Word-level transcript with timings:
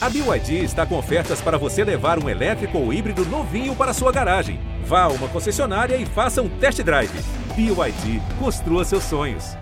A 0.00 0.08
BYD 0.08 0.62
está 0.62 0.86
com 0.86 0.96
ofertas 0.96 1.40
para 1.40 1.58
você 1.58 1.82
levar 1.82 2.22
um 2.22 2.28
elétrico 2.28 2.78
ou 2.78 2.92
híbrido 2.92 3.24
novinho 3.24 3.74
para 3.74 3.92
sua 3.92 4.12
garagem. 4.12 4.60
Vá 4.84 5.02
a 5.02 5.08
uma 5.08 5.28
concessionária 5.28 5.96
e 5.96 6.06
faça 6.06 6.40
um 6.40 6.48
test 6.48 6.80
drive. 6.84 7.10
BYD, 7.56 8.22
construa 8.38 8.84
seus 8.84 9.02
sonhos. 9.02 9.56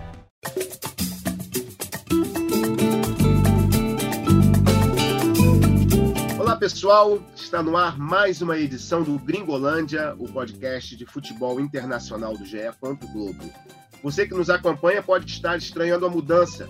Olá 6.39 6.55
pessoal, 6.55 7.17
está 7.35 7.63
no 7.63 7.75
ar 7.75 7.97
mais 7.97 8.39
uma 8.39 8.59
edição 8.59 9.01
do 9.01 9.17
Gringolândia, 9.17 10.13
o 10.19 10.31
podcast 10.31 10.95
de 10.95 11.05
futebol 11.07 11.59
internacional 11.59 12.37
do 12.37 12.45
GE. 12.45 12.59
Globo. 13.11 13.43
Você 14.03 14.27
que 14.27 14.35
nos 14.35 14.51
acompanha 14.51 15.01
pode 15.01 15.31
estar 15.31 15.57
estranhando 15.57 16.05
a 16.05 16.09
mudança. 16.11 16.69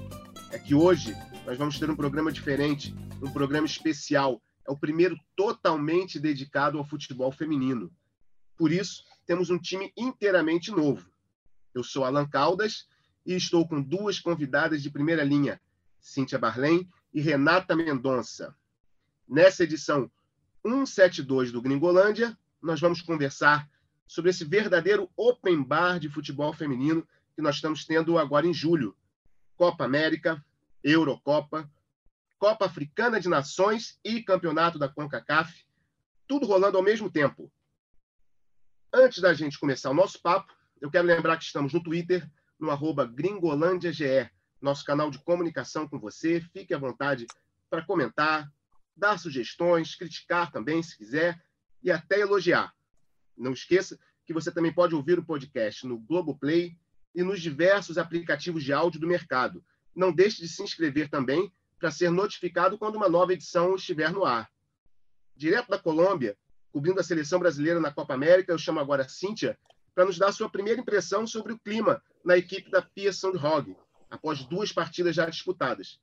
É 0.54 0.58
que 0.58 0.74
hoje 0.74 1.14
nós 1.46 1.58
vamos 1.58 1.78
ter 1.78 1.90
um 1.90 1.98
programa 1.98 2.32
diferente, 2.32 2.96
um 3.22 3.32
programa 3.32 3.66
especial. 3.66 4.42
É 4.68 4.72
o 4.72 4.78
primeiro 4.78 5.18
totalmente 5.36 6.20
dedicado 6.20 6.78
ao 6.78 6.86
futebol 6.86 7.32
feminino. 7.32 7.92
Por 8.58 8.72
isso, 8.72 9.04
temos 9.26 9.50
um 9.50 9.58
time 9.58 9.92
inteiramente 9.96 10.72
novo. 10.72 11.10
Eu 11.74 11.84
sou 11.84 12.04
Alan 12.04 12.28
Caldas 12.28 12.88
e 13.26 13.34
estou 13.36 13.68
com 13.68 13.82
duas 13.82 14.20
convidadas 14.20 14.82
de 14.82 14.90
primeira 14.90 15.24
linha, 15.24 15.60
Cíntia 16.00 16.40
Barlém 16.40 16.88
e 17.14 17.22
Renata 17.22 17.76
Mendonça. 17.76 18.56
Nessa 19.28 19.64
edição 19.64 20.10
172 20.66 21.52
do 21.52 21.62
Gringolândia, 21.62 22.38
nós 22.62 22.80
vamos 22.80 23.02
conversar 23.02 23.70
sobre 24.08 24.32
esse 24.32 24.46
verdadeiro 24.46 25.10
open 25.16 25.62
bar 25.62 26.00
de 26.00 26.10
futebol 26.10 26.54
feminino 26.54 27.08
que 27.36 27.42
nós 27.42 27.56
estamos 27.56 27.86
tendo 27.86 28.18
agora 28.18 28.48
em 28.48 28.54
julho. 28.54 28.96
Copa 29.56 29.86
América, 29.86 30.44
Eurocopa, 30.84 31.70
Copa 32.40 32.66
Africana 32.66 33.20
de 33.20 33.28
Nações 33.28 34.00
e 34.04 34.22
Campeonato 34.22 34.78
da 34.78 34.88
CONCACAF, 34.88 35.66
tudo 36.28 36.46
rolando 36.46 36.78
ao 36.78 36.84
mesmo 36.84 37.10
tempo. 37.10 37.52
Antes 38.94 39.20
da 39.20 39.34
gente 39.34 39.60
começar 39.60 39.90
o 39.90 39.94
nosso 39.94 40.22
papo, 40.22 40.54
eu 40.80 40.92
quero 40.92 41.08
lembrar 41.08 41.38
que 41.38 41.44
estamos 41.44 41.74
no 41.74 41.82
Twitter, 41.82 42.30
no 42.60 42.70
arroba 42.70 43.06
gringolândiage, 43.06 44.30
nosso 44.62 44.86
canal 44.86 45.10
de 45.10 45.20
comunicação 45.20 45.88
com 45.88 46.00
você. 46.00 46.40
Fique 46.54 46.74
à 46.74 46.78
vontade 46.78 47.26
para 47.70 47.84
comentar, 47.84 48.52
dar 48.96 49.18
sugestões, 49.18 49.96
criticar 49.96 50.52
também, 50.52 50.82
se 50.84 50.96
quiser, 50.96 51.42
e 51.84 51.92
até 51.92 52.20
elogiar. 52.20 52.74
Não 53.36 53.54
esqueça 53.54 54.00
que 54.26 54.34
você 54.34 54.52
também 54.52 54.74
pode 54.74 54.94
ouvir 54.94 55.18
o 55.18 55.26
podcast 55.26 55.86
no 55.88 55.98
Globoplay 55.98 56.78
e 57.16 57.24
nos 57.24 57.42
diversos 57.42 57.98
aplicativos 57.98 58.64
de 58.64 58.74
áudio 58.74 59.00
do 59.00 59.08
mercado, 59.08 59.64
não 59.96 60.12
deixe 60.12 60.42
de 60.42 60.48
se 60.48 60.62
inscrever 60.62 61.10
também 61.10 61.52
para 61.80 61.92
ser 61.92 62.10
notificado 62.10 62.78
quando 62.78 62.96
uma 62.96 63.10
nova 63.10 63.34
edição 63.34 63.76
estiver 63.76 64.12
no 64.12 64.26
ar. 64.26 64.50
Direto 65.36 65.70
da 65.70 65.78
Colômbia, 65.78 66.38
cobrindo 66.72 67.00
a 67.00 67.04
seleção 67.04 67.40
brasileira 67.40 67.80
na 67.80 67.92
Copa 67.92 68.14
América, 68.14 68.52
eu 68.52 68.58
chamo 68.58 68.80
agora 68.80 69.04
a 69.04 69.10
Cíntia 69.10 69.58
para 69.94 70.06
nos 70.06 70.18
dar 70.18 70.32
sua 70.32 70.50
primeira 70.50 70.80
impressão 70.80 71.26
sobre 71.26 71.54
o 71.54 71.60
clima 71.60 72.02
na 72.24 72.38
equipe 72.38 72.70
da 72.70 72.82
Pia 72.82 73.12
Sandhog, 73.14 73.76
após 74.10 74.44
duas 74.44 74.72
partidas 74.72 75.16
já 75.16 75.28
disputadas, 75.28 76.00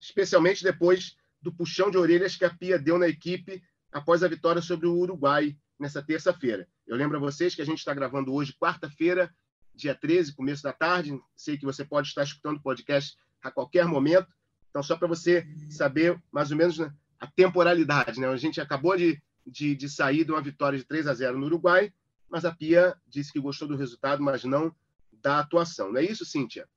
especialmente 0.00 0.62
depois 0.62 1.16
do 1.40 1.52
puxão 1.52 1.90
de 1.90 1.96
orelhas 1.96 2.36
que 2.36 2.44
a 2.44 2.54
Pia 2.54 2.78
deu 2.78 2.98
na 2.98 3.08
equipe 3.08 3.62
após 3.92 4.22
a 4.22 4.28
vitória 4.28 4.60
sobre 4.60 4.86
o 4.86 4.94
Uruguai 4.94 5.56
nessa 5.78 6.02
terça-feira. 6.02 6.68
Eu 6.86 6.96
lembro 6.96 7.16
a 7.16 7.20
vocês 7.20 7.54
que 7.54 7.62
a 7.62 7.64
gente 7.64 7.78
está 7.78 7.94
gravando 7.94 8.32
hoje, 8.32 8.52
quarta-feira, 8.52 9.32
dia 9.74 9.94
13, 9.94 10.34
começo 10.34 10.62
da 10.62 10.72
tarde. 10.72 11.18
Sei 11.36 11.56
que 11.56 11.64
você 11.64 11.84
pode 11.84 12.08
estar 12.08 12.22
escutando 12.22 12.56
o 12.56 12.62
podcast 12.62 13.16
a 13.42 13.50
qualquer 13.50 13.86
momento. 13.86 14.28
Então, 14.76 14.82
só 14.82 14.94
para 14.94 15.08
você 15.08 15.46
saber 15.70 16.22
mais 16.30 16.50
ou 16.50 16.56
menos 16.58 16.76
né, 16.76 16.92
a 17.18 17.26
temporalidade. 17.26 18.20
Né? 18.20 18.28
A 18.28 18.36
gente 18.36 18.60
acabou 18.60 18.94
de, 18.94 19.18
de, 19.46 19.74
de, 19.74 19.88
sair 19.88 20.22
de 20.22 20.30
uma 20.30 20.42
vitória 20.42 20.78
de 20.78 20.84
3 20.84 21.06
a 21.06 21.14
0 21.14 21.38
no 21.38 21.46
Uruguai, 21.46 21.90
mas 22.28 22.44
a 22.44 22.54
Pia 22.54 22.94
disse 23.08 23.32
que 23.32 23.40
gostou 23.40 23.66
do 23.66 23.74
resultado, 23.74 24.22
mas 24.22 24.44
não 24.44 24.70
da 25.14 25.38
atuação. 25.38 25.90
Não 25.90 25.98
é 25.98 26.04
isso, 26.04 26.26
Cíntia? 26.26 26.68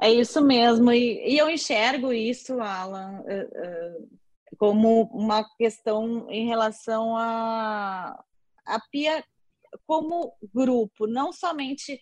É 0.00 0.10
isso 0.10 0.42
mesmo. 0.42 0.90
E, 0.90 1.34
e 1.34 1.36
eu 1.36 1.50
enxergo 1.50 2.10
isso, 2.10 2.58
Alan, 2.58 3.20
uh, 3.20 4.00
uh, 4.00 4.18
como 4.56 5.10
uma 5.12 5.44
questão 5.58 6.26
em 6.30 6.46
relação 6.46 7.14
a, 7.18 8.18
a 8.64 8.80
Pia 8.90 9.22
como 9.86 10.32
grupo, 10.54 11.06
não 11.06 11.34
somente 11.34 12.00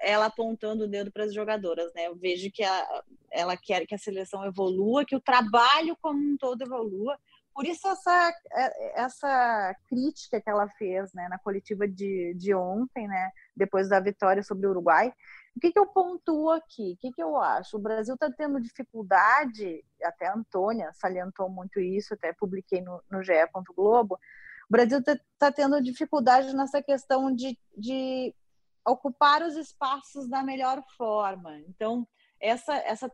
ela 0.00 0.26
apontando 0.26 0.84
o 0.84 0.88
dedo 0.88 1.10
para 1.10 1.24
as 1.24 1.34
jogadoras, 1.34 1.92
né? 1.94 2.06
Eu 2.06 2.16
vejo 2.16 2.50
que 2.52 2.62
a, 2.62 3.02
ela 3.30 3.56
quer 3.56 3.86
que 3.86 3.94
a 3.94 3.98
seleção 3.98 4.44
evolua, 4.44 5.04
que 5.04 5.16
o 5.16 5.20
trabalho 5.20 5.96
como 6.00 6.20
um 6.20 6.36
todo 6.36 6.62
evolua. 6.62 7.18
Por 7.54 7.66
isso 7.66 7.86
essa 7.88 8.32
é, 8.52 9.02
essa 9.02 9.76
crítica 9.88 10.40
que 10.40 10.48
ela 10.48 10.68
fez, 10.70 11.12
né, 11.12 11.28
na 11.28 11.38
coletiva 11.38 11.86
de, 11.86 12.32
de 12.34 12.54
ontem, 12.54 13.06
né, 13.06 13.30
depois 13.56 13.88
da 13.88 14.00
vitória 14.00 14.42
sobre 14.42 14.66
o 14.66 14.70
Uruguai. 14.70 15.12
O 15.54 15.60
que, 15.60 15.70
que 15.70 15.78
eu 15.78 15.86
pontuo 15.86 16.50
aqui? 16.50 16.92
O 16.92 16.96
que, 16.96 17.12
que 17.12 17.22
eu 17.22 17.36
acho? 17.36 17.76
O 17.76 17.80
Brasil 17.80 18.14
está 18.14 18.30
tendo 18.30 18.60
dificuldade, 18.60 19.84
até 20.02 20.26
a 20.26 20.34
Antônia 20.34 20.90
salientou 20.94 21.48
muito 21.50 21.78
isso, 21.78 22.14
até 22.14 22.32
publiquei 22.32 22.80
no, 22.80 23.02
no 23.10 23.22
GE. 23.22 23.32
Globo. 23.76 24.14
O 24.68 24.72
Brasil 24.72 25.00
está 25.00 25.18
tá 25.38 25.52
tendo 25.52 25.82
dificuldade 25.82 26.56
nessa 26.56 26.82
questão 26.82 27.34
de, 27.34 27.58
de 27.76 28.34
ocupar 28.86 29.42
os 29.42 29.56
espaços 29.56 30.28
da 30.28 30.42
melhor 30.42 30.82
forma. 30.96 31.58
Então, 31.68 32.06
essa, 32.40 32.74
essa, 32.74 33.10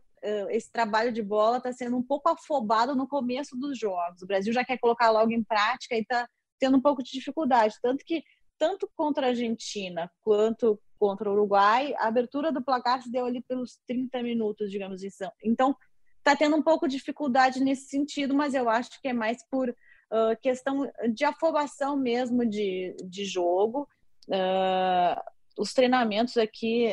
esse 0.50 0.70
trabalho 0.72 1.12
de 1.12 1.22
bola 1.22 1.58
está 1.58 1.72
sendo 1.72 1.96
um 1.96 2.02
pouco 2.02 2.28
afobado 2.28 2.96
no 2.96 3.06
começo 3.06 3.56
dos 3.56 3.78
jogos. 3.78 4.22
O 4.22 4.26
Brasil 4.26 4.52
já 4.52 4.64
quer 4.64 4.78
colocar 4.78 5.10
logo 5.10 5.30
em 5.30 5.44
prática 5.44 5.94
e 5.94 6.00
está 6.00 6.26
tendo 6.58 6.76
um 6.76 6.80
pouco 6.80 7.02
de 7.02 7.10
dificuldade. 7.10 7.76
Tanto 7.82 8.04
que, 8.04 8.22
tanto 8.58 8.90
contra 8.96 9.26
a 9.26 9.28
Argentina 9.30 10.10
quanto 10.22 10.80
contra 10.98 11.30
o 11.30 11.32
Uruguai, 11.32 11.94
a 11.96 12.08
abertura 12.08 12.50
do 12.50 12.62
placar 12.62 13.00
se 13.02 13.10
deu 13.10 13.24
ali 13.24 13.40
pelos 13.42 13.78
30 13.86 14.20
minutos, 14.22 14.70
digamos 14.70 15.02
assim. 15.04 15.30
Então, 15.44 15.76
está 16.18 16.34
tendo 16.34 16.56
um 16.56 16.62
pouco 16.62 16.88
de 16.88 16.96
dificuldade 16.96 17.62
nesse 17.62 17.88
sentido, 17.88 18.34
mas 18.34 18.52
eu 18.52 18.68
acho 18.68 19.00
que 19.00 19.08
é 19.08 19.12
mais 19.12 19.38
por 19.48 19.68
uh, 19.70 20.40
questão 20.42 20.90
de 21.14 21.24
afobação 21.24 21.96
mesmo 21.96 22.44
de, 22.44 22.96
de 23.04 23.24
jogo. 23.24 23.88
Uh, 24.26 25.37
os 25.58 25.74
treinamentos 25.74 26.36
aqui 26.36 26.86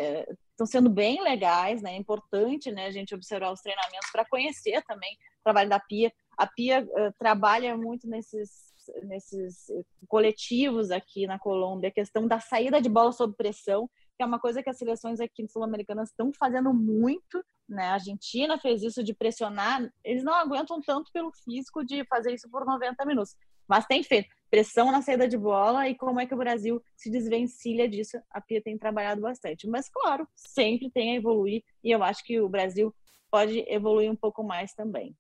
estão 0.51 0.65
sendo 0.65 0.89
bem 0.89 1.21
legais, 1.21 1.81
né? 1.81 1.93
É 1.93 1.97
importante, 1.97 2.71
né, 2.71 2.87
a 2.87 2.91
gente 2.91 3.13
observar 3.13 3.51
os 3.51 3.61
treinamentos 3.61 4.09
para 4.11 4.25
conhecer 4.25 4.81
também 4.83 5.13
o 5.13 5.43
trabalho 5.43 5.69
da 5.69 5.79
Pia. 5.79 6.11
A 6.37 6.47
Pia 6.47 6.83
uh, 6.83 7.13
trabalha 7.19 7.77
muito 7.77 8.07
nesses 8.07 8.65
nesses 9.03 9.65
coletivos 10.07 10.91
aqui 10.91 11.25
na 11.25 11.39
Colômbia, 11.39 11.89
a 11.89 11.93
questão 11.93 12.27
da 12.27 12.39
saída 12.39 12.81
de 12.81 12.89
bola 12.89 13.11
sob 13.11 13.35
pressão, 13.35 13.89
que 14.15 14.23
é 14.23 14.25
uma 14.25 14.39
coisa 14.39 14.61
que 14.63 14.69
as 14.69 14.77
seleções 14.77 15.19
aqui 15.19 15.47
sul-americanas 15.47 16.09
estão 16.09 16.31
fazendo 16.33 16.73
muito, 16.73 17.43
né? 17.67 17.85
A 17.85 17.93
Argentina 17.93 18.57
fez 18.59 18.83
isso 18.83 19.03
de 19.03 19.13
pressionar, 19.13 19.81
eles 20.03 20.23
não 20.23 20.33
aguentam 20.35 20.79
tanto 20.81 21.11
pelo 21.11 21.31
físico 21.43 21.83
de 21.83 22.05
fazer 22.05 22.33
isso 22.33 22.49
por 22.49 22.65
90 22.65 23.05
minutos, 23.05 23.35
mas 23.67 23.85
tem 23.85 24.03
feito 24.03 24.35
pressão 24.49 24.91
na 24.91 25.01
saída 25.01 25.27
de 25.27 25.37
bola 25.37 25.89
e 25.89 25.95
como 25.95 26.19
é 26.19 26.25
que 26.25 26.33
o 26.33 26.37
Brasil 26.37 26.81
se 26.95 27.09
desvencilha 27.09 27.89
disso. 27.89 28.17
A 28.29 28.39
Pia 28.39 28.61
tem 28.61 28.77
trabalhado 28.77 29.21
bastante. 29.21 29.67
Mas, 29.67 29.89
claro, 29.89 30.27
sempre 30.33 30.89
tem 30.89 31.11
a 31.11 31.15
evoluir 31.15 31.63
e 31.83 31.91
eu 31.91 32.01
acho 32.03 32.23
que 32.23 32.39
o 32.39 32.47
Brasil 32.47 32.95
pode 33.29 33.65
evoluir 33.67 34.09
um 34.09 34.15
pouco 34.15 34.43
mais 34.43 34.73
também. 34.73 35.13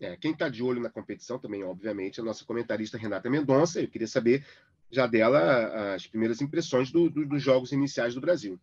É, 0.00 0.16
quem 0.16 0.30
está 0.30 0.48
de 0.48 0.62
olho 0.62 0.80
na 0.80 0.90
competição 0.90 1.40
também, 1.40 1.64
obviamente, 1.64 2.20
é 2.20 2.22
a 2.22 2.24
nossa 2.24 2.44
comentarista 2.44 2.96
Renata 2.96 3.28
Mendonça. 3.28 3.80
Eu 3.80 3.88
queria 3.88 4.06
saber 4.06 4.46
já 4.92 5.06
dela 5.06 5.94
as 5.94 6.06
primeiras 6.06 6.40
impressões 6.40 6.92
do, 6.92 7.10
do, 7.10 7.26
dos 7.26 7.42
jogos 7.42 7.72
iniciais 7.72 8.14
do 8.14 8.20
Brasil. 8.20 8.60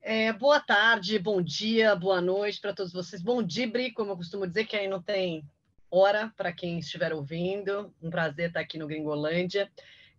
É, 0.00 0.32
boa 0.32 0.60
tarde, 0.60 1.18
bom 1.18 1.42
dia, 1.42 1.96
boa 1.96 2.20
noite 2.20 2.60
para 2.60 2.72
todos 2.72 2.92
vocês. 2.92 3.20
Bom 3.20 3.42
dia, 3.42 3.66
Bri, 3.66 3.90
como 3.90 4.12
eu 4.12 4.16
costumo 4.16 4.46
dizer, 4.46 4.64
que 4.64 4.76
aí 4.76 4.86
não 4.86 5.02
tem 5.02 5.44
hora 5.90 6.32
para 6.36 6.52
quem 6.52 6.78
estiver 6.78 7.12
ouvindo. 7.12 7.92
Um 8.02 8.10
prazer 8.10 8.48
estar 8.48 8.60
aqui 8.60 8.78
no 8.78 8.86
Gringolândia. 8.86 9.70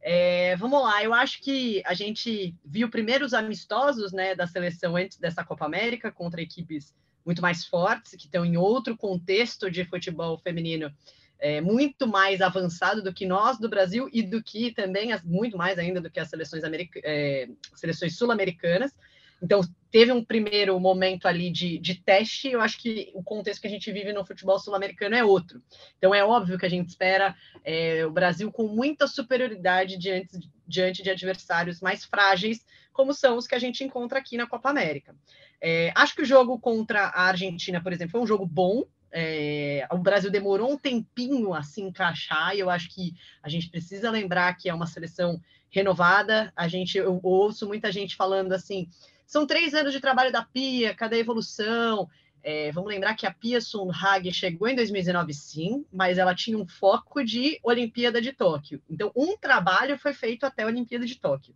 É, 0.02 0.56
vamos 0.56 0.82
lá, 0.82 1.04
eu 1.04 1.14
acho 1.14 1.42
que 1.42 1.82
a 1.86 1.94
gente 1.94 2.56
viu 2.64 2.90
primeiros 2.90 3.34
amistosos 3.34 4.14
né, 4.14 4.36
da 4.36 4.46
seleção 4.46 4.96
antes 4.96 5.18
dessa 5.18 5.44
Copa 5.44 5.66
América 5.66 6.12
contra 6.12 6.42
equipes 6.42 6.96
muito 7.26 7.42
mais 7.42 7.66
fortes, 7.66 8.12
que 8.12 8.26
estão 8.26 8.46
em 8.46 8.56
outro 8.56 8.96
contexto 8.96 9.70
de 9.70 9.84
futebol 9.84 10.38
feminino 10.38 10.94
é, 11.40 11.62
muito 11.62 12.08
mais 12.08 12.42
avançado 12.42 13.04
do 13.04 13.14
que 13.14 13.26
nós 13.26 13.60
do 13.60 13.70
Brasil 13.70 14.10
e 14.14 14.24
do 14.24 14.42
que 14.42 14.72
também, 14.72 15.10
muito 15.24 15.58
mais 15.58 15.78
ainda 15.78 16.00
do 16.00 16.10
que 16.10 16.20
as 16.20 16.30
seleções, 16.30 16.64
é, 17.04 17.50
seleções 17.76 18.16
sul-americanas. 18.16 18.94
Então, 19.42 19.62
teve 19.92 20.12
um 20.12 20.24
primeiro 20.24 20.80
momento 20.80 21.28
ali 21.28 21.50
de, 21.50 21.78
de 21.80 21.96
teste. 21.96 22.50
Eu 22.50 22.62
acho 22.62 22.78
que 22.80 23.12
o 23.14 23.24
contexto 23.24 23.62
que 23.62 23.68
a 23.68 23.70
gente 23.70 23.92
vive 23.92 24.14
no 24.14 24.26
futebol 24.26 24.60
sul-americano 24.60 25.16
é 25.16 25.24
outro. 25.24 25.62
Então, 25.98 26.14
é 26.14 26.24
óbvio 26.24 26.58
que 26.58 26.66
a 26.66 26.70
gente 26.70 26.90
espera 26.90 27.36
é, 27.64 28.06
o 28.06 28.12
Brasil 28.12 28.52
com 28.52 28.68
muita 28.68 29.08
superioridade 29.08 29.98
diante, 29.98 30.50
diante 30.68 31.04
de 31.04 31.10
adversários 31.10 31.80
mais 31.82 32.04
frágeis, 32.04 32.66
como 32.92 33.14
são 33.14 33.38
os 33.38 33.46
que 33.46 33.56
a 33.56 33.60
gente 33.60 33.84
encontra 33.84 34.20
aqui 34.20 34.38
na 34.38 34.48
Copa 34.48 34.70
América. 34.70 35.16
É, 35.62 35.92
acho 35.96 36.16
que 36.16 36.22
o 36.22 36.26
jogo 36.26 36.60
contra 36.60 37.06
a 37.06 37.24
Argentina, 37.24 37.82
por 37.82 37.94
exemplo, 37.94 38.12
foi 38.12 38.22
um 38.22 38.28
jogo 38.28 38.46
bom. 38.46 38.84
É, 39.12 39.88
o 39.92 39.98
Brasil 39.98 40.30
demorou 40.30 40.72
um 40.72 40.78
tempinho 40.78 41.54
a 41.54 41.64
se 41.64 41.82
encaixar, 41.82 42.56
e 42.56 42.60
eu 42.60 42.70
acho 42.70 42.90
que 42.94 43.14
a 43.42 43.50
gente 43.50 43.70
precisa 43.70 44.12
lembrar 44.12 44.56
que 44.56 44.70
é 44.70 44.74
uma 44.74 44.86
seleção 44.86 45.40
renovada. 45.70 46.52
A 46.56 46.68
gente, 46.68 46.98
eu 46.98 47.20
ouço 47.24 47.68
muita 47.68 47.92
gente 47.92 48.16
falando 48.16 48.52
assim: 48.54 48.90
são 49.28 49.46
três 49.46 49.74
anos 49.74 49.92
de 49.92 50.00
trabalho 50.00 50.32
da 50.32 50.42
Pia, 50.42 50.96
cadê 50.96 51.18
a 51.18 51.20
evolução? 51.20 52.10
É, 52.42 52.72
vamos 52.72 52.90
lembrar 52.90 53.14
que 53.14 53.28
a 53.28 53.34
Pia 53.34 53.60
Sundhage 53.60 54.32
chegou 54.32 54.70
em 54.70 54.76
2019, 54.76 55.34
sim, 55.34 55.86
mas 55.92 56.18
ela 56.18 56.34
tinha 56.34 56.58
um 56.58 56.66
foco 56.66 57.22
de 57.22 57.60
Olimpíada 57.62 58.22
de 58.22 58.32
Tóquio. 58.32 58.82
Então, 58.90 59.12
um 59.14 59.38
trabalho 59.38 60.00
foi 60.00 60.14
feito 60.14 60.46
até 60.46 60.64
a 60.64 60.68
Olimpíada 60.68 61.06
de 61.06 61.20
Tóquio. 61.20 61.54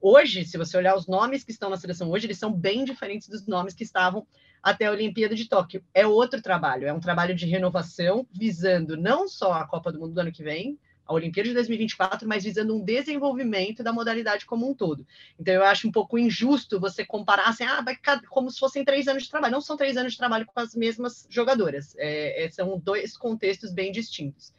Hoje, 0.00 0.44
se 0.44 0.58
você 0.58 0.76
olhar 0.76 0.96
os 0.96 1.06
nomes 1.06 1.44
que 1.44 1.52
estão 1.52 1.70
na 1.70 1.76
seleção 1.76 2.10
hoje, 2.10 2.26
eles 2.26 2.38
são 2.38 2.52
bem 2.52 2.84
diferentes 2.84 3.28
dos 3.28 3.46
nomes 3.46 3.72
que 3.72 3.84
estavam 3.84 4.26
até 4.60 4.86
a 4.86 4.90
Olimpíada 4.90 5.36
de 5.36 5.48
Tóquio. 5.48 5.84
É 5.94 6.04
outro 6.04 6.42
trabalho, 6.42 6.88
é 6.88 6.92
um 6.92 6.98
trabalho 6.98 7.36
de 7.36 7.46
renovação, 7.46 8.26
visando 8.32 8.96
não 8.96 9.28
só 9.28 9.52
a 9.52 9.64
Copa 9.64 9.92
do 9.92 10.00
Mundo 10.00 10.14
do 10.14 10.20
ano 10.20 10.32
que 10.32 10.42
vem, 10.42 10.76
a 11.06 11.12
Olimpíada 11.12 11.48
de 11.48 11.54
2024, 11.54 12.28
mas 12.28 12.44
visando 12.44 12.74
um 12.74 12.84
desenvolvimento 12.84 13.82
da 13.82 13.92
modalidade 13.92 14.46
como 14.46 14.68
um 14.68 14.74
todo. 14.74 15.06
Então, 15.38 15.54
eu 15.54 15.64
acho 15.64 15.88
um 15.88 15.92
pouco 15.92 16.18
injusto 16.18 16.80
você 16.80 17.04
comparar 17.04 17.48
assim, 17.48 17.64
ah, 17.64 17.84
como 18.28 18.50
se 18.50 18.58
fossem 18.58 18.84
três 18.84 19.08
anos 19.08 19.24
de 19.24 19.30
trabalho. 19.30 19.52
Não 19.52 19.60
são 19.60 19.76
três 19.76 19.96
anos 19.96 20.12
de 20.12 20.18
trabalho 20.18 20.46
com 20.46 20.58
as 20.60 20.74
mesmas 20.74 21.26
jogadoras. 21.28 21.94
É, 21.98 22.44
é, 22.44 22.50
são 22.50 22.78
dois 22.78 23.16
contextos 23.16 23.72
bem 23.72 23.90
distintos. 23.90 24.52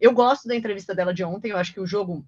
Eu 0.00 0.12
gosto 0.12 0.48
da 0.48 0.56
entrevista 0.56 0.94
dela 0.94 1.14
de 1.14 1.22
ontem, 1.22 1.50
eu 1.50 1.56
acho 1.56 1.72
que 1.72 1.80
o 1.80 1.86
jogo 1.86 2.26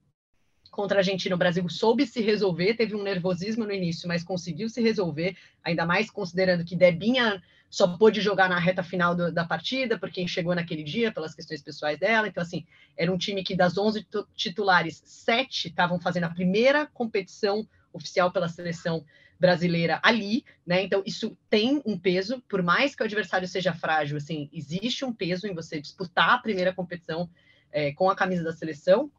contra 0.74 0.98
a 0.98 1.00
Argentina, 1.00 1.34
o 1.34 1.38
Brasil 1.38 1.66
soube 1.68 2.04
se 2.06 2.20
resolver, 2.20 2.74
teve 2.74 2.94
um 2.94 3.02
nervosismo 3.02 3.64
no 3.64 3.72
início, 3.72 4.08
mas 4.08 4.24
conseguiu 4.24 4.68
se 4.68 4.82
resolver, 4.82 5.36
ainda 5.62 5.86
mais 5.86 6.10
considerando 6.10 6.64
que 6.64 6.74
Debinha 6.76 7.40
só 7.70 7.96
pôde 7.96 8.20
jogar 8.20 8.48
na 8.48 8.58
reta 8.58 8.82
final 8.82 9.14
do, 9.14 9.32
da 9.32 9.44
partida, 9.44 9.98
porque 9.98 10.26
chegou 10.28 10.54
naquele 10.54 10.82
dia, 10.82 11.12
pelas 11.12 11.34
questões 11.34 11.62
pessoais 11.62 11.98
dela. 11.98 12.28
Então, 12.28 12.42
assim, 12.42 12.66
era 12.96 13.12
um 13.12 13.18
time 13.18 13.42
que 13.42 13.56
das 13.56 13.78
11 13.78 14.06
titulares, 14.34 15.02
sete 15.04 15.68
estavam 15.68 15.98
fazendo 15.98 16.24
a 16.24 16.30
primeira 16.30 16.86
competição 16.86 17.66
oficial 17.92 18.30
pela 18.30 18.48
seleção 18.48 19.04
brasileira 19.38 20.00
ali, 20.02 20.44
né? 20.66 20.82
Então, 20.82 21.02
isso 21.04 21.36
tem 21.50 21.82
um 21.84 21.98
peso, 21.98 22.42
por 22.48 22.62
mais 22.62 22.94
que 22.94 23.02
o 23.02 23.06
adversário 23.06 23.46
seja 23.46 23.72
frágil, 23.72 24.16
assim, 24.16 24.48
existe 24.52 25.04
um 25.04 25.12
peso 25.12 25.46
em 25.46 25.54
você 25.54 25.80
disputar 25.80 26.30
a 26.30 26.38
primeira 26.38 26.72
competição 26.72 27.28
é, 27.72 27.92
com 27.92 28.08
a 28.08 28.14
camisa 28.14 28.44
da 28.44 28.52
seleção. 28.52 29.10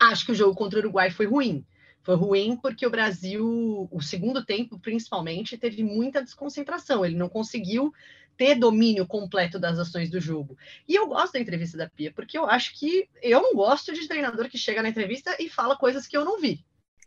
Acho 0.00 0.26
que 0.26 0.32
o 0.32 0.34
jogo 0.34 0.54
contra 0.54 0.78
o 0.78 0.82
Uruguai 0.82 1.10
foi 1.10 1.26
ruim. 1.26 1.64
Foi 2.02 2.14
ruim 2.16 2.56
porque 2.56 2.86
o 2.86 2.90
Brasil, 2.90 3.86
o 3.92 4.00
segundo 4.00 4.44
tempo 4.44 4.78
principalmente, 4.78 5.58
teve 5.58 5.84
muita 5.84 6.22
desconcentração. 6.22 7.04
Ele 7.04 7.14
não 7.14 7.28
conseguiu 7.28 7.92
ter 8.36 8.54
domínio 8.54 9.06
completo 9.06 9.58
das 9.58 9.78
ações 9.78 10.10
do 10.10 10.18
jogo. 10.18 10.56
E 10.88 10.94
eu 10.94 11.06
gosto 11.06 11.34
da 11.34 11.40
entrevista 11.40 11.76
da 11.76 11.90
Pia, 11.90 12.10
porque 12.10 12.38
eu 12.38 12.46
acho 12.46 12.72
que 12.78 13.06
eu 13.22 13.42
não 13.42 13.54
gosto 13.54 13.92
de 13.92 14.08
treinador 14.08 14.48
que 14.48 14.56
chega 14.56 14.82
na 14.82 14.88
entrevista 14.88 15.36
e 15.38 15.48
fala 15.50 15.76
coisas 15.76 16.06
que 16.06 16.16
eu 16.16 16.24
não 16.24 16.40
vi. 16.40 16.64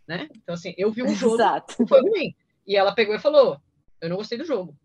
Né? 0.08 0.30
Então, 0.36 0.54
assim, 0.54 0.76
eu 0.78 0.92
vi 0.92 1.02
um 1.02 1.16
jogo 1.16 1.34
Exato. 1.42 1.76
que 1.76 1.88
foi 1.88 2.02
ruim. 2.02 2.36
E 2.68 2.76
ela 2.76 2.94
pegou 2.94 3.16
e 3.16 3.20
falou: 3.20 3.60
Eu 4.00 4.10
não 4.10 4.18
gostei 4.18 4.38
do 4.38 4.46
jogo 4.46 4.78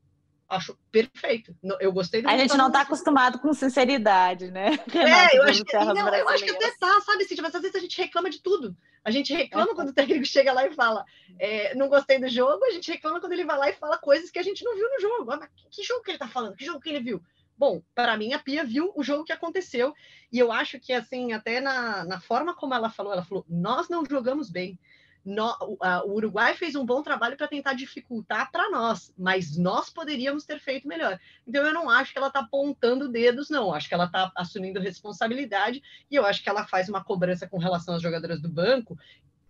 acho 0.48 0.78
perfeito. 0.90 1.54
Eu 1.78 1.92
gostei 1.92 2.24
A 2.24 2.36
gente 2.36 2.56
não 2.56 2.68
está 2.68 2.80
acostumado 2.80 3.38
com 3.38 3.52
sinceridade, 3.52 4.50
né? 4.50 4.78
É, 4.94 5.36
eu 5.36 5.42
acho, 5.44 5.64
que, 5.64 5.76
não, 5.76 6.14
eu 6.14 6.28
acho 6.28 6.44
que 6.44 6.50
até 6.50 6.70
tá, 6.78 7.00
sabe, 7.02 7.24
assim, 7.24 7.36
mas 7.40 7.54
às 7.54 7.60
vezes 7.60 7.76
a 7.76 7.80
gente 7.80 7.98
reclama 7.98 8.30
de 8.30 8.40
tudo. 8.42 8.74
A 9.04 9.10
gente 9.10 9.32
reclama 9.34 9.72
é. 9.72 9.74
quando 9.74 9.90
o 9.90 9.92
técnico 9.92 10.24
chega 10.24 10.52
lá 10.52 10.66
e 10.66 10.74
fala, 10.74 11.04
é, 11.38 11.74
não 11.74 11.88
gostei 11.88 12.18
do 12.18 12.28
jogo, 12.28 12.64
a 12.64 12.70
gente 12.70 12.90
reclama 12.90 13.20
quando 13.20 13.32
ele 13.32 13.44
vai 13.44 13.58
lá 13.58 13.68
e 13.68 13.74
fala 13.74 13.98
coisas 13.98 14.30
que 14.30 14.38
a 14.38 14.42
gente 14.42 14.64
não 14.64 14.74
viu 14.74 14.88
no 14.88 15.00
jogo. 15.00 15.30
Ah, 15.30 15.36
mas 15.36 15.50
que 15.70 15.82
jogo 15.82 16.02
que 16.02 16.10
ele 16.10 16.16
está 16.16 16.28
falando? 16.28 16.56
Que 16.56 16.64
jogo 16.64 16.80
que 16.80 16.88
ele 16.88 17.00
viu? 17.00 17.22
Bom, 17.56 17.82
para 17.94 18.16
mim, 18.16 18.32
a 18.32 18.38
Pia 18.38 18.64
viu 18.64 18.92
o 18.94 19.02
jogo 19.02 19.24
que 19.24 19.32
aconteceu, 19.32 19.92
e 20.32 20.38
eu 20.38 20.52
acho 20.52 20.78
que, 20.78 20.92
assim, 20.92 21.32
até 21.32 21.60
na, 21.60 22.04
na 22.04 22.20
forma 22.20 22.54
como 22.54 22.72
ela 22.72 22.88
falou, 22.88 23.12
ela 23.12 23.24
falou: 23.24 23.44
nós 23.48 23.88
não 23.88 24.04
jogamos 24.08 24.48
bem 24.48 24.78
no, 25.28 25.54
o 26.06 26.12
Uruguai 26.12 26.54
fez 26.54 26.74
um 26.74 26.86
bom 26.86 27.02
trabalho 27.02 27.36
para 27.36 27.46
tentar 27.46 27.74
dificultar 27.74 28.50
para 28.50 28.70
nós, 28.70 29.12
mas 29.16 29.58
nós 29.58 29.90
poderíamos 29.90 30.46
ter 30.46 30.58
feito 30.58 30.88
melhor. 30.88 31.20
Então 31.46 31.62
eu 31.66 31.74
não 31.74 31.90
acho 31.90 32.12
que 32.12 32.18
ela 32.18 32.28
está 32.28 32.40
apontando 32.40 33.08
dedos, 33.10 33.50
não. 33.50 33.74
Acho 33.74 33.88
que 33.88 33.94
ela 33.94 34.06
está 34.06 34.32
assumindo 34.34 34.80
responsabilidade 34.80 35.82
e 36.10 36.14
eu 36.16 36.24
acho 36.24 36.42
que 36.42 36.48
ela 36.48 36.66
faz 36.66 36.88
uma 36.88 37.04
cobrança 37.04 37.46
com 37.46 37.58
relação 37.58 37.94
às 37.94 38.00
jogadoras 38.00 38.40
do 38.40 38.48
banco. 38.48 38.98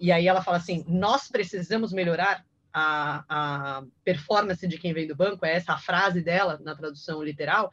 E 0.01 0.11
aí 0.11 0.27
ela 0.27 0.43
fala 0.43 0.57
assim: 0.57 0.85
nós 0.89 1.29
precisamos 1.29 1.93
melhorar 1.93 2.45
a, 2.73 3.25
a 3.29 3.85
performance 4.03 4.67
de 4.67 4.79
quem 4.79 4.93
vem 4.93 5.07
do 5.07 5.15
banco. 5.15 5.47
É 5.47 5.55
essa 5.55 5.75
a 5.75 5.79
frase 5.79 6.21
dela 6.21 6.59
na 6.61 6.75
tradução 6.75 7.23
literal. 7.23 7.71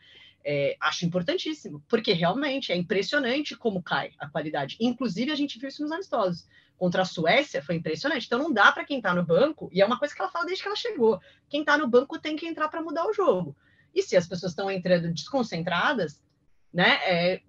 É, 0.47 0.77
acho 0.79 1.07
importantíssimo, 1.07 1.83
porque 1.89 2.13
realmente 2.13 2.71
é 2.71 2.75
impressionante 2.75 3.55
como 3.55 3.81
cai 3.81 4.11
a 4.19 4.29
qualidade. 4.29 4.77
Inclusive, 4.79 5.31
a 5.31 5.35
gente 5.35 5.57
viu 5.57 5.69
isso 5.69 5.81
nos 5.81 5.91
amistosos 5.91 6.45
contra 6.77 7.01
a 7.01 7.05
Suécia 7.05 7.61
foi 7.61 7.75
impressionante. 7.75 8.25
Então 8.25 8.39
não 8.39 8.51
dá 8.51 8.71
para 8.71 8.85
quem 8.85 8.97
está 8.97 9.13
no 9.13 9.25
banco, 9.25 9.69
e 9.71 9.81
é 9.81 9.85
uma 9.85 9.99
coisa 9.99 10.13
que 10.13 10.21
ela 10.21 10.31
fala 10.31 10.45
desde 10.45 10.63
que 10.63 10.67
ela 10.67 10.75
chegou. 10.75 11.19
Quem 11.49 11.61
está 11.61 11.77
no 11.77 11.87
banco 11.87 12.19
tem 12.19 12.35
que 12.35 12.47
entrar 12.47 12.67
para 12.67 12.81
mudar 12.81 13.05
o 13.07 13.13
jogo. 13.13 13.55
E 13.93 14.01
se 14.01 14.17
as 14.17 14.27
pessoas 14.27 14.51
estão 14.51 14.69
entrando 14.69 15.13
desconcentradas, 15.13 16.21
né, 16.73 16.99
é, 17.05 17.41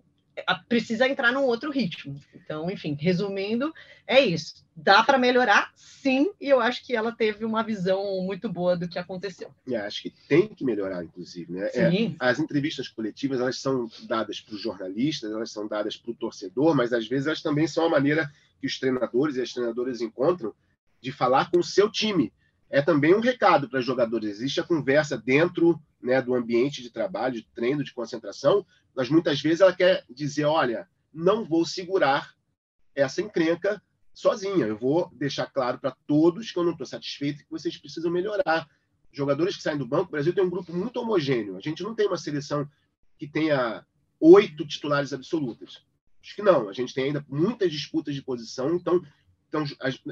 precisa 0.68 1.08
entrar 1.08 1.32
num 1.32 1.44
outro 1.44 1.70
ritmo. 1.70 2.20
Então, 2.34 2.70
enfim, 2.70 2.96
resumindo, 2.98 3.72
é 4.06 4.20
isso. 4.20 4.64
Dá 4.76 5.02
para 5.02 5.18
melhorar, 5.18 5.72
sim, 5.74 6.30
e 6.40 6.48
eu 6.48 6.60
acho 6.60 6.84
que 6.84 6.94
ela 6.94 7.10
teve 7.10 7.44
uma 7.44 7.62
visão 7.62 8.22
muito 8.22 8.48
boa 8.48 8.76
do 8.76 8.88
que 8.88 8.98
aconteceu. 8.98 9.50
E 9.66 9.74
acho 9.74 10.02
que 10.02 10.10
tem 10.28 10.48
que 10.48 10.64
melhorar, 10.64 11.02
inclusive. 11.02 11.52
Né? 11.52 11.70
É, 11.74 11.90
as 12.18 12.38
entrevistas 12.38 12.86
coletivas 12.86 13.40
elas 13.40 13.58
são 13.58 13.90
dadas 14.06 14.40
para 14.40 14.54
os 14.54 14.60
jornalistas, 14.60 15.32
elas 15.32 15.50
são 15.50 15.66
dadas 15.66 15.96
para 15.96 16.10
o 16.10 16.14
torcedor, 16.14 16.76
mas 16.76 16.92
às 16.92 17.08
vezes 17.08 17.26
elas 17.26 17.42
também 17.42 17.66
são 17.66 17.84
uma 17.84 17.96
maneira 17.96 18.30
que 18.60 18.66
os 18.66 18.78
treinadores 18.78 19.36
e 19.36 19.42
as 19.42 19.52
treinadoras 19.52 20.00
encontram 20.00 20.54
de 21.00 21.12
falar 21.12 21.50
com 21.50 21.58
o 21.58 21.64
seu 21.64 21.90
time. 21.90 22.32
É 22.68 22.82
também 22.82 23.14
um 23.14 23.20
recado 23.20 23.68
para 23.68 23.78
os 23.78 23.86
jogadores. 23.86 24.30
Existe 24.30 24.60
a 24.60 24.64
conversa 24.64 25.16
dentro 25.16 25.80
né, 26.02 26.20
do 26.20 26.34
ambiente 26.34 26.82
de 26.82 26.90
trabalho, 26.90 27.34
de 27.34 27.48
treino, 27.54 27.84
de 27.84 27.94
concentração, 27.94 28.66
mas 28.94 29.08
muitas 29.08 29.40
vezes 29.40 29.60
ela 29.60 29.72
quer 29.72 30.04
dizer: 30.10 30.44
olha, 30.44 30.88
não 31.12 31.44
vou 31.44 31.64
segurar 31.64 32.34
essa 32.94 33.22
encrenca 33.22 33.80
sozinha. 34.12 34.66
Eu 34.66 34.76
vou 34.76 35.10
deixar 35.12 35.46
claro 35.46 35.78
para 35.78 35.96
todos 36.06 36.50
que 36.50 36.58
eu 36.58 36.64
não 36.64 36.72
estou 36.72 36.86
satisfeito 36.86 37.40
e 37.40 37.44
que 37.44 37.50
vocês 37.50 37.76
precisam 37.76 38.10
melhorar. 38.10 38.68
Jogadores 39.12 39.56
que 39.56 39.62
saem 39.62 39.78
do 39.78 39.86
banco, 39.86 40.08
o 40.08 40.10
Brasil 40.10 40.34
tem 40.34 40.44
um 40.44 40.50
grupo 40.50 40.74
muito 40.74 41.00
homogêneo. 41.00 41.56
A 41.56 41.60
gente 41.60 41.82
não 41.82 41.94
tem 41.94 42.06
uma 42.06 42.16
seleção 42.16 42.68
que 43.18 43.26
tenha 43.26 43.84
oito 44.20 44.66
titulares 44.66 45.12
absolutas. 45.12 45.84
Acho 46.26 46.34
que 46.34 46.42
não. 46.42 46.68
A 46.68 46.72
gente 46.72 46.92
tem 46.92 47.04
ainda 47.04 47.24
muitas 47.28 47.70
disputas 47.70 48.12
de 48.12 48.20
posição, 48.20 48.74
então, 48.74 49.00
então 49.48 49.64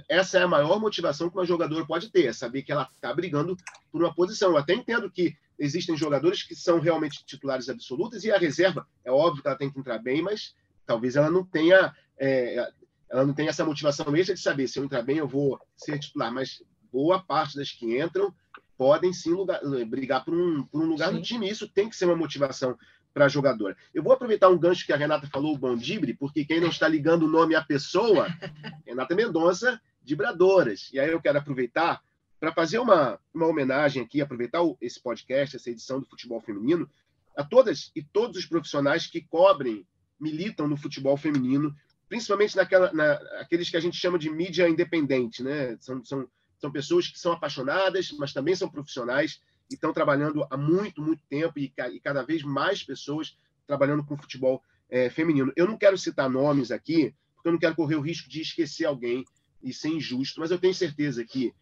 essa 0.09 0.39
é 0.39 0.45
a 0.45 0.49
maior 0.49 0.79
motivação 0.79 1.29
que 1.29 1.37
uma 1.37 1.45
jogadora 1.45 1.85
pode 1.85 2.09
ter, 2.09 2.27
é 2.27 2.33
saber 2.33 2.63
que 2.63 2.71
ela 2.71 2.89
está 2.95 3.13
brigando 3.13 3.57
por 3.91 4.01
uma 4.01 4.15
posição. 4.15 4.51
Eu 4.51 4.57
até 4.57 4.75
entendo 4.75 5.11
que 5.11 5.37
existem 5.59 5.97
jogadores 5.97 6.45
que 6.45 6.55
são 6.55 6.79
realmente 6.79 7.25
titulares 7.27 7.69
absolutas 7.69 8.23
e 8.23 8.31
a 8.31 8.39
reserva, 8.39 8.87
é 9.05 9.11
óbvio 9.11 9.43
que 9.43 9.49
ela 9.49 9.59
tem 9.59 9.69
que 9.69 9.79
entrar 9.79 9.99
bem, 9.99 10.23
mas 10.23 10.55
talvez 10.87 11.17
ela 11.17 11.29
não 11.29 11.45
tenha 11.45 11.93
é, 12.17 12.73
ela 13.11 13.27
não 13.27 13.35
tenha 13.35 13.51
essa 13.51 13.65
motivação 13.65 14.15
extra 14.17 14.37
de 14.37 14.41
saber 14.41 14.69
se 14.69 14.79
eu 14.79 14.85
entrar 14.85 15.03
bem 15.03 15.19
eu 15.19 15.27
vou 15.27 15.61
ser 15.77 15.99
titular, 15.99 16.33
mas 16.33 16.63
boa 16.93 17.21
parte 17.21 17.57
das 17.57 17.73
que 17.73 18.01
entram 18.01 18.33
podem 18.79 19.13
sim 19.13 19.33
lugar, 19.33 19.61
brigar 19.87 20.25
por 20.25 20.35
um, 20.35 20.65
por 20.65 20.81
um 20.81 20.87
lugar 20.87 21.09
sim. 21.09 21.17
no 21.17 21.23
time. 21.23 21.51
Isso 21.51 21.69
tem 21.69 21.89
que 21.89 21.97
ser 21.97 22.05
uma 22.07 22.17
motivação 22.17 22.79
para 23.15 23.27
a 23.27 23.29
jogadora. 23.29 23.77
Eu 23.95 24.03
vou 24.03 24.13
aproveitar 24.13 24.49
um 24.49 24.59
gancho 24.59 24.85
que 24.85 24.93
a 24.93 24.97
Renata 24.97 25.29
falou, 25.29 25.55
o 25.55 25.59
Bondibre, 25.59 26.13
porque 26.13 26.45
quem 26.45 26.61
não 26.61 26.69
está 26.69 26.89
ligando 26.89 27.23
o 27.23 27.29
nome 27.29 27.55
à 27.55 27.63
pessoa, 27.63 28.27
Renata 28.85 29.15
Mendonça, 29.15 29.81
Dibradoras. 30.03 30.91
E 30.93 30.99
aí 30.99 31.11
eu 31.11 31.23
quero 31.23 31.39
aproveitar 31.39 32.03
para 32.41 32.53
fazer 32.53 32.81
uma, 32.81 33.19
uma 33.33 33.47
homenagem 33.47 34.03
aqui, 34.03 34.21
aproveitar 34.21 34.61
esse 34.81 35.01
podcast, 35.01 35.55
essa 35.55 35.71
edição 35.71 36.01
do 36.01 36.07
futebol 36.07 36.41
feminino, 36.41 36.91
a 37.37 37.45
todas 37.45 37.93
e 37.95 38.03
todos 38.03 38.37
os 38.37 38.47
profissionais 38.47 39.07
que 39.07 39.23
cobrem, 39.23 39.87
militam 40.21 40.67
no 40.67 40.77
futebol 40.77 41.17
feminino, 41.17 41.75
principalmente 42.09 42.57
naquela, 42.57 42.93
na, 42.93 43.13
aqueles 43.41 43.71
que 43.71 43.77
a 43.77 43.81
gente 43.81 43.97
chama 43.97 44.19
de 44.19 44.29
mídia 44.29 44.69
independente, 44.69 45.43
né? 45.43 45.77
São, 45.81 46.05
são, 46.05 46.29
são 46.59 46.71
pessoas 46.71 47.09
que 47.09 47.19
são 47.19 47.33
apaixonadas, 47.33 48.13
mas 48.19 48.33
também 48.33 48.55
são 48.55 48.69
profissionais 48.69 49.41
e 49.71 49.75
estão 49.75 49.93
trabalhando 49.93 50.47
há 50.51 50.57
muito, 50.57 51.03
muito 51.03 51.23
tempo 51.29 51.59
e, 51.59 51.73
e, 51.93 52.01
cada 52.01 52.23
vez 52.23 52.43
mais 52.43 52.83
pessoas 52.83 53.37
trabalhando 53.67 54.05
com 54.05 54.17
futebol 54.17 54.63
é, 54.91 55.09
feminino. 55.09 55.53
Eu 55.57 55.67
não 55.67 55.79
quero 55.79 55.97
citar 55.97 56.29
nomes 56.29 56.71
aqui, 56.71 57.15
porque 57.35 57.49
eu 57.49 57.53
não 57.53 57.59
quero 57.59 57.75
correr 57.75 57.97
o 57.97 58.01
risco 58.01 58.29
de 58.29 58.41
esquecer 58.41 58.85
alguém 58.85 59.25
e 59.63 59.73
ser 59.73 59.89
injusto, 59.89 60.41
mas 60.41 60.51
eu 60.51 60.59
tenho 60.59 60.75
certeza 60.75 61.25
que 61.25 61.55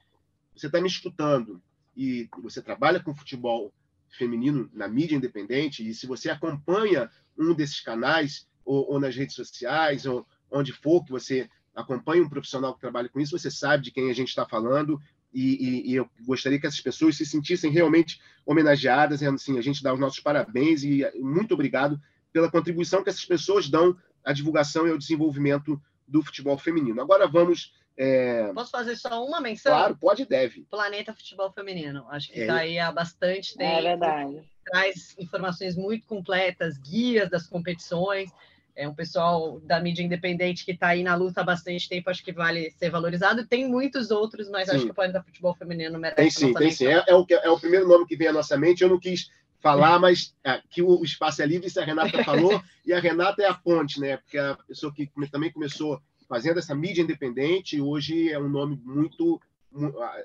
você 0.55 0.67
está 0.67 0.81
me 0.81 0.89
escutando 0.89 1.63
e 1.97 2.29
você 2.43 2.61
trabalha 2.61 3.01
com 3.01 3.15
futebol 3.15 3.73
feminino 4.11 4.69
na 4.73 4.89
mídia 4.89 5.17
independente, 5.17 5.89
e 5.89 5.95
se 5.95 6.07
você 6.07 6.29
acompanha 6.29 7.11
um 7.39 7.55
desses 7.55 7.81
canais, 7.81 8.47
ou, 8.65 8.93
ou 8.93 9.01
nas 9.01 9.17
redes 9.17 9.35
sociais, 9.35 10.05
ou 10.07 10.27
onde 10.51 10.73
for 10.73 11.03
que 11.05 11.11
você 11.11 11.49
acompanha 11.75 12.23
um 12.23 12.29
profissional 12.29 12.75
que 12.75 12.81
trabalha 12.81 13.09
com 13.09 13.21
isso, 13.21 13.37
você 13.37 13.51
sabe 13.51 13.85
de 13.85 13.91
quem 13.91 14.11
a 14.11 14.15
gente 14.15 14.29
está 14.29 14.47
falando. 14.47 15.01
E, 15.33 15.41
e, 15.41 15.91
e, 15.91 15.95
eu 15.95 16.09
gostaria 16.27 16.61
que 16.61 16.67
essas 16.67 16.81
pessoas 16.81 17.17
se 17.17 17.25
sentissem 17.25 17.71
realmente 17.71 18.21
homenageadas. 18.45 19.23
Assim, 19.23 19.59
a 19.59 19.63
gente 19.63 19.83
dá 19.83 19.93
os 19.95 20.01
nossos 20.01 20.21
parabéns 20.21 20.83
e 20.85 21.05
muito 21.21 21.55
obrigado 21.55 22.01
pela 22.33 22.51
contribuição 22.51 23.03
que 23.03 23.11
essas 23.11 23.25
pessoas 23.25 23.69
dão 23.69 23.97
à 24.25 24.33
divulgação 24.33 24.87
e 24.87 24.91
ao 24.91 24.99
desenvolvimento 24.99 25.81
do 26.07 26.23
futebol 26.23 26.59
feminino. 26.59 27.01
Agora 27.01 27.27
vamos. 27.27 27.75
É... 27.97 28.53
Posso 28.53 28.71
fazer 28.71 28.97
só 28.97 29.25
uma 29.25 29.41
menção? 29.41 29.73
Claro, 29.73 29.97
pode 29.97 30.23
e 30.23 30.27
deve. 30.27 30.67
Planeta 30.71 31.15
Futebol 31.15 31.53
Feminino. 31.53 32.07
Acho 32.09 32.33
que 32.33 32.41
está 32.41 32.59
é. 32.59 32.63
aí 32.63 32.79
há 32.79 32.91
bastante 32.91 33.55
é 33.55 33.59
tempo. 33.59 33.79
É 33.79 33.83
verdade. 33.83 34.43
Traz 34.65 35.15
informações 35.19 35.77
muito 35.77 36.07
completas, 36.07 36.79
guias 36.79 37.29
das 37.29 37.47
competições 37.47 38.31
é 38.75 38.89
um 38.89 38.95
pessoal 38.95 39.61
da 39.61 39.81
mídia 39.81 40.03
independente 40.03 40.65
que 40.65 40.73
está 40.73 40.89
aí 40.89 41.03
na 41.03 41.15
luta 41.15 41.43
há 41.43 41.45
bastante 41.45 41.89
tempo, 41.89 42.09
acho 42.09 42.25
que 42.25 42.33
vale 42.33 42.71
ser 42.73 42.91
valorizado. 42.91 43.47
Tem 43.47 43.69
muitos 43.69 44.11
outros, 44.11 44.49
mas 44.49 44.69
sim. 44.69 44.77
acho 44.77 44.85
que 44.87 44.91
o 44.91 44.95
Planeta 44.95 45.23
Futebol 45.23 45.55
Feminino 45.55 45.99
merece. 45.99 46.17
Tem 46.17 46.31
sim, 46.31 46.55
tem 46.55 46.71
sim. 46.71 46.87
É, 46.87 47.05
é, 47.07 47.15
o, 47.15 47.27
é 47.29 47.51
o 47.51 47.61
primeiro 47.61 47.87
nome 47.87 48.07
que 48.07 48.17
vem 48.17 48.29
à 48.29 48.33
nossa 48.33 48.57
mente. 48.57 48.83
Eu 48.83 48.89
não 48.89 48.99
quis 48.99 49.31
falar, 49.61 49.99
mas 49.99 50.35
é, 50.45 50.61
o, 50.81 51.05
espaço 51.05 51.43
é 51.43 51.47
livre, 51.47 51.69
isso 51.69 51.81
a 51.81 51.85
Renata 51.85 52.25
falou, 52.25 52.61
e 52.85 52.93
a 52.93 52.99
Renata 52.99 53.43
é 53.43 53.47
a 53.47 53.55
ponte, 53.55 54.01
né? 54.01 54.17
Porque 54.17 54.39
a 54.39 54.57
pessoa 54.67 54.93
que 54.93 55.11
também 55.31 55.53
começou 55.53 56.01
fazendo 56.29 56.59
essa 56.59 56.75
mídia 56.75 57.03
independente, 57.03 57.81
hoje 57.81 58.31
é 58.31 58.39
um 58.39 58.49
nome 58.49 58.81
muito. 58.85 59.41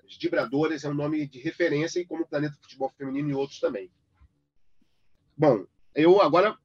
As 0.05 0.17
Vibradoras 0.17 0.83
é 0.83 0.89
um 0.89 0.93
nome 0.93 1.27
de 1.27 1.39
referência, 1.39 1.99
e 1.99 2.05
como 2.05 2.23
o 2.23 2.27
Planeta 2.27 2.57
Futebol 2.61 2.91
Feminino 2.97 3.29
e 3.29 3.33
outros 3.33 3.59
também. 3.59 3.89
Bom, 5.37 5.65
eu 5.95 6.21
agora 6.21 6.57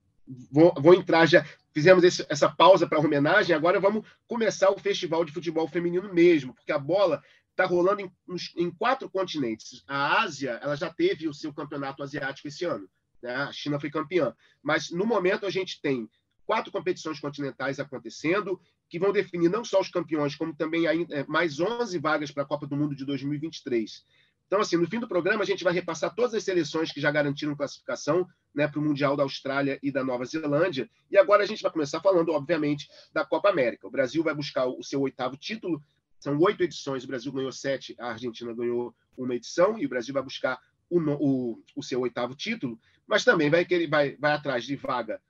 vou, 0.51 0.75
vou 0.77 0.95
entrar 0.95 1.27
já 1.27 1.45
fizemos 1.73 2.05
esse, 2.05 2.25
essa 2.29 2.49
pausa 2.49 2.87
para 2.87 2.99
homenagem, 2.99 3.55
agora 3.55 3.81
vamos 3.81 4.07
começar 4.27 4.71
o 4.71 4.79
Festival 4.79 5.25
de 5.25 5.33
Futebol 5.33 5.67
Feminino 5.69 6.13
mesmo, 6.13 6.55
porque 6.55 6.73
a 6.73 6.79
bola 6.79 7.23
está 7.51 7.65
rolando 7.65 8.01
em, 8.01 8.11
em, 8.57 8.71
quatro 8.71 9.11
continentes. 9.11 9.83
A 9.87 10.23
Ásia, 10.23 10.59
ela 10.63 10.77
já 10.77 10.93
teve 10.93 11.29
o 11.29 11.35
seu 11.35 11.53
campeonato 11.53 12.03
asiático 12.03 12.49
esse 12.49 12.65
ano, 12.65 12.89
né? 13.23 13.35
a 13.35 13.53
China 13.53 13.79
foi 13.79 13.91
campeã, 13.91 14.35
mas 14.63 14.91
no 14.91 15.07
momento 15.07 15.47
a 15.47 15.51
gente 15.51 15.81
tem 15.81 16.09
quatro 16.45 16.73
competições 16.73 17.21
continentais 17.21 17.79
acontecendo, 17.79 18.61
que 18.89 18.99
vão 18.99 19.13
definir 19.13 19.49
não 19.49 19.65
só 19.65 19.81
os 19.81 19.89
campeões, 19.89 20.35
como 20.35 20.55
também 20.55 20.87
é, 20.87 21.25
mais 21.27 21.59
11 21.59 21.99
vagas 21.99 22.31
para 22.31 22.43
a 22.43 22.47
Copa 22.47 22.67
do 22.67 22.77
Mundo 22.77 22.95
de 22.95 23.07
2023. 23.07 24.05
Então, 24.47 24.61
assim, 24.61 24.77
no 24.77 24.87
fim 24.87 25.01
do 25.01 25.09
programa, 25.09 25.43
a 25.43 25.47
gente 25.47 25.65
vai 25.65 25.73
repassar 25.73 26.15
todas 26.15 26.35
as 26.35 26.45
seleções 26.45 26.93
que 26.93 27.01
já 27.01 27.11
garantiram 27.11 27.57
classificação 27.57 28.27
né, 28.55 28.69
para 28.69 28.79
o 28.79 28.83
Mundial 28.83 29.17
da 29.17 29.23
Austrália 29.23 29.79
e 29.83 29.91
da 29.91 30.05
Nova 30.05 30.25
Zelândia. 30.25 30.91
E 31.11 31.17
agora 31.17 31.43
a 31.43 31.47
gente 31.47 31.63
vai 31.63 31.73
começar 31.73 32.01
falando, 32.01 32.33
obviamente, 32.33 32.89
da 33.13 33.25
Copa 33.25 33.49
América. 33.49 33.87
O 33.87 33.91
Brasil 33.91 34.23
vai 34.23 34.35
buscar 34.35 34.67
o 34.67 34.83
seu 34.83 35.01
oitavo 35.01 35.37
título. 35.37 35.83
São 36.21 36.39
oito 36.39 36.63
edições, 36.63 37.03
o 37.03 37.07
Brasil 37.09 37.33
ganhou 37.33 37.51
sete, 37.51 37.97
a 37.99 38.11
Argentina 38.11 38.53
ganhou 38.53 38.95
uma 39.17 39.35
edição, 39.35 39.79
e 39.79 39.87
o 39.87 39.89
Brasil 39.89 40.15
vai 40.15 40.23
buscar 40.23 40.61
o, 40.89 41.01
o, 41.01 41.63
o 41.75 41.83
seu 41.83 42.01
oitavo 42.01 42.35
título, 42.35 42.79
mas 43.07 43.25
também 43.25 43.49
vai, 43.49 43.67
vai, 43.89 44.17
vai 44.17 44.33
atrás 44.33 44.65
de 44.65 44.77
vaga 44.77 45.21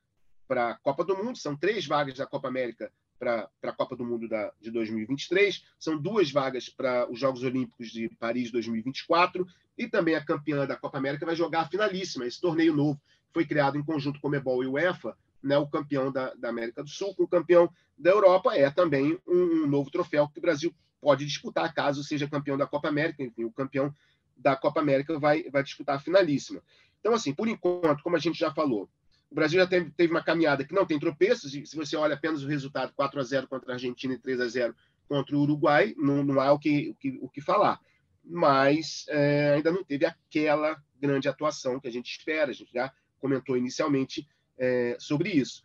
para 0.49 0.73
a 0.73 0.79
Copa 0.79 1.05
do 1.05 1.17
Mundo. 1.17 1.39
São 1.39 1.57
três 1.57 1.87
vagas 1.87 2.19
da 2.19 2.27
Copa 2.27 2.49
América 2.49 2.93
para 3.23 3.49
a 3.63 3.73
Copa 3.73 3.95
do 3.95 4.05
Mundo 4.05 4.29
da, 4.29 4.53
de 4.61 4.69
2023, 4.73 5.65
são 5.79 5.97
duas 5.97 6.33
vagas 6.33 6.69
para 6.69 7.09
os 7.09 7.21
Jogos 7.21 7.45
Olímpicos 7.45 7.93
de 7.93 8.09
Paris 8.19 8.51
2024 8.51 9.47
e 9.79 9.87
também 9.87 10.17
a 10.17 10.25
campeã 10.25 10.67
da 10.67 10.75
Copa 10.75 10.99
América 10.99 11.25
vai 11.25 11.37
jogar 11.37 11.61
a 11.61 11.69
finalíssima, 11.69 12.27
esse 12.27 12.41
torneio 12.41 12.75
novo 12.75 13.01
foi 13.33 13.47
criado 13.47 13.79
em 13.79 13.85
conjunto 13.85 14.21
com 14.21 14.27
o 14.27 14.31
Mebol 14.31 14.65
e 14.65 14.67
o 14.67 14.73
UEFA, 14.73 15.17
né, 15.41 15.57
o 15.57 15.69
campeão 15.69 16.11
da, 16.11 16.35
da, 16.35 16.49
América 16.49 16.83
do 16.83 16.89
Sul, 16.89 17.15
com 17.15 17.23
o 17.23 17.29
campeão 17.29 17.71
da 17.97 18.11
Europa, 18.11 18.57
é 18.57 18.69
também 18.71 19.17
um, 19.27 19.63
um, 19.63 19.67
novo 19.69 19.89
troféu 19.89 20.29
que 20.29 20.41
o 20.41 20.43
Brasil 20.43 20.75
pode 21.01 21.25
disputar, 21.25 21.73
caso 21.73 22.03
seja 22.03 22.29
campeão 22.29 22.59
da 22.59 22.67
Copa 22.67 22.89
América, 22.89 23.23
enfim, 23.23 23.45
o 23.45 23.53
campeão 23.53 23.95
da 24.37 24.57
Copa 24.57 24.81
América 24.81 25.17
vai, 25.21 25.45
vai 25.45 25.63
disputar 25.63 25.97
a 25.97 26.01
finalíssima. 26.01 26.61
Então, 26.99 27.15
assim, 27.15 27.33
por 27.33 27.47
enquanto, 27.47 28.03
como 28.03 28.17
a 28.17 28.19
gente 28.19 28.39
já 28.39 28.53
falou, 28.53 28.89
o 29.33 29.35
Brasil 29.35 29.59
já 29.59 29.67
teve, 29.67 29.91
teve 29.91 30.13
uma 30.13 30.23
caminhada 30.23 30.63
que 30.63 30.75
não 30.75 30.85
tem 30.85 30.99
tropeços, 30.99 31.55
e 31.55 31.65
se 31.65 31.75
você 31.75 31.97
olha 31.97 32.15
apenas 32.15 32.45
o 32.45 32.47
resultado 32.49 32.93
4 32.95 33.19
a 33.19 33.23
0 33.23 33.49
contra 33.49 33.73
a 33.73 33.75
Argentina 33.77 34.13
e 34.13 34.19
3 34.19 34.41
a 34.41 34.47
0 34.47 34.77
contra 35.09 35.35
o 35.35 35.41
Uruguai, 35.41 35.95
não, 35.97 36.23
não 36.23 36.39
há 36.39 36.53
o 36.53 36.59
que, 36.59 36.91
o 36.91 36.95
que, 36.97 37.19
o 37.23 37.29
que 37.31 37.41
falar. 37.41 37.81
Mas 38.23 39.07
é, 39.09 39.55
ainda 39.55 39.73
não 39.73 39.83
teve 39.83 40.05
aquela 40.05 40.77
grande 41.01 41.29
atuação 41.31 41.81
que 41.81 41.89
a 41.89 41.91
gente 41.91 42.11
espera, 42.11 42.51
a 42.51 42.55
gente 42.55 42.71
já 42.71 42.93
comentou 43.19 43.57
inicialmente 43.57 44.29
é, 44.59 44.99
sobre 45.01 45.31
isso. 45.31 45.63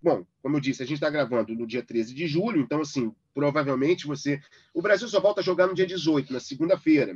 Bom, 0.00 0.26
como 0.40 0.56
eu 0.56 0.60
disse, 0.60 0.82
a 0.82 0.86
gente 0.86 0.96
está 0.96 1.10
gravando 1.10 1.54
no 1.54 1.66
dia 1.66 1.82
13 1.82 2.14
de 2.14 2.26
julho, 2.26 2.62
então, 2.62 2.80
assim, 2.80 3.14
provavelmente 3.34 4.06
você. 4.06 4.40
O 4.72 4.80
Brasil 4.80 5.06
só 5.06 5.20
volta 5.20 5.42
a 5.42 5.44
jogar 5.44 5.66
no 5.66 5.74
dia 5.74 5.86
18, 5.86 6.32
na 6.32 6.40
segunda-feira. 6.40 7.14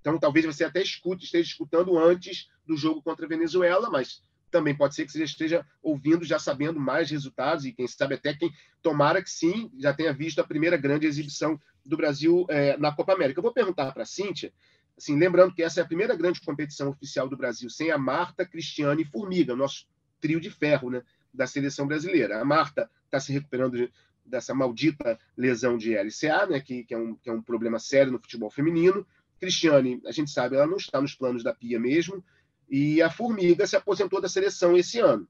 Então, 0.00 0.18
talvez 0.18 0.44
você 0.44 0.64
até 0.64 0.82
escute, 0.82 1.24
esteja 1.24 1.48
escutando 1.48 1.96
antes 1.96 2.48
do 2.66 2.76
jogo 2.76 3.00
contra 3.00 3.26
a 3.26 3.28
Venezuela, 3.28 3.88
mas 3.88 4.22
também 4.50 4.74
pode 4.74 4.94
ser 4.94 5.04
que 5.04 5.12
você 5.12 5.24
esteja 5.24 5.66
ouvindo, 5.82 6.24
já 6.24 6.38
sabendo 6.38 6.78
mais 6.78 7.10
resultados, 7.10 7.64
e 7.64 7.72
quem 7.72 7.86
sabe 7.86 8.14
até 8.14 8.34
quem 8.34 8.52
tomara 8.82 9.22
que 9.22 9.30
sim, 9.30 9.70
já 9.78 9.92
tenha 9.92 10.12
visto 10.12 10.40
a 10.40 10.44
primeira 10.44 10.76
grande 10.76 11.06
exibição 11.06 11.60
do 11.84 11.96
Brasil 11.96 12.46
é, 12.48 12.76
na 12.76 12.92
Copa 12.92 13.12
América. 13.12 13.38
Eu 13.38 13.42
vou 13.42 13.52
perguntar 13.52 13.92
para 13.92 14.02
a 14.02 14.06
Cíntia, 14.06 14.52
assim, 14.96 15.18
lembrando 15.18 15.54
que 15.54 15.62
essa 15.62 15.80
é 15.80 15.82
a 15.82 15.86
primeira 15.86 16.16
grande 16.16 16.40
competição 16.40 16.90
oficial 16.90 17.28
do 17.28 17.36
Brasil, 17.36 17.68
sem 17.68 17.90
a 17.90 17.98
Marta, 17.98 18.46
Cristiane 18.46 19.02
e 19.02 19.04
Formiga, 19.04 19.54
nosso 19.54 19.86
trio 20.20 20.40
de 20.40 20.50
ferro 20.50 20.90
né, 20.90 21.02
da 21.32 21.46
seleção 21.46 21.86
brasileira. 21.86 22.40
A 22.40 22.44
Marta 22.44 22.90
está 23.04 23.20
se 23.20 23.32
recuperando 23.32 23.76
de, 23.76 23.92
dessa 24.24 24.54
maldita 24.54 25.18
lesão 25.36 25.76
de 25.76 25.94
LCA, 25.94 26.46
né, 26.46 26.60
que, 26.60 26.84
que, 26.84 26.94
é 26.94 26.98
um, 26.98 27.14
que 27.14 27.28
é 27.28 27.32
um 27.32 27.42
problema 27.42 27.78
sério 27.78 28.12
no 28.12 28.20
futebol 28.20 28.50
feminino. 28.50 29.06
Cristiane, 29.38 30.00
a 30.06 30.12
gente 30.12 30.30
sabe, 30.30 30.56
ela 30.56 30.66
não 30.66 30.78
está 30.78 31.00
nos 31.00 31.14
planos 31.14 31.42
da 31.42 31.54
Pia 31.54 31.78
mesmo, 31.78 32.24
e 32.68 33.00
a 33.02 33.10
Formiga 33.10 33.66
se 33.66 33.76
aposentou 33.76 34.20
da 34.20 34.28
seleção 34.28 34.76
esse 34.76 34.98
ano. 34.98 35.28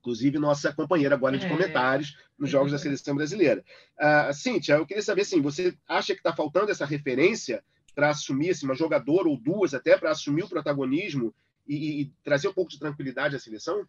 Inclusive, 0.00 0.38
nossa 0.38 0.72
companheira 0.72 1.14
agora 1.14 1.38
de 1.38 1.46
é. 1.46 1.48
comentários 1.48 2.18
nos 2.38 2.50
Jogos 2.50 2.72
da 2.72 2.78
Seleção 2.78 3.16
Brasileira. 3.16 3.64
Uh, 3.98 4.34
Cíntia, 4.34 4.74
eu 4.74 4.86
queria 4.86 5.02
saber, 5.02 5.22
assim, 5.22 5.40
você 5.40 5.74
acha 5.88 6.12
que 6.12 6.20
está 6.20 6.34
faltando 6.34 6.70
essa 6.70 6.84
referência 6.84 7.64
para 7.94 8.10
assumir, 8.10 8.50
assim, 8.50 8.66
uma 8.66 8.74
jogadora 8.74 9.28
ou 9.28 9.36
duas 9.38 9.72
até, 9.72 9.96
para 9.96 10.10
assumir 10.10 10.42
o 10.42 10.48
protagonismo 10.48 11.34
e, 11.66 11.74
e, 11.74 12.00
e 12.02 12.12
trazer 12.22 12.48
um 12.48 12.52
pouco 12.52 12.70
de 12.70 12.78
tranquilidade 12.78 13.34
à 13.34 13.38
seleção? 13.38 13.86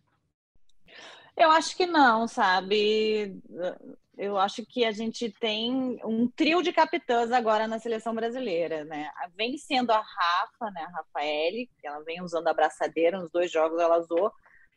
Eu 1.35 1.51
acho 1.51 1.75
que 1.75 1.85
não, 1.85 2.27
sabe? 2.29 3.37
Eu 4.17 4.37
acho 4.37 4.65
que 4.65 4.85
a 4.85 4.91
gente 4.91 5.29
tem 5.29 5.99
um 6.03 6.27
trio 6.29 6.61
de 6.61 6.71
capitãs 6.71 7.31
agora 7.31 7.67
na 7.67 7.79
seleção 7.79 8.15
brasileira, 8.15 8.85
né? 8.85 9.09
Vem 9.35 9.57
sendo 9.57 9.91
a 9.91 9.97
Rafa, 9.99 10.71
né? 10.71 10.81
A 10.81 10.97
Rafaele, 10.97 11.69
que 11.79 11.87
ela 11.87 12.01
vem 12.03 12.21
usando 12.21 12.47
a 12.47 12.53
braçadeira, 12.53 13.19
nos 13.19 13.29
dois 13.29 13.51
jogos 13.51 13.79
ela 13.79 13.99
usou, 13.99 14.31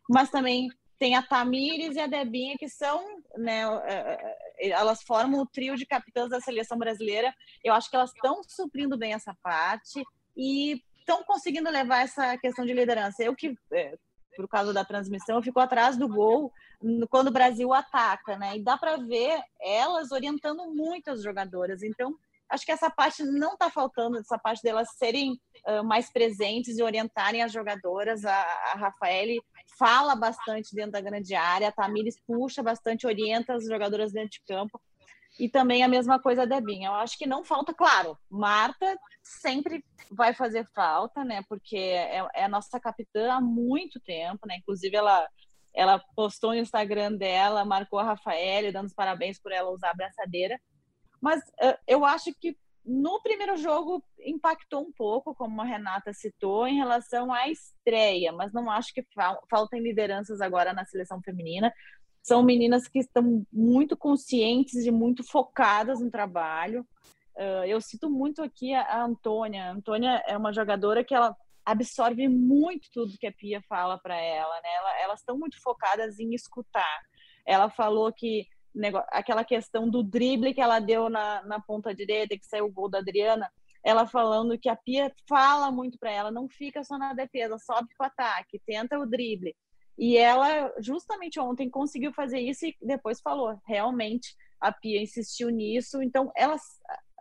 mas 0.09 0.30
também 0.30 0.68
tem 0.99 1.14
a 1.14 1.23
Tamires 1.23 1.95
e 1.95 2.00
a 2.00 2.09
Debinha, 2.09 2.57
que 2.59 2.68
são, 2.68 3.23
né? 3.37 3.62
É, 3.85 4.37
é, 4.59 4.71
elas 4.71 5.02
formam 5.02 5.40
o 5.40 5.47
trio 5.47 5.76
de 5.76 5.87
capitãs 5.87 6.30
da 6.30 6.40
seleção 6.40 6.76
brasileira. 6.76 7.33
Eu 7.62 7.73
acho 7.75 7.88
que 7.88 7.97
elas 7.97 8.12
estão 8.12 8.42
suprindo 8.42 8.99
bem 8.99 9.12
essa 9.12 9.37
parte 9.42 10.02
e 10.37 10.83
estão 10.99 11.23
conseguindo 11.23 11.71
levar 11.71 12.02
essa 12.02 12.37
questão 12.38 12.66
de 12.66 12.73
liderança. 12.73 13.23
Eu 13.23 13.37
que 13.37 13.54
por 14.38 14.47
causa 14.47 14.73
da 14.73 14.85
transmissão, 14.85 15.42
ficou 15.42 15.61
atrás 15.61 15.97
do 15.97 16.07
gol 16.07 16.52
quando 17.11 17.26
o 17.26 17.33
Brasil 17.33 17.75
ataca, 17.75 18.38
né? 18.38 18.57
E 18.57 18.62
dá 18.62 18.78
para 18.78 18.97
ver 18.97 19.42
elas 19.61 20.12
orientando 20.12 20.73
muito 20.73 21.11
as 21.11 21.25
jogadoras. 21.25 21.83
Então, 21.83 22.14
acho 22.49 22.64
que 22.64 22.71
essa 22.71 22.88
parte 22.88 23.25
não 23.25 23.54
está 23.54 23.68
faltando, 23.68 24.16
essa 24.16 24.38
parte 24.38 24.62
delas 24.62 24.90
serem 24.97 25.33
uh, 25.66 25.83
mais 25.83 26.12
presentes 26.12 26.78
e 26.78 26.85
orientarem 26.85 27.42
as 27.42 27.50
jogadoras. 27.50 28.25
A, 28.25 28.40
a 28.73 28.76
Rafaele 28.76 29.40
fala 29.76 30.14
bastante 30.14 30.73
dentro 30.73 30.92
da 30.92 31.00
grande 31.00 31.35
área, 31.35 31.71
a 31.71 31.73
Tamires 31.73 32.21
puxa 32.25 32.62
bastante, 32.62 33.09
orienta 33.09 33.54
as 33.54 33.64
jogadoras 33.64 34.12
dentro 34.12 34.30
de 34.30 34.42
campo. 34.47 34.80
E 35.38 35.49
também 35.49 35.83
a 35.83 35.88
mesma 35.88 36.18
coisa 36.21 36.42
a 36.42 36.47
Debinha. 36.47 36.88
Eu 36.88 36.95
acho 36.95 37.16
que 37.16 37.26
não 37.26 37.45
falta, 37.45 37.73
claro, 37.73 38.18
Marta 38.28 38.99
sempre 39.23 39.85
vai 40.11 40.35
fazer 40.35 40.66
falta, 40.75 41.25
né? 41.25 41.42
Porque 41.49 41.76
é, 41.76 42.26
é 42.35 42.45
a 42.45 42.49
nossa 42.49 42.80
capitã 42.80 43.33
há 43.35 43.40
muito 43.40 44.00
tempo, 44.00 44.47
né? 44.47 44.57
Inclusive, 44.57 44.97
ela, 44.97 45.28
ela 45.73 46.02
postou 46.16 46.50
no 46.50 46.59
Instagram 46.59 47.12
dela, 47.14 47.64
marcou 47.64 47.99
a 47.99 48.04
Rafaela, 48.04 48.73
dando 48.73 48.87
os 48.87 48.95
parabéns 48.95 49.38
por 49.38 49.52
ela 49.52 49.71
usar 49.71 49.88
a 49.88 49.92
abraçadeira. 49.92 50.61
Mas 51.21 51.40
uh, 51.40 51.78
eu 51.87 52.04
acho 52.04 52.33
que 52.40 52.57
no 52.85 53.21
primeiro 53.23 53.57
jogo 53.57 54.02
impactou 54.21 54.80
um 54.80 54.92
pouco, 54.92 55.35
como 55.35 55.61
a 55.61 55.64
Renata 55.64 56.12
citou, 56.12 56.66
em 56.66 56.76
relação 56.76 57.33
à 57.33 57.49
estreia, 57.49 58.33
mas 58.33 58.52
não 58.52 58.71
acho 58.71 58.95
que 58.95 59.04
fal 59.14 59.40
faltem 59.50 59.83
lideranças 59.83 60.40
agora 60.40 60.73
na 60.73 60.87
seleção 60.87 61.21
feminina 61.23 61.73
são 62.28 62.42
meninas 62.42 62.87
que 62.87 62.99
estão 62.99 63.47
muito 63.50 63.97
conscientes 63.97 64.85
e 64.85 64.90
muito 64.90 65.25
focadas 65.25 65.99
no 65.99 66.11
trabalho. 66.11 66.87
Uh, 67.35 67.64
eu 67.66 67.80
cito 67.80 68.11
muito 68.11 68.42
aqui 68.42 68.75
a, 68.75 68.82
a 68.82 69.04
Antônia. 69.04 69.64
A 69.64 69.70
Antônia 69.73 70.23
é 70.28 70.37
uma 70.37 70.52
jogadora 70.52 71.02
que 71.02 71.14
ela 71.14 71.35
absorve 71.64 72.28
muito 72.28 72.88
tudo 72.92 73.16
que 73.18 73.26
a 73.26 73.32
Pia 73.32 73.62
fala 73.66 73.99
para 73.99 74.16
ela, 74.16 74.54
né? 74.61 74.68
Ela, 74.76 75.00
elas 75.02 75.20
estão 75.20 75.38
muito 75.38 75.61
focadas 75.62 76.18
em 76.18 76.35
escutar. 76.35 77.00
Ela 77.47 77.70
falou 77.70 78.12
que 78.12 78.47
aquela 79.11 79.44
questão 79.44 79.88
do 79.88 80.02
drible 80.02 80.52
que 80.52 80.61
ela 80.61 80.80
deu 80.80 81.08
na, 81.08 81.42
na 81.44 81.61
ponta 81.61 81.94
direita, 81.94 82.37
que 82.37 82.47
saiu 82.47 82.66
o 82.66 82.73
gol 82.73 82.90
da 82.90 82.99
Adriana, 82.99 83.50
ela 83.82 84.06
falando 84.06 84.58
que 84.58 84.68
a 84.68 84.76
Pia 84.76 85.11
fala 85.26 85.70
muito 85.70 85.99
para 85.99 86.11
ela, 86.11 86.30
não 86.30 86.47
fica 86.47 86.85
só 86.85 86.99
na 86.99 87.14
defesa, 87.14 87.56
sobe 87.58 87.88
para 87.97 88.04
o 88.04 88.08
ataque, 88.08 88.61
tenta 88.66 88.99
o 88.99 89.06
drible. 89.06 89.56
E 89.99 90.17
ela, 90.17 90.73
justamente 90.78 91.40
ontem, 91.40 91.69
conseguiu 91.69 92.12
fazer 92.12 92.38
isso 92.38 92.64
e 92.64 92.76
depois 92.81 93.21
falou, 93.21 93.61
realmente, 93.67 94.37
a 94.61 94.73
Pia 94.73 95.02
insistiu 95.02 95.50
nisso. 95.50 96.00
Então, 96.00 96.31
ela, 96.37 96.57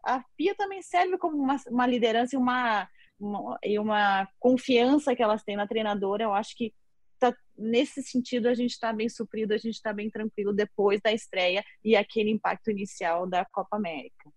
a 0.06 0.24
Pia 0.38 0.54
também 0.56 0.82
serve 0.84 1.18
como 1.18 1.36
uma, 1.38 1.56
uma 1.68 1.88
liderança 1.88 2.36
e 2.36 2.38
uma, 2.38 2.88
uma, 3.20 3.58
e 3.64 3.80
uma 3.80 4.28
confiança 4.40 5.16
que 5.16 5.24
elas 5.24 5.44
têm 5.44 5.56
na 5.56 5.68
treinadora. 5.68 6.24
Eu 6.24 6.34
acho 6.34 6.56
que 6.56 6.72
tá, 7.20 7.36
nesse 7.58 8.04
sentido 8.04 8.48
a 8.48 8.54
gente 8.54 8.72
está 8.72 8.94
bem 8.94 9.10
suprido, 9.10 9.56
a 9.56 9.58
gente 9.58 9.76
está 9.76 9.92
bem 9.92 10.12
tranquilo 10.12 10.54
depois 10.54 11.02
da 11.02 11.12
estreia 11.12 11.66
e 11.84 11.96
aquele 11.96 12.30
impacto 12.30 12.70
inicial 12.70 13.28
da 13.28 13.44
Copa 13.44 13.76
América. 13.76 14.32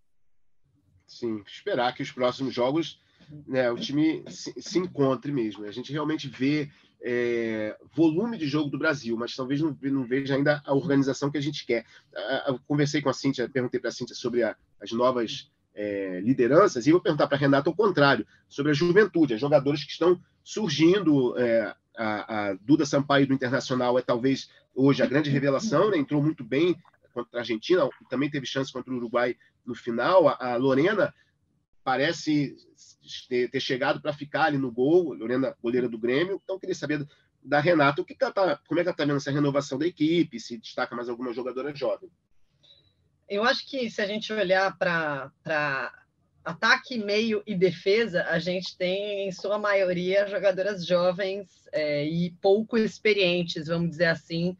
Sim, 1.06 1.42
esperar 1.46 1.94
que 1.94 2.02
os 2.02 2.10
próximos 2.10 2.54
jogos 2.54 2.98
né, 3.46 3.70
o 3.70 3.76
time 3.76 4.24
se, 4.28 4.52
se 4.60 4.78
encontre 4.78 5.30
mesmo. 5.30 5.64
A 5.64 5.70
gente 5.70 5.92
realmente 5.92 6.28
vê 6.28 6.70
é, 7.02 7.76
volume 7.94 8.36
de 8.36 8.46
jogo 8.46 8.68
do 8.68 8.78
Brasil, 8.78 9.16
mas 9.16 9.34
talvez 9.34 9.60
não, 9.60 9.76
não, 9.82 10.04
veja 10.04 10.34
ainda 10.34 10.62
a 10.64 10.74
organização 10.74 11.30
que 11.30 11.38
a 11.38 11.40
gente 11.40 11.64
quer. 11.64 11.84
Eu 12.46 12.58
conversei 12.66 13.00
com 13.00 13.08
a 13.08 13.14
Cíntia, 13.14 13.48
perguntei 13.48 13.80
para 13.80 13.88
a 13.88 13.92
Cíntia 13.92 14.14
sobre 14.14 14.42
a, 14.42 14.54
as 14.80 14.92
novas 14.92 15.50
é, 15.74 16.20
lideranças, 16.20 16.86
e 16.86 16.92
vou 16.92 17.00
perguntar 17.00 17.26
para 17.26 17.36
a 17.36 17.40
Renata 17.40 17.70
o 17.70 17.74
contrário, 17.74 18.26
sobre 18.48 18.72
a 18.72 18.74
juventude, 18.74 19.34
as 19.34 19.40
jogadoras 19.40 19.82
que 19.82 19.92
estão 19.92 20.20
surgindo. 20.42 21.38
É, 21.38 21.74
a, 21.96 22.50
a, 22.50 22.54
Duda 22.54 22.86
Sampaio 22.86 23.26
do 23.26 23.34
Internacional 23.34 23.98
é 23.98 24.02
talvez 24.02 24.50
hoje 24.74 25.02
a 25.02 25.06
grande 25.06 25.30
revelação, 25.30 25.90
né? 25.90 25.98
entrou 25.98 26.22
muito 26.22 26.44
bem 26.44 26.76
contra 27.12 27.38
a 27.38 27.42
Argentina, 27.42 27.88
também 28.08 28.30
teve 28.30 28.46
chance 28.46 28.72
contra 28.72 28.92
o 28.92 28.96
Uruguai 28.96 29.36
no 29.66 29.74
final. 29.74 30.28
A, 30.28 30.52
a 30.52 30.56
Lorena 30.56 31.12
parece 31.82 32.56
ter, 33.28 33.60
chegado 33.60 34.00
para 34.00 34.12
ficar 34.12 34.44
ali 34.44 34.58
no 34.58 34.70
gol, 34.70 35.14
Lorena, 35.14 35.56
goleira 35.62 35.88
do 35.88 35.98
Grêmio. 35.98 36.40
Então, 36.42 36.58
queria 36.58 36.74
saber 36.74 37.06
da 37.42 37.60
Renata, 37.60 38.02
o 38.02 38.04
que, 38.04 38.14
que 38.14 38.22
ela 38.22 38.32
tá, 38.32 38.60
como 38.68 38.80
é 38.80 38.82
que 38.82 38.88
ela 38.88 38.94
está 38.94 39.04
vendo 39.04 39.16
essa 39.16 39.30
renovação 39.30 39.78
da 39.78 39.86
equipe, 39.86 40.38
se 40.38 40.58
destaca 40.58 40.94
mais 40.94 41.08
alguma 41.08 41.32
jogadora 41.32 41.74
jovem? 41.74 42.10
Eu 43.28 43.44
acho 43.44 43.68
que 43.68 43.88
se 43.88 44.02
a 44.02 44.06
gente 44.06 44.32
olhar 44.32 44.76
para 44.76 45.32
ataque, 46.44 46.98
meio 46.98 47.42
e 47.46 47.54
defesa, 47.54 48.24
a 48.24 48.38
gente 48.38 48.76
tem, 48.76 49.28
em 49.28 49.32
sua 49.32 49.58
maioria, 49.58 50.26
jogadoras 50.26 50.84
jovens 50.84 51.68
é, 51.72 52.04
e 52.04 52.30
pouco 52.42 52.76
experientes, 52.76 53.68
vamos 53.68 53.90
dizer 53.90 54.06
assim, 54.06 54.56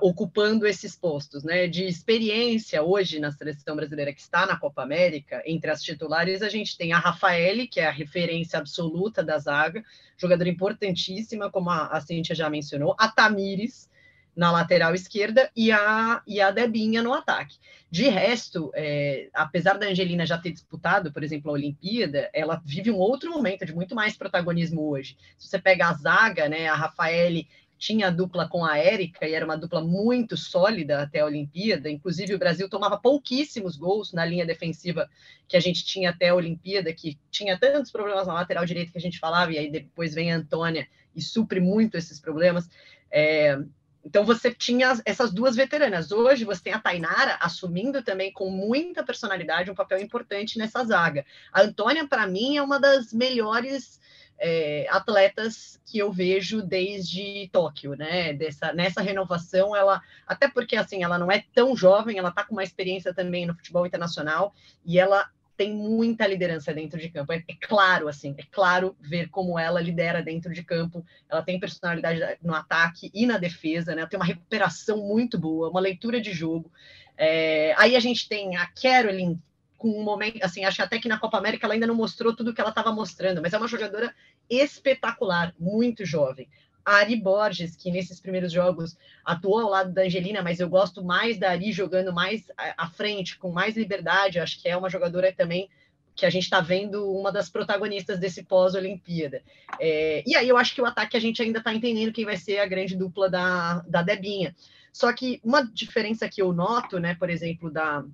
ocupando 0.00 0.66
esses 0.66 0.96
postos, 0.96 1.44
né? 1.44 1.66
De 1.66 1.84
experiência 1.84 2.82
hoje 2.82 3.18
na 3.18 3.30
seleção 3.30 3.76
brasileira 3.76 4.12
que 4.12 4.20
está 4.20 4.44
na 4.44 4.56
Copa 4.56 4.82
América, 4.82 5.42
entre 5.46 5.70
as 5.70 5.82
titulares, 5.82 6.42
a 6.42 6.48
gente 6.48 6.76
tem 6.76 6.92
a 6.92 6.98
Rafaele, 6.98 7.66
que 7.66 7.80
é 7.80 7.86
a 7.86 7.92
referência 7.92 8.58
absoluta 8.58 9.22
da 9.22 9.38
zaga, 9.38 9.84
jogadora 10.16 10.48
importantíssima, 10.48 11.50
como 11.50 11.70
a, 11.70 11.86
a 11.86 12.00
Cíntia 12.00 12.34
já 12.34 12.50
mencionou, 12.50 12.94
a 12.98 13.08
Tamires 13.08 13.88
na 14.36 14.52
lateral 14.52 14.94
esquerda 14.94 15.50
e 15.56 15.72
a, 15.72 16.20
e 16.26 16.42
a 16.42 16.50
Debinha 16.50 17.02
no 17.02 17.14
ataque. 17.14 17.56
De 17.90 18.08
resto, 18.08 18.70
é, 18.74 19.30
apesar 19.32 19.78
da 19.78 19.86
Angelina 19.86 20.26
já 20.26 20.36
ter 20.36 20.52
disputado, 20.52 21.10
por 21.10 21.24
exemplo, 21.24 21.50
a 21.50 21.54
Olimpíada, 21.54 22.28
ela 22.34 22.60
vive 22.62 22.90
um 22.90 22.98
outro 22.98 23.30
momento 23.30 23.64
de 23.64 23.74
muito 23.74 23.94
mais 23.94 24.14
protagonismo 24.14 24.90
hoje. 24.90 25.16
Se 25.38 25.48
você 25.48 25.58
pega 25.58 25.88
a 25.88 25.94
zaga, 25.94 26.50
né, 26.50 26.68
a 26.68 26.74
Rafaele 26.74 27.48
tinha 27.78 28.08
a 28.08 28.10
dupla 28.10 28.48
com 28.48 28.64
a 28.64 28.78
Érica 28.78 29.26
e 29.26 29.34
era 29.34 29.44
uma 29.44 29.56
dupla 29.56 29.80
muito 29.80 30.36
sólida 30.36 31.02
até 31.02 31.20
a 31.20 31.26
Olimpíada. 31.26 31.90
Inclusive, 31.90 32.34
o 32.34 32.38
Brasil 32.38 32.68
tomava 32.68 32.96
pouquíssimos 32.96 33.76
gols 33.76 34.12
na 34.12 34.24
linha 34.24 34.46
defensiva 34.46 35.08
que 35.46 35.56
a 35.56 35.60
gente 35.60 35.84
tinha 35.84 36.10
até 36.10 36.30
a 36.30 36.34
Olimpíada, 36.34 36.92
que 36.92 37.18
tinha 37.30 37.58
tantos 37.58 37.90
problemas 37.90 38.26
na 38.26 38.34
lateral 38.34 38.64
direita 38.64 38.92
que 38.92 38.98
a 38.98 39.00
gente 39.00 39.18
falava, 39.18 39.52
e 39.52 39.58
aí 39.58 39.70
depois 39.70 40.14
vem 40.14 40.32
a 40.32 40.36
Antônia 40.36 40.88
e 41.14 41.20
supre 41.20 41.60
muito 41.60 41.96
esses 41.96 42.20
problemas. 42.20 42.68
É, 43.10 43.58
então 44.04 44.24
você 44.24 44.54
tinha 44.54 44.94
essas 45.04 45.32
duas 45.32 45.56
veteranas. 45.56 46.12
Hoje 46.12 46.44
você 46.44 46.62
tem 46.62 46.72
a 46.72 46.78
Tainara 46.78 47.38
assumindo 47.40 48.02
também 48.04 48.32
com 48.32 48.48
muita 48.48 49.02
personalidade 49.04 49.70
um 49.70 49.74
papel 49.74 49.98
importante 49.98 50.58
nessa 50.58 50.84
zaga. 50.84 51.26
A 51.52 51.62
Antônia, 51.62 52.06
para 52.06 52.26
mim, 52.26 52.56
é 52.56 52.62
uma 52.62 52.78
das 52.78 53.12
melhores 53.12 54.00
é, 54.38 54.86
atletas 54.90 55.80
que 55.86 55.98
eu 55.98 56.12
vejo 56.12 56.62
desde 56.62 57.48
Tóquio, 57.52 57.94
né? 57.94 58.32
Dessa, 58.32 58.72
nessa 58.72 59.00
renovação, 59.00 59.74
ela 59.74 60.02
até 60.26 60.48
porque 60.48 60.76
assim 60.76 61.02
ela 61.02 61.18
não 61.18 61.30
é 61.30 61.44
tão 61.54 61.76
jovem, 61.76 62.18
ela 62.18 62.28
está 62.28 62.44
com 62.44 62.52
uma 62.52 62.64
experiência 62.64 63.14
também 63.14 63.46
no 63.46 63.54
futebol 63.54 63.86
internacional 63.86 64.54
e 64.84 64.98
ela 64.98 65.28
tem 65.56 65.72
muita 65.74 66.26
liderança 66.26 66.72
dentro 66.72 67.00
de 67.00 67.08
campo. 67.08 67.32
É, 67.32 67.36
é, 67.36 67.54
claro, 67.60 68.08
assim, 68.08 68.34
é 68.36 68.42
claro 68.52 68.94
ver 69.00 69.28
como 69.30 69.58
ela 69.58 69.80
lidera 69.80 70.22
dentro 70.22 70.52
de 70.52 70.62
campo. 70.62 71.04
Ela 71.28 71.42
tem 71.42 71.58
personalidade 71.58 72.20
no 72.42 72.54
ataque 72.54 73.10
e 73.14 73.26
na 73.26 73.38
defesa, 73.38 73.94
né? 73.94 74.02
Ela 74.02 74.10
tem 74.10 74.18
uma 74.18 74.26
recuperação 74.26 74.98
muito 74.98 75.38
boa, 75.38 75.70
uma 75.70 75.80
leitura 75.80 76.20
de 76.20 76.32
jogo. 76.32 76.70
É, 77.16 77.74
aí 77.78 77.96
a 77.96 78.00
gente 78.00 78.28
tem 78.28 78.56
a 78.56 78.66
Carolyn 78.66 79.38
com 79.86 80.00
um 80.00 80.02
momento, 80.02 80.42
assim, 80.42 80.64
acho 80.64 80.82
até 80.82 80.98
que 80.98 81.08
na 81.08 81.18
Copa 81.18 81.38
América 81.38 81.64
ela 81.64 81.74
ainda 81.74 81.86
não 81.86 81.94
mostrou 81.94 82.34
tudo 82.34 82.50
o 82.50 82.54
que 82.54 82.60
ela 82.60 82.70
estava 82.70 82.92
mostrando, 82.92 83.40
mas 83.40 83.52
é 83.52 83.58
uma 83.58 83.68
jogadora 83.68 84.12
espetacular, 84.50 85.54
muito 85.58 86.04
jovem. 86.04 86.48
A 86.84 86.96
Ari 86.96 87.16
Borges, 87.16 87.76
que 87.76 87.90
nesses 87.90 88.20
primeiros 88.20 88.52
jogos 88.52 88.96
atuou 89.24 89.60
ao 89.60 89.70
lado 89.70 89.92
da 89.92 90.02
Angelina, 90.02 90.42
mas 90.42 90.58
eu 90.58 90.68
gosto 90.68 91.04
mais 91.04 91.38
da 91.38 91.50
Ari 91.50 91.72
jogando 91.72 92.12
mais 92.12 92.46
à 92.56 92.88
frente, 92.88 93.38
com 93.38 93.50
mais 93.50 93.76
liberdade. 93.76 94.38
Acho 94.38 94.60
que 94.60 94.68
é 94.68 94.76
uma 94.76 94.90
jogadora 94.90 95.32
também 95.32 95.68
que 96.14 96.24
a 96.24 96.30
gente 96.30 96.44
está 96.44 96.60
vendo 96.60 97.12
uma 97.12 97.30
das 97.30 97.50
protagonistas 97.50 98.18
desse 98.18 98.42
pós-Olimpíada. 98.44 99.42
É, 99.80 100.22
e 100.26 100.34
aí 100.36 100.48
eu 100.48 100.56
acho 100.56 100.74
que 100.74 100.80
o 100.80 100.86
ataque 100.86 101.16
a 101.16 101.20
gente 101.20 101.42
ainda 101.42 101.58
está 101.58 101.74
entendendo 101.74 102.12
quem 102.12 102.24
vai 102.24 102.36
ser 102.36 102.58
a 102.58 102.66
grande 102.66 102.96
dupla 102.96 103.28
da, 103.28 103.84
da 103.86 104.02
Debinha. 104.02 104.54
Só 104.92 105.12
que 105.12 105.40
uma 105.44 105.62
diferença 105.62 106.28
que 106.28 106.40
eu 106.40 106.52
noto, 106.52 106.98
né, 106.98 107.14
por 107.14 107.28
exemplo, 107.28 107.70
da, 107.70 108.04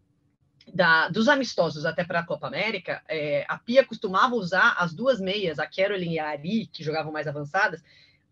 da, 0.73 1.09
dos 1.09 1.29
amistosos 1.29 1.85
até 1.85 2.05
para 2.05 2.21
a 2.21 2.27
Copa 2.27 2.47
América, 2.47 3.03
é, 3.09 3.45
a 3.49 3.59
Pia 3.59 3.85
costumava 3.85 4.35
usar 4.35 4.75
as 4.79 4.93
duas 4.93 5.21
meias, 5.21 5.59
a 5.59 5.67
Carolyn 5.67 6.13
e 6.13 6.19
a 6.19 6.29
Ari, 6.29 6.67
que 6.67 6.85
jogavam 6.85 7.13
mais 7.13 7.27
avançadas, 7.27 7.83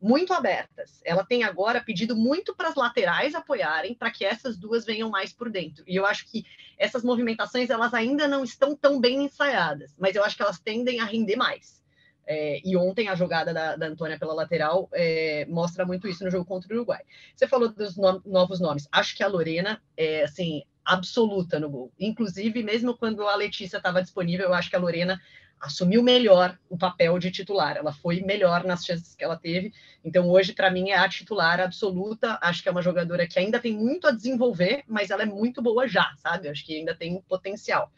muito 0.01 0.33
abertas. 0.33 1.01
Ela 1.05 1.25
tem 1.25 1.45
agora 1.45 1.83
pedido 1.83 2.17
muito 2.17 2.55
para 2.55 2.69
as 2.69 2.75
laterais 2.75 3.35
apoiarem 3.35 3.95
para 3.95 4.11
que 4.11 4.25
essas 4.25 4.57
duas 4.57 4.85
venham 4.85 5.11
mais 5.11 5.33
por 5.33 5.51
dentro. 5.51 5.85
E 5.87 5.95
eu 5.95 6.07
acho 6.07 6.31
que 6.31 6.45
essas 6.79 7.05
movimentações 7.05 7.69
elas 7.69 7.93
ainda 7.93 8.27
não 8.27 8.43
estão 8.43 8.75
tão 8.75 8.99
bem 8.99 9.25
ensaiadas, 9.25 9.95
mas 9.99 10.17
eu 10.17 10.25
acho 10.25 10.37
que 10.37 10.43
elas 10.43 10.59
tendem 10.59 11.01
a 11.01 11.05
render 11.05 11.37
mais. 11.37 11.81
É, 12.27 12.61
e 12.65 12.77
ontem 12.77 13.09
a 13.09 13.15
jogada 13.15 13.53
da, 13.53 13.77
da 13.77 13.87
Antônia 13.87 14.19
pela 14.19 14.33
lateral 14.33 14.89
é, 14.93 15.45
mostra 15.47 15.85
muito 15.85 16.07
isso 16.07 16.25
no 16.25 16.31
jogo 16.31 16.45
contra 16.45 16.73
o 16.73 16.77
Uruguai. 16.77 17.03
Você 17.35 17.47
falou 17.47 17.69
dos 17.69 17.97
no 17.97 18.23
novos 18.25 18.61
nomes. 18.61 18.89
Acho 18.93 19.17
que 19.17 19.23
a 19.23 19.29
Lorena, 19.29 19.83
é, 19.97 20.23
assim, 20.23 20.63
absoluta 20.91 21.61
no 21.61 21.71
gol. 21.71 21.93
Inclusive, 21.99 22.63
mesmo 22.63 22.97
quando 22.97 23.27
a 23.29 23.37
Letícia 23.37 23.77
estava 23.77 24.03
disponível, 24.03 24.47
eu 24.47 24.55
acho 24.55 24.69
que 24.69 24.77
a 24.77 24.81
Lorena 24.81 25.21
assumiu 25.61 26.03
melhor 26.03 26.59
o 26.69 26.77
papel 26.77 27.19
de 27.19 27.31
titular. 27.31 27.77
Ela 27.77 27.93
foi 27.93 28.23
melhor 28.23 28.65
nas 28.65 28.85
chances 28.85 29.15
que 29.15 29.23
ela 29.23 29.37
teve. 29.37 29.73
Então, 30.05 30.29
hoje, 30.29 30.53
para 30.53 30.71
mim, 30.71 30.91
é 30.91 30.97
a 30.97 31.09
titular 31.09 31.61
absoluta. 31.61 32.39
Acho 32.41 32.63
que 32.63 32.69
é 32.69 32.73
uma 32.73 32.83
jogadora 32.83 33.27
que 33.27 33.39
ainda 33.39 33.61
tem 33.61 33.73
muito 33.77 34.07
a 34.07 34.11
desenvolver, 34.11 34.83
mas 34.89 35.11
ela 35.11 35.23
é 35.23 35.27
muito 35.27 35.63
boa 35.63 35.87
já, 35.87 36.11
sabe? 36.17 36.49
Acho 36.49 36.65
que 36.65 36.77
ainda 36.77 36.95
tem 36.95 37.21
potencial. 37.29 37.93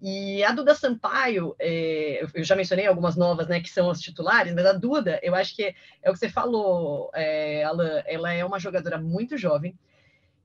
E 0.00 0.42
a 0.42 0.52
Duda 0.52 0.74
Sampaio, 0.74 1.54
é, 1.58 2.26
eu 2.32 2.42
já 2.42 2.56
mencionei 2.56 2.86
algumas 2.86 3.16
novas, 3.16 3.48
né, 3.48 3.60
que 3.60 3.68
são 3.68 3.90
as 3.90 4.00
titulares, 4.00 4.54
mas 4.54 4.64
a 4.64 4.72
Duda, 4.72 5.20
eu 5.22 5.34
acho 5.34 5.54
que 5.54 5.62
é, 5.62 5.74
é 6.02 6.08
o 6.08 6.14
que 6.14 6.18
você 6.18 6.30
falou, 6.30 7.10
é, 7.12 7.64
Alan, 7.64 8.02
ela 8.06 8.32
é 8.32 8.42
uma 8.42 8.58
jogadora 8.58 8.96
muito 8.96 9.36
jovem, 9.36 9.76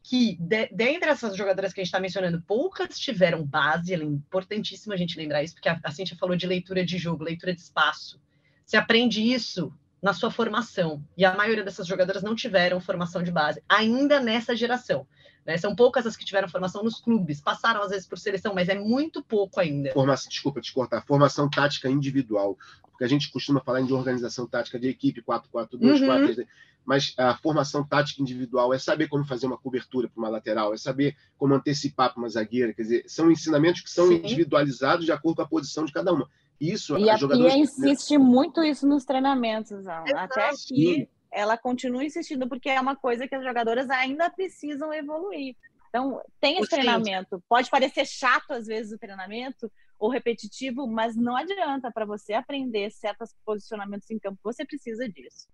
que 0.07 0.37
de, 0.39 0.67
dentre 0.67 1.09
essas 1.09 1.35
jogadoras 1.35 1.73
que 1.73 1.81
a 1.81 1.83
gente 1.83 1.89
está 1.89 1.99
mencionando, 1.99 2.39
poucas 2.41 2.99
tiveram 2.99 3.43
base, 3.43 3.91
é 3.91 3.97
importantíssimo 3.97 4.93
a 4.93 4.97
gente 4.97 5.17
lembrar 5.17 5.43
isso, 5.43 5.55
porque 5.55 5.67
a, 5.67 5.79
a 5.83 5.91
Cintia 5.91 6.15
falou 6.15 6.35
de 6.35 6.45
leitura 6.45 6.85
de 6.85 6.95
jogo, 6.99 7.23
leitura 7.23 7.55
de 7.55 7.61
espaço. 7.61 8.21
Você 8.63 8.77
aprende 8.77 9.21
isso 9.21 9.73
na 9.99 10.13
sua 10.13 10.29
formação, 10.29 11.03
e 11.17 11.25
a 11.25 11.33
maioria 11.33 11.63
dessas 11.63 11.87
jogadoras 11.87 12.21
não 12.21 12.35
tiveram 12.35 12.79
formação 12.79 13.23
de 13.23 13.31
base, 13.31 13.63
ainda 13.67 14.19
nessa 14.19 14.55
geração. 14.55 15.07
Né? 15.43 15.57
São 15.57 15.75
poucas 15.75 16.05
as 16.05 16.15
que 16.15 16.23
tiveram 16.23 16.47
formação 16.47 16.83
nos 16.83 16.99
clubes, 16.99 17.41
passaram 17.41 17.81
às 17.81 17.89
vezes 17.89 18.07
por 18.07 18.19
seleção, 18.19 18.53
mas 18.53 18.69
é 18.69 18.75
muito 18.75 19.23
pouco 19.23 19.59
ainda. 19.59 19.91
Formação, 19.91 20.29
desculpa 20.29 20.61
te 20.61 20.71
cortar, 20.71 21.03
formação 21.07 21.49
tática 21.49 21.89
individual, 21.89 22.55
porque 22.95 23.03
a 23.03 23.09
gente 23.09 23.29
costuma 23.29 23.59
falar 23.59 23.81
de 23.81 23.93
organização 23.93 24.47
tática 24.47 24.79
de 24.79 24.87
equipe, 24.87 25.21
4-4-2, 25.21 26.01
uhum. 26.01 26.05
4 26.05 26.47
mas 26.85 27.13
a 27.17 27.35
formação 27.35 27.83
tática 27.83 28.21
individual 28.21 28.73
é 28.73 28.77
saber 28.77 29.07
como 29.07 29.25
fazer 29.25 29.47
uma 29.47 29.57
cobertura 29.57 30.07
para 30.07 30.19
uma 30.19 30.29
lateral, 30.29 30.73
é 30.73 30.77
saber 30.77 31.15
como 31.35 31.53
antecipar 31.55 32.13
para 32.13 32.21
uma 32.21 32.29
zagueira, 32.29 32.73
quer 32.73 32.83
dizer, 32.83 33.03
são 33.07 33.31
ensinamentos 33.31 33.81
que 33.81 33.89
são 33.89 34.07
Sim. 34.07 34.15
individualizados 34.17 35.03
de 35.03 35.11
acordo 35.11 35.37
com 35.37 35.41
a 35.41 35.47
posição 35.47 35.83
de 35.83 35.91
cada 35.91 36.13
uma. 36.13 36.29
Isso, 36.61 36.97
e 36.97 37.09
a, 37.09 37.15
a 37.15 37.17
Pia 37.17 37.57
insiste 37.57 38.17
muito 38.17 38.63
isso 38.63 38.87
nos 38.87 39.03
treinamentos, 39.03 39.85
até 39.87 40.49
aqui 40.49 41.09
ela 41.31 41.57
continua 41.57 42.05
insistindo 42.05 42.47
porque 42.47 42.69
é 42.69 42.79
uma 42.79 42.95
coisa 42.95 43.27
que 43.27 43.35
as 43.35 43.43
jogadoras 43.43 43.89
ainda 43.89 44.29
precisam 44.29 44.93
evoluir. 44.93 45.55
Então, 45.89 46.21
tem 46.39 46.59
esse 46.59 46.69
treinamento. 46.69 47.43
Pode 47.49 47.69
parecer 47.69 48.05
chato 48.05 48.51
às 48.51 48.67
vezes 48.67 48.93
o 48.93 48.97
treinamento, 48.97 49.69
ou 49.99 50.09
repetitivo, 50.09 50.87
mas 50.87 51.15
não 51.15 51.35
adianta 51.35 51.91
para 51.91 52.05
você 52.05 52.33
aprender 52.33 52.91
certos 52.91 53.33
posicionamentos 53.45 54.09
em 54.09 54.19
campo, 54.19 54.39
você 54.43 54.65
precisa 54.65 55.07
disso. 55.09 55.47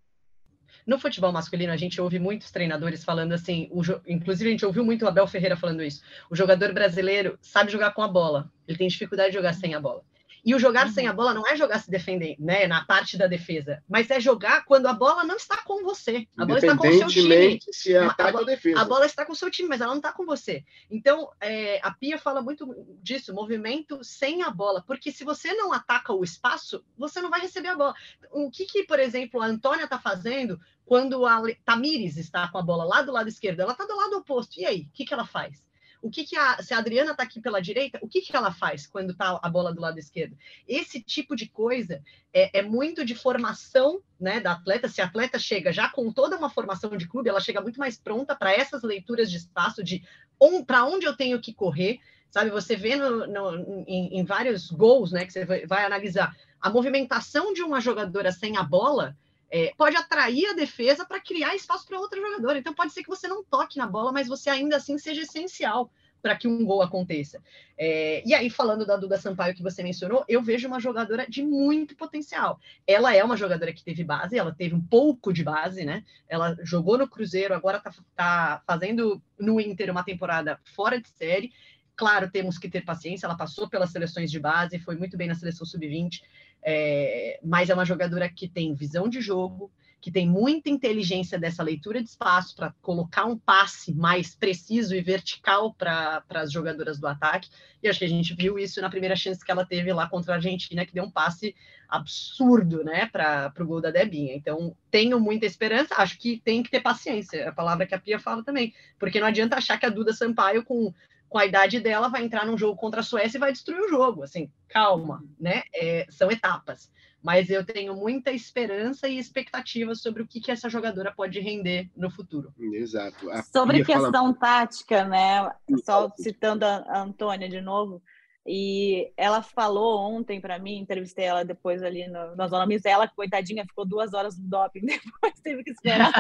No 0.86 0.98
futebol 0.98 1.32
masculino, 1.32 1.72
a 1.72 1.78
gente 1.78 2.00
ouve 2.00 2.18
muitos 2.18 2.50
treinadores 2.50 3.04
falando 3.04 3.34
assim, 3.34 3.70
o, 3.72 3.82
inclusive 4.08 4.50
a 4.50 4.52
gente 4.52 4.66
ouviu 4.66 4.84
muito 4.84 5.06
o 5.06 5.08
Abel 5.08 5.28
Ferreira 5.28 5.58
falando 5.58 5.84
isso. 5.84 6.02
O 6.30 6.36
jogador 6.36 6.74
brasileiro 6.74 7.38
sabe 7.42 7.72
jogar 7.72 7.94
com 7.94 8.02
a 8.02 8.08
bola, 8.08 8.52
ele 8.68 8.78
tem 8.78 8.88
dificuldade 8.88 9.30
de 9.30 9.36
jogar 9.36 9.54
sem 9.54 9.74
a 9.74 9.80
bola. 9.80 10.04
E 10.44 10.56
o 10.56 10.60
jogar 10.60 10.88
uhum. 10.88 10.94
sem 10.94 11.08
a 11.08 11.14
bola 11.14 11.34
não 11.34 11.48
é 11.48 11.56
jogar 11.56 11.80
se 11.80 11.90
defender, 11.90 12.36
né, 12.40 12.66
na 12.68 12.84
parte 12.84 13.18
da 13.18 13.28
defesa, 13.28 13.84
mas 13.88 14.10
é 14.10 14.20
jogar 14.20 14.66
quando 14.66 14.88
a 14.88 14.94
bola 14.94 15.24
não 15.24 15.36
está 15.36 15.58
com 15.58 15.84
você. 15.84 16.28
A 16.36 16.46
bola 16.46 16.60
está 16.60 16.76
com 16.76 16.88
o 16.88 16.94
seu 16.94 17.08
time. 17.08 17.60
Se 17.72 17.94
é 17.94 18.00
ataque 18.00 18.38
a, 18.38 18.40
ou 18.40 18.46
defesa. 18.46 18.82
a 18.82 18.86
bola 18.86 19.06
está 19.06 19.26
com 19.26 19.34
o 19.34 19.36
seu 19.36 19.52
time, 19.52 19.70
mas 19.70 19.82
ela 19.82 19.92
não 19.92 19.98
está 19.98 20.12
com 20.12 20.26
você. 20.26 20.64
Então, 20.90 21.30
é, 21.40 21.80
a 21.84 21.92
Pia 21.92 22.18
fala 22.18 22.42
muito 22.42 22.76
disso, 23.02 23.34
movimento 23.34 24.04
sem 24.04 24.42
a 24.42 24.50
bola, 24.50 24.84
porque 24.86 25.12
se 25.12 25.24
você 25.24 25.54
não 25.54 25.72
ataca 25.72 26.14
o 26.14 26.24
espaço, 26.24 26.84
você 26.98 27.22
não 27.22 27.30
vai 27.30 27.42
receber 27.42 27.70
a 27.70 27.76
bola. 27.76 27.94
O 28.32 28.50
que, 28.50 28.66
que 28.66 28.84
por 28.84 29.00
exemplo, 29.00 29.42
a 29.42 29.46
Antônia 29.46 29.84
está 29.84 30.00
fazendo 30.00 30.60
quando 30.86 31.26
a 31.26 31.42
Tamires 31.64 32.18
está 32.18 32.48
com 32.48 32.58
a 32.58 32.64
bola 32.64 32.84
lá 32.84 33.02
do 33.02 33.12
lado 33.12 33.30
esquerdo? 33.30 33.62
Ela 33.62 33.74
está 33.74 33.86
do 33.86 33.96
lado 33.96 34.18
oposto. 34.18 34.60
E 34.60 34.66
aí, 34.66 34.82
o 34.82 34.90
que, 34.92 35.06
que 35.06 35.14
ela 35.14 35.26
faz? 35.26 35.64
O 36.02 36.10
que, 36.10 36.24
que 36.24 36.36
a, 36.36 36.62
se 36.62 36.74
a 36.74 36.80
Adriana 36.80 37.12
está 37.12 37.24
aqui 37.24 37.40
pela 37.40 37.62
direita, 37.62 38.00
o 38.02 38.08
que, 38.08 38.22
que 38.22 38.36
ela 38.36 38.52
faz 38.52 38.88
quando 38.88 39.12
está 39.12 39.40
a 39.42 39.50
bola 39.50 39.74
do 39.74 39.80
lado 39.80 40.00
esquerdo? 40.00 40.36
Esse 40.68 41.02
tipo 41.02 41.36
de 41.36 41.48
coisa 41.48 42.02
é, 42.34 42.60
é, 42.60 42.62
muito 42.62 43.06
de 43.06 43.14
formação 43.14 44.02
né, 44.20 44.40
da 44.40 44.54
atleta. 44.54 44.88
Se 44.88 45.02
a 45.02 45.06
atleta 45.06 45.38
chega 45.38 45.72
já 45.72 45.90
com 45.90 46.12
toda 46.12 46.38
uma 46.38 46.50
formação 46.50 46.98
de 46.98 47.08
clube, 47.08 47.30
ela 47.30 47.40
chega 47.40 47.62
muito 47.62 47.80
mais 47.80 47.98
pronta 47.98 48.36
para 48.36 48.52
essas 48.52 48.82
leituras 48.82 49.30
de 49.30 49.38
espaço, 49.38 49.84
de 49.84 50.04
um, 50.42 50.64
para 50.64 50.86
onde 50.86 51.06
eu 51.06 51.16
tenho 51.16 51.40
que 51.40 51.54
correr. 51.54 52.00
Sabe, 52.32 52.50
você 52.50 52.76
vê 52.76 52.96
no, 52.96 53.28
no, 53.28 53.86
em, 53.86 54.20
em, 54.20 54.24
vários 54.24 54.72
gols, 54.72 55.12
né, 55.12 55.26
que 55.26 55.34
você 55.34 55.44
vai, 55.44 55.66
vai 55.66 55.86
analisar 55.86 56.36
a 56.62 56.70
movimentação 56.70 57.54
de 57.54 57.62
uma 57.62 57.82
jogadora 57.82 58.32
sem 58.32 58.56
a 58.56 58.64
bola, 58.64 59.18
é, 59.52 59.74
pode 59.78 59.98
atrair 59.98 60.48
a 60.48 60.54
defesa 60.54 61.06
para 61.06 61.20
criar 61.20 61.54
espaço 61.56 61.86
para 61.86 62.00
outro 62.00 62.22
jogador. 62.22 62.56
Então 62.56 62.74
pode 62.74 62.94
ser 62.94 63.04
que 63.04 63.10
você 63.10 63.28
não 63.28 63.44
toque 63.44 63.78
na 63.78 63.86
bola, 63.86 64.12
mas 64.12 64.28
você 64.28 64.50
ainda 64.50 64.78
assim 64.78 64.98
seja 64.98 65.22
essencial 65.22 65.92
para 66.22 66.36
que 66.36 66.48
um 66.48 66.64
gol 66.64 66.82
aconteça. 66.82 67.42
É, 67.78 68.22
e 68.26 68.34
aí, 68.34 68.50
falando 68.50 68.86
da 68.86 68.96
Duda 68.96 69.18
Sampaio 69.18 69.56
que 69.56 69.64
você 69.64 69.82
mencionou, 69.82 70.24
eu 70.28 70.42
vejo 70.42 70.68
uma 70.68 70.80
jogadora 70.80 71.28
de 71.28 71.44
muito 71.44 71.96
potencial. 71.96 72.60
Ela 72.86 73.16
é 73.16 73.24
uma 73.24 73.36
jogadora 73.36 73.74
que 73.74 73.84
teve 73.84 74.04
base, 74.04 74.38
ela 74.38 74.54
teve 74.54 74.76
um 74.76 74.82
pouco 74.82 75.34
de 75.34 75.44
base, 75.44 75.84
né? 75.84 76.04
Ela 76.30 76.56
jogou 76.62 76.98
no 76.98 77.08
Cruzeiro, 77.08 77.54
agora 77.54 77.80
está 77.80 77.92
tá 78.16 78.64
fazendo 78.68 79.22
no 79.38 79.60
Inter 79.60 79.90
uma 79.90 80.04
temporada 80.04 80.60
fora 80.76 81.02
de 81.02 81.10
série. 81.10 81.52
Claro, 81.96 82.32
temos 82.32 82.58
que 82.58 82.70
ter 82.70 82.86
paciência, 82.86 83.26
ela 83.26 83.36
passou 83.36 83.68
pelas 83.68 83.92
seleções 83.92 84.32
de 84.32 84.40
base, 84.40 84.80
foi 84.80 84.96
muito 84.96 85.18
bem 85.18 85.28
na 85.28 85.36
seleção 85.36 85.66
sub-20. 85.66 86.22
É, 86.64 87.40
mas 87.44 87.70
é 87.70 87.74
uma 87.74 87.86
jogadora 87.86 88.30
que 88.30 88.48
tem 88.48 88.74
visão 88.74 89.08
de 89.08 89.22
jogo, 89.22 89.72
que 90.02 90.12
tem 90.12 90.28
muita 90.28 90.70
inteligência 90.70 91.38
dessa 91.38 91.62
leitura 91.62 92.02
de 92.02 92.10
espaço 92.10 92.56
para 92.56 92.74
colocar 92.82 93.26
um 93.26 93.38
passe 93.38 93.94
mais 93.94 94.36
preciso 94.36 94.96
e 94.96 95.02
vertical 95.02 95.76
para 95.76 96.24
as 96.30 96.52
jogadoras 96.52 97.00
do 97.00 97.08
ataque. 97.08 97.50
E 97.84 97.88
acho 97.88 98.00
que 98.00 98.06
a 98.06 98.10
gente 98.10 98.34
viu 98.34 98.58
isso 98.58 98.82
na 98.82 98.90
primeira 98.90 99.16
chance 99.16 99.46
que 99.46 99.52
ela 99.52 99.64
teve 99.64 99.94
lá 99.94 100.10
contra 100.10 100.34
a 100.34 100.36
Argentina, 100.38 100.86
que 100.86 100.94
deu 100.94 101.04
um 101.04 101.12
passe 101.12 101.56
absurdo 101.88 102.84
né, 102.84 103.08
para 103.12 103.54
o 103.60 103.66
gol 103.66 103.80
da 103.80 103.92
Debinha. 103.92 104.34
Então, 104.34 104.76
tenho 104.90 105.20
muita 105.20 105.46
esperança, 105.46 105.96
acho 105.98 106.18
que 106.18 106.42
tem 106.44 106.64
que 106.64 106.72
ter 106.72 106.80
paciência, 106.80 107.38
é 107.38 107.48
a 107.48 107.54
palavra 107.54 107.86
que 107.86 107.94
a 107.94 108.00
Pia 108.00 108.18
fala 108.18 108.44
também, 108.44 108.74
porque 108.98 109.20
não 109.20 109.28
adianta 109.28 109.58
achar 109.58 109.78
que 109.78 109.86
a 109.86 109.90
Duda 109.90 110.14
Sampaio, 110.14 110.64
com 110.64 110.92
com 111.32 111.38
a 111.38 111.46
idade 111.46 111.80
dela, 111.80 112.10
vai 112.10 112.26
entrar 112.26 112.46
num 112.46 112.58
jogo 112.58 112.76
contra 112.76 113.00
a 113.00 113.04
Suécia 113.04 113.38
e 113.38 113.40
vai 113.40 113.54
destruir 113.54 113.80
o 113.80 113.88
jogo. 113.88 114.22
Assim, 114.22 114.52
calma, 114.68 115.24
né? 115.40 115.64
É, 115.74 116.06
são 116.10 116.30
etapas. 116.30 116.92
Mas 117.24 117.50
eu 117.50 117.66
tenho 117.66 117.96
muita 117.96 118.34
esperança 118.34 119.08
e 119.08 119.18
expectativa 119.18 119.96
sobre 119.96 120.22
o 120.22 120.28
que, 120.28 120.42
que 120.42 120.52
essa 120.52 120.68
jogadora 120.68 121.14
pode 121.16 121.40
render 121.40 121.90
no 121.96 122.12
futuro. 122.12 122.54
Exato. 122.60 123.32
A 123.32 123.44
sobre 123.44 123.82
questão 123.86 124.12
fala... 124.12 124.34
tática, 124.34 125.06
né? 125.06 125.50
Só 125.86 126.12
citando 126.18 126.66
a 126.66 127.02
Antônia 127.02 127.48
de 127.48 127.62
novo. 127.62 128.04
E 128.46 129.14
ela 129.16 129.42
falou 129.42 130.02
ontem 130.02 130.42
para 130.42 130.60
mim, 130.60 130.80
entrevistei 130.80 131.24
ela 131.24 131.46
depois 131.46 131.82
ali 131.82 132.10
no, 132.10 132.36
na 132.36 132.48
Zona 132.50 132.66
Mista, 132.66 132.90
ela, 132.90 133.08
coitadinha, 133.08 133.64
ficou 133.66 133.86
duas 133.86 134.14
horas 134.14 134.38
no 134.38 134.50
doping, 134.50 134.82
depois 134.84 135.40
teve 135.42 135.64
que 135.64 135.72
esperar 135.72 136.12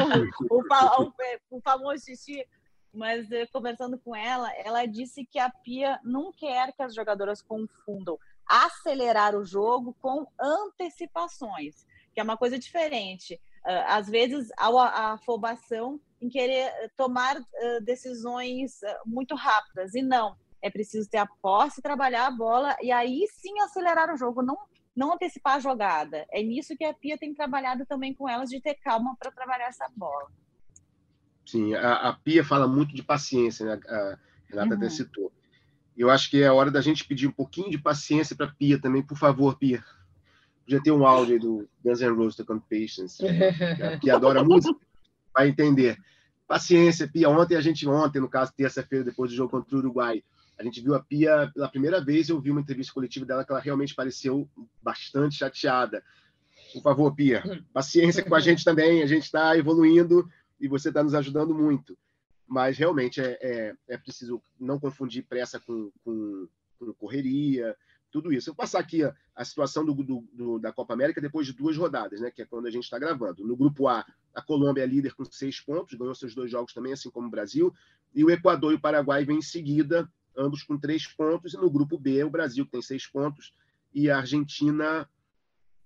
o, 0.50 0.56
o, 0.56 0.62
o, 0.62 1.58
o 1.58 1.62
famoso 1.62 2.06
xixi 2.06 2.46
mas 2.94 3.32
eh, 3.32 3.46
conversando 3.48 3.98
com 3.98 4.16
ela, 4.16 4.52
ela 4.58 4.86
disse 4.86 5.26
que 5.26 5.40
a 5.40 5.50
Pia 5.50 6.00
não 6.04 6.32
quer 6.32 6.74
que 6.74 6.84
as 6.84 6.94
jogadoras 6.94 7.42
confundam 7.42 8.18
acelerar 8.46 9.36
o 9.36 9.46
jogo 9.46 9.96
com 10.02 10.28
antecipações, 10.40 11.86
que 12.14 12.20
é 12.20 12.24
uma 12.24 12.38
coisa 12.38 12.60
diferente. 12.60 13.36
Uh, 13.66 13.86
às 13.88 14.10
vezes, 14.10 14.50
a 14.58 15.14
afobação 15.14 16.00
em 16.22 16.28
querer 16.28 16.68
eh, 16.68 16.90
tomar 16.98 17.38
uh, 17.38 17.82
decisões 17.84 18.82
uh, 18.82 18.88
muito 19.06 19.36
rápidas, 19.36 19.96
e 19.96 20.02
não. 20.02 20.36
É 20.62 20.70
preciso 20.70 21.10
ter 21.10 21.18
a 21.18 21.28
posse, 21.42 21.82
trabalhar 21.82 22.28
a 22.28 22.32
bola 22.32 22.76
e 22.82 22.92
aí 22.92 23.26
sim 23.32 23.60
acelerar 23.62 24.14
o 24.14 24.18
jogo, 24.18 24.44
não, 24.44 24.58
não 24.96 25.14
antecipar 25.14 25.56
a 25.56 25.60
jogada. 25.60 26.28
É 26.30 26.44
nisso 26.44 26.76
que 26.78 26.84
a 26.84 26.94
Pia 26.94 27.18
tem 27.18 27.34
trabalhado 27.34 27.86
também 27.86 28.14
com 28.14 28.30
elas, 28.30 28.50
de 28.50 28.62
ter 28.62 28.76
calma 28.76 29.16
para 29.18 29.32
trabalhar 29.32 29.68
essa 29.70 29.88
bola. 29.96 30.30
Sim, 31.52 31.74
a, 31.74 32.10
a, 32.10 32.14
Pia 32.14 32.46
fala 32.46 32.66
muito 32.66 32.96
de 32.96 33.04
paciência, 33.04 33.66
né? 33.66 33.80
A 33.90 34.18
Renata 34.48 34.70
uhum. 34.70 34.78
até 34.78 34.90
citou. 34.90 35.30
Eu 35.98 36.10
acho 36.10 36.30
que 36.30 36.42
é 36.42 36.48
a 36.48 36.54
hora 36.54 36.72
da 36.72 36.80
gente 36.80 37.04
pedir 37.04 37.28
um 37.28 37.32
pouquinho 37.32 37.70
de 37.70 37.78
paciência 37.78 38.34
para 38.38 38.46
a 38.46 38.52
Pia 38.52 38.80
também, 38.80 39.04
por 39.04 39.18
favor, 39.18 39.58
Pia. 39.58 39.84
Podia 40.64 40.82
ter 40.82 40.92
um 40.92 41.06
áudio 41.06 41.34
aí 41.34 41.40
do 41.40 41.68
Guns 41.84 42.00
N' 42.00 42.16
Roses 42.16 42.38
tocando 42.38 42.62
Patience. 42.62 43.22
A 43.26 43.98
Pia 44.00 44.16
adora 44.16 44.42
música, 44.46 44.80
vai 45.34 45.50
entender. 45.50 45.98
Paciência, 46.48 47.06
Pia. 47.06 47.28
Ontem 47.28 47.58
a 47.58 47.62
gente, 47.62 47.86
ontem, 47.86 48.22
no 48.22 48.30
caso, 48.30 48.54
terça-feira, 48.56 49.04
depois 49.04 49.30
do 49.30 49.36
jogo 49.36 49.52
contra 49.52 49.76
o 49.76 49.80
Uruguai, 49.80 50.24
a 50.58 50.64
gente 50.64 50.80
viu 50.80 50.96
a 50.96 51.04
Pia 51.04 51.52
pela 51.54 51.68
primeira 51.68 52.02
vez. 52.02 52.30
Eu 52.30 52.40
vi 52.40 52.50
uma 52.50 52.62
entrevista 52.62 52.94
coletiva 52.94 53.26
dela 53.26 53.44
que 53.44 53.52
ela 53.52 53.60
realmente 53.60 53.94
pareceu 53.94 54.50
bastante 54.82 55.36
chateada. 55.36 56.02
Por 56.72 56.82
favor, 56.82 57.14
Pia, 57.14 57.44
paciência 57.74 58.24
com 58.24 58.36
a 58.36 58.40
gente 58.40 58.64
também. 58.64 59.04
A 59.04 59.06
gente 59.06 59.24
está 59.24 59.58
evoluindo 59.58 60.26
e 60.62 60.68
você 60.68 60.90
está 60.90 61.04
nos 61.04 61.16
ajudando 61.16 61.54
muito. 61.54 61.98
Mas 62.48 62.78
realmente 62.78 63.20
é, 63.20 63.38
é, 63.42 63.76
é 63.90 63.98
preciso 63.98 64.42
não 64.60 64.80
confundir 64.80 65.26
pressa 65.26 65.60
com, 65.60 65.92
com, 66.04 66.48
com, 66.78 66.94
correria, 66.94 67.76
tudo 68.12 68.32
isso. 68.32 68.50
Eu 68.50 68.54
vou 68.54 68.64
passar 68.64 68.80
aqui 68.80 69.04
a, 69.04 69.16
a 69.36 69.44
situação 69.44 69.84
do, 69.84 69.94
do, 69.96 70.24
do, 70.34 70.60
da 70.60 70.72
Copa 70.72 70.94
América 70.94 71.20
depois 71.20 71.48
de 71.48 71.54
duas 71.54 71.76
rodadas, 71.76 72.22
né, 72.22 72.30
que 72.30 72.42
é 72.42 72.46
quando 72.46 72.68
a 72.68 72.70
gente 72.70 72.84
está 72.84 73.00
gravando. 73.00 73.46
No 73.46 73.56
grupo 73.56 73.88
A, 73.88 74.06
a 74.36 74.42
Colômbia 74.42 74.84
é 74.84 74.86
líder 74.86 75.14
com 75.16 75.26
seis 75.26 75.60
pontos, 75.60 75.98
ganhou 75.98 76.14
seus 76.14 76.36
dois 76.36 76.52
jogos 76.52 76.74
também, 76.74 76.94
assim 76.94 77.10
como 77.10 77.28
o 77.28 77.32
Brasil, 77.32 77.74
e 78.14 78.24
o 78.24 78.30
Equador 78.30 78.74
e 78.74 78.76
o 78.76 78.82
Paraguai 78.82 79.26
vêm 79.26 79.38
em 79.38 79.42
seguida, 79.42 80.08
ambos 80.38 80.62
com 80.62 80.78
três 80.78 81.08
pontos, 81.08 81.54
e 81.54 81.58
no 81.58 81.72
grupo 81.72 81.98
B, 81.98 82.24
o 82.24 82.30
Brasil 82.30 82.66
que 82.66 82.72
tem 82.72 82.82
seis 82.82 83.08
pontos, 83.08 83.54
e 83.94 84.10
a 84.10 84.18
Argentina 84.18 85.10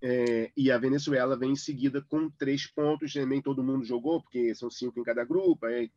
é, 0.02 0.52
e 0.56 0.72
a 0.72 0.78
Venezuela 0.78 1.38
vem 1.38 1.52
em 1.52 1.56
seguida 1.56 2.02
com 2.10 2.30
três 2.30 2.68
pontos. 2.68 3.14
Nem 3.16 3.42
todo 3.42 3.64
mundo 3.64 3.86
jogou, 3.86 4.22
porque 4.22 4.54
são 4.54 4.70
cinco 4.70 5.00
em 5.00 5.04
cada 5.04 5.24
grupo. 5.24 5.66
Aí, 5.66 5.92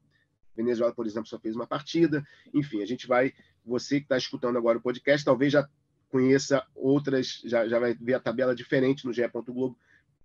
Venezuela, 0.56 0.94
por 0.94 1.06
exemplo, 1.06 1.28
só 1.28 1.38
fez 1.38 1.54
uma 1.54 1.66
partida. 1.66 2.24
Enfim, 2.54 2.82
a 2.82 2.86
gente 2.86 3.06
vai. 3.06 3.32
Você 3.64 3.98
que 3.98 4.06
está 4.06 4.16
escutando 4.16 4.56
agora 4.56 4.78
o 4.78 4.82
podcast, 4.82 5.24
talvez 5.24 5.52
já 5.52 5.68
conheça 6.08 6.64
outras, 6.74 7.42
já, 7.44 7.68
já 7.68 7.78
vai 7.78 7.94
ver 7.94 8.14
a 8.14 8.20
tabela 8.20 8.54
diferente 8.54 9.04
no 9.04 9.12
GE. 9.12 9.28
Globo, 9.28 9.78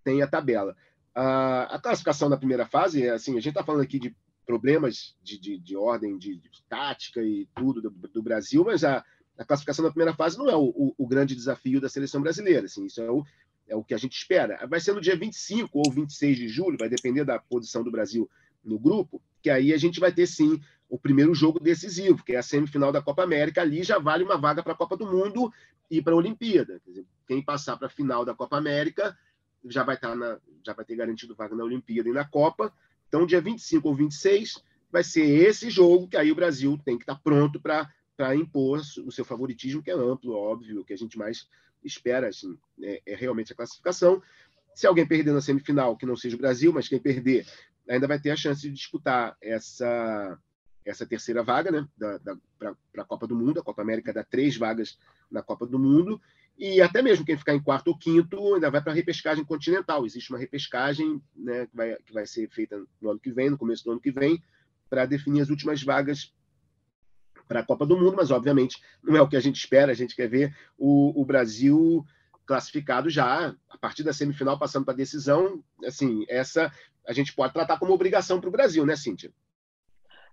tem 0.03 0.21
a 0.21 0.27
tabela. 0.27 0.75
A, 1.13 1.75
a 1.75 1.79
classificação 1.79 2.29
da 2.29 2.37
primeira 2.37 2.65
fase, 2.65 3.05
é 3.05 3.11
assim, 3.11 3.33
a 3.33 3.41
gente 3.41 3.49
está 3.49 3.63
falando 3.63 3.81
aqui 3.81 3.99
de 3.99 4.15
problemas 4.45 5.15
de, 5.21 5.39
de, 5.39 5.57
de 5.57 5.75
ordem 5.75 6.17
de, 6.17 6.37
de, 6.37 6.63
tática 6.67 7.21
e 7.21 7.47
tudo 7.55 7.81
do, 7.81 7.89
do 7.89 8.23
Brasil, 8.23 8.63
mas 8.65 8.83
a, 8.83 9.03
a 9.37 9.45
classificação 9.45 9.83
da 9.83 9.91
primeira 9.91 10.13
fase 10.13 10.37
não 10.37 10.49
é 10.49 10.55
o, 10.55 10.65
o, 10.65 10.95
o, 10.97 11.07
grande 11.07 11.35
desafio 11.35 11.79
da 11.79 11.87
seleção 11.87 12.21
brasileira. 12.21 12.65
Assim, 12.65 12.85
isso 12.85 13.01
é 13.01 13.09
o, 13.09 13.23
é 13.67 13.75
o 13.75 13.83
que 13.83 13.93
a 13.93 13.97
gente 13.97 14.13
espera. 14.13 14.65
Vai 14.67 14.79
ser 14.79 14.93
no 14.93 15.01
dia 15.01 15.15
25 15.15 15.69
ou 15.77 15.91
26 15.91 16.37
de 16.37 16.47
julho, 16.47 16.77
vai 16.77 16.89
depender 16.89 17.23
da 17.23 17.39
posição 17.39 17.83
do 17.83 17.91
Brasil 17.91 18.29
no 18.63 18.79
grupo, 18.79 19.21
que 19.41 19.49
aí 19.49 19.73
a 19.73 19.77
gente 19.77 19.99
vai 19.99 20.11
ter 20.11 20.27
sim 20.27 20.61
o 20.89 20.97
primeiro 20.97 21.33
jogo 21.33 21.59
decisivo, 21.59 22.23
que 22.23 22.33
é 22.33 22.37
a 22.37 22.43
semifinal 22.43 22.91
da 22.91 23.01
Copa 23.01 23.23
América. 23.23 23.61
Ali 23.61 23.83
já 23.83 23.97
vale 23.97 24.23
uma 24.23 24.37
vaga 24.37 24.61
para 24.61 24.73
a 24.73 24.77
Copa 24.77 24.95
do 24.95 25.05
Mundo 25.05 25.51
e 25.89 26.01
para 26.01 26.13
a 26.13 26.17
Olimpíada. 26.17 26.81
Dizer, 26.85 27.05
quem 27.27 27.41
passar 27.41 27.77
para 27.77 27.87
a 27.87 27.89
final 27.89 28.23
da 28.23 28.33
Copa 28.33 28.57
América 28.57 29.17
já 29.65 29.83
vai, 29.83 29.97
tá 29.97 30.15
na, 30.15 30.39
já 30.65 30.73
vai 30.73 30.85
ter 30.85 30.95
garantido 30.95 31.35
vaga 31.35 31.55
na 31.55 31.63
Olimpíada 31.63 32.09
e 32.09 32.13
na 32.13 32.25
Copa. 32.25 32.73
Então, 33.07 33.25
dia 33.25 33.41
25 33.41 33.87
ou 33.87 33.95
26 33.95 34.63
vai 34.91 35.03
ser 35.03 35.25
esse 35.25 35.69
jogo 35.69 36.07
que 36.07 36.17
aí 36.17 36.31
o 36.31 36.35
Brasil 36.35 36.79
tem 36.85 36.97
que 36.97 37.03
estar 37.03 37.15
tá 37.15 37.21
pronto 37.23 37.59
para 37.59 38.35
impor 38.35 38.79
o 39.05 39.11
seu 39.11 39.25
favoritismo, 39.25 39.81
que 39.81 39.89
é 39.89 39.93
amplo, 39.93 40.35
óbvio, 40.35 40.85
que 40.85 40.93
a 40.93 40.97
gente 40.97 41.17
mais 41.17 41.47
espera 41.83 42.27
assim, 42.27 42.57
é, 42.81 43.01
é, 43.05 43.15
realmente 43.15 43.53
a 43.53 43.55
classificação. 43.55 44.21
Se 44.73 44.87
alguém 44.87 45.05
perder 45.05 45.33
na 45.33 45.41
semifinal, 45.41 45.95
que 45.95 46.05
não 46.05 46.15
seja 46.15 46.35
o 46.35 46.39
Brasil, 46.39 46.73
mas 46.73 46.87
quem 46.87 46.99
perder 46.99 47.45
ainda 47.87 48.07
vai 48.07 48.19
ter 48.19 48.31
a 48.31 48.35
chance 48.35 48.61
de 48.61 48.71
disputar 48.71 49.37
essa, 49.41 50.39
essa 50.85 51.05
terceira 51.05 51.43
vaga 51.43 51.71
né, 51.71 51.87
para 52.57 52.75
a 52.97 53.05
Copa 53.05 53.27
do 53.27 53.35
Mundo. 53.35 53.59
A 53.59 53.63
Copa 53.63 53.81
América 53.81 54.13
dá 54.13 54.23
três 54.23 54.57
vagas 54.57 54.97
na 55.29 55.41
Copa 55.41 55.65
do 55.65 55.77
Mundo. 55.77 56.19
E 56.57 56.81
até 56.81 57.01
mesmo 57.01 57.25
quem 57.25 57.37
ficar 57.37 57.55
em 57.55 57.61
quarto 57.61 57.87
ou 57.87 57.97
quinto 57.97 58.53
ainda 58.53 58.69
vai 58.69 58.81
para 58.81 58.91
a 58.91 58.95
repescagem 58.95 59.43
continental. 59.43 60.05
Existe 60.05 60.31
uma 60.31 60.39
repescagem 60.39 61.21
né, 61.35 61.65
que, 61.67 61.75
vai, 61.75 61.95
que 61.97 62.13
vai 62.13 62.25
ser 62.25 62.49
feita 62.49 62.81
no 63.01 63.09
ano 63.09 63.19
que 63.19 63.31
vem, 63.31 63.49
no 63.49 63.57
começo 63.57 63.83
do 63.83 63.91
ano 63.91 64.01
que 64.01 64.11
vem, 64.11 64.41
para 64.89 65.05
definir 65.05 65.41
as 65.41 65.49
últimas 65.49 65.81
vagas 65.81 66.31
para 67.47 67.59
a 67.59 67.65
Copa 67.65 67.85
do 67.85 67.97
Mundo, 67.97 68.15
mas 68.15 68.31
obviamente 68.31 68.81
não 69.03 69.15
é 69.15 69.21
o 69.21 69.27
que 69.27 69.37
a 69.37 69.41
gente 69.41 69.57
espera, 69.57 69.91
a 69.91 69.95
gente 69.95 70.15
quer 70.15 70.27
ver 70.27 70.55
o, 70.77 71.19
o 71.21 71.25
Brasil 71.25 72.05
classificado 72.45 73.09
já 73.09 73.55
a 73.69 73.77
partir 73.77 74.03
da 74.03 74.13
semifinal 74.13 74.59
passando 74.59 74.85
para 74.85 74.93
a 74.93 74.97
decisão. 74.97 75.63
Assim, 75.85 76.25
essa 76.27 76.71
a 77.07 77.13
gente 77.13 77.33
pode 77.33 77.53
tratar 77.53 77.77
como 77.79 77.93
obrigação 77.93 78.39
para 78.39 78.49
o 78.49 78.51
Brasil, 78.51 78.85
né, 78.85 78.95
Cíntia? 78.95 79.31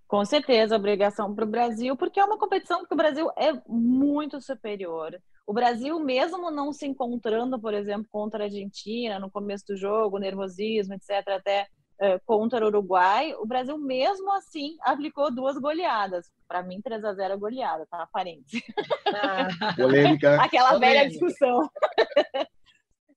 Com 0.07 0.25
certeza, 0.25 0.75
obrigação 0.75 1.33
para 1.33 1.45
o 1.45 1.49
Brasil, 1.49 1.95
porque 1.95 2.19
é 2.19 2.25
uma 2.25 2.37
competição 2.37 2.85
que 2.85 2.93
o 2.93 2.97
Brasil 2.97 3.29
é 3.37 3.53
muito 3.67 4.41
superior. 4.41 5.17
O 5.47 5.53
Brasil, 5.53 5.97
mesmo 5.99 6.51
não 6.51 6.73
se 6.73 6.85
encontrando, 6.85 7.59
por 7.59 7.73
exemplo, 7.73 8.07
contra 8.11 8.43
a 8.43 8.47
Argentina 8.47 9.19
no 9.19 9.31
começo 9.31 9.67
do 9.67 9.77
jogo, 9.77 10.19
nervosismo, 10.19 10.93
etc., 10.93 11.27
até 11.29 11.67
contra 12.25 12.65
o 12.65 12.67
Uruguai, 12.67 13.33
o 13.35 13.45
Brasil, 13.45 13.77
mesmo 13.77 14.31
assim, 14.33 14.75
aplicou 14.81 15.33
duas 15.33 15.57
goleadas. 15.57 16.31
Para 16.47 16.63
mim, 16.63 16.81
3 16.81 17.03
a 17.05 17.13
0 17.13 17.33
é 17.33 17.37
goleada, 17.37 17.85
tá? 17.85 18.07
Parênteses. 18.11 18.61
Ah. 19.07 19.47
Polêmica. 19.75 20.41
Aquela 20.41 20.73
Polêmica. 20.73 20.99
velha 20.99 21.09
discussão. 21.09 21.69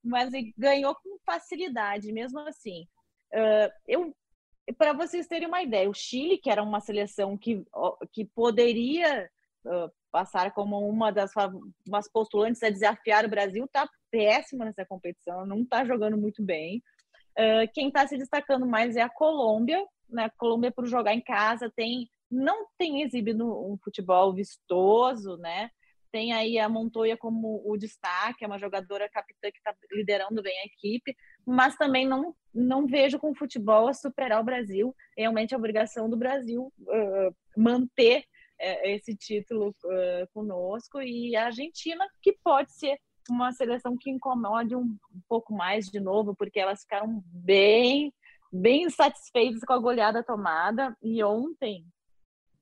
Mas 0.05 0.31
ganhou 0.59 0.95
com 0.97 1.19
facilidade, 1.25 2.13
mesmo 2.13 2.41
assim. 2.41 2.87
Uh, 3.33 3.73
eu 3.89 4.15
para 4.79 4.93
vocês 4.93 5.27
terem 5.27 5.47
uma 5.47 5.63
ideia, 5.63 5.91
o 5.91 5.95
Chile, 5.95 6.39
que 6.39 6.51
era 6.51 6.63
uma 6.63 6.81
seleção 6.81 7.37
que, 7.37 7.63
que 8.13 8.25
poderia 8.25 9.29
uh, 9.67 9.93
passar 10.11 10.53
como 10.53 10.89
uma 10.89 11.11
das 11.11 11.33
umas 11.87 12.11
postulantes 12.11 12.63
a 12.63 12.71
desafiar 12.71 13.25
o 13.25 13.29
Brasil, 13.29 13.65
está 13.65 13.89
péssima 14.11 14.65
nessa 14.65 14.87
competição, 14.87 15.45
não 15.45 15.63
está 15.63 15.85
jogando 15.85 16.17
muito 16.17 16.43
bem. 16.43 16.83
Uh, 17.39 17.71
quem 17.73 17.89
está 17.89 18.07
se 18.07 18.17
destacando 18.17 18.67
mais 18.67 18.97
é 18.97 19.03
a 19.03 19.09
Colômbia, 19.09 19.85
né? 20.09 20.25
A 20.25 20.31
Colômbia, 20.31 20.71
por 20.71 20.87
jogar 20.87 21.15
em 21.15 21.21
casa, 21.21 21.71
tem 21.75 22.09
não 22.31 22.67
tem 22.77 23.03
exibido 23.03 23.47
um 23.47 23.77
futebol 23.83 24.35
vistoso, 24.35 25.37
né? 25.37 25.71
Tem 26.11 26.33
aí 26.33 26.59
a 26.59 26.69
Montoya 26.69 27.17
como 27.17 27.63
o 27.65 27.77
destaque, 27.77 28.45
é 28.45 28.47
uma 28.47 28.59
jogadora 28.59 29.09
capitã 29.09 29.51
que 29.51 29.59
está 29.59 29.75
liderando 29.93 30.43
bem 30.43 30.57
a 30.61 30.67
equipe, 30.67 31.15
mas 31.45 31.77
também 31.77 32.07
não, 32.07 32.35
não 32.53 32.87
vejo 32.87 33.19
com 33.19 33.31
o 33.31 33.35
futebol 33.37 33.89
a 33.89 33.93
superar 33.93 34.41
o 34.41 34.45
Brasil. 34.45 34.95
Realmente 35.17 35.55
a 35.55 35.59
obrigação 35.59 36.09
do 36.09 36.17
Brasil 36.17 36.73
uh, 36.81 37.35
manter 37.57 38.21
uh, 38.21 38.87
esse 38.87 39.17
título 39.17 39.75
uh, 39.85 40.29
conosco 40.33 41.03
e 41.03 41.35
a 41.35 41.47
Argentina, 41.47 42.07
que 42.23 42.33
pode 42.45 42.73
ser 42.73 42.99
uma 43.31 43.53
seleção 43.53 43.97
que 43.97 44.11
incomode 44.11 44.75
um, 44.75 44.97
pouco 45.29 45.55
mais 45.55 45.87
de 45.87 46.01
novo, 46.01 46.35
porque 46.37 46.61
elas 46.61 46.83
ficaram 46.83 47.23
bem, 47.27 48.13
bem 48.53 48.89
satisfeitas 48.91 49.61
com 49.61 49.73
a 49.73 49.79
goleada 49.79 50.23
tomada. 50.23 50.97
E 51.03 51.23
ontem, 51.23 51.87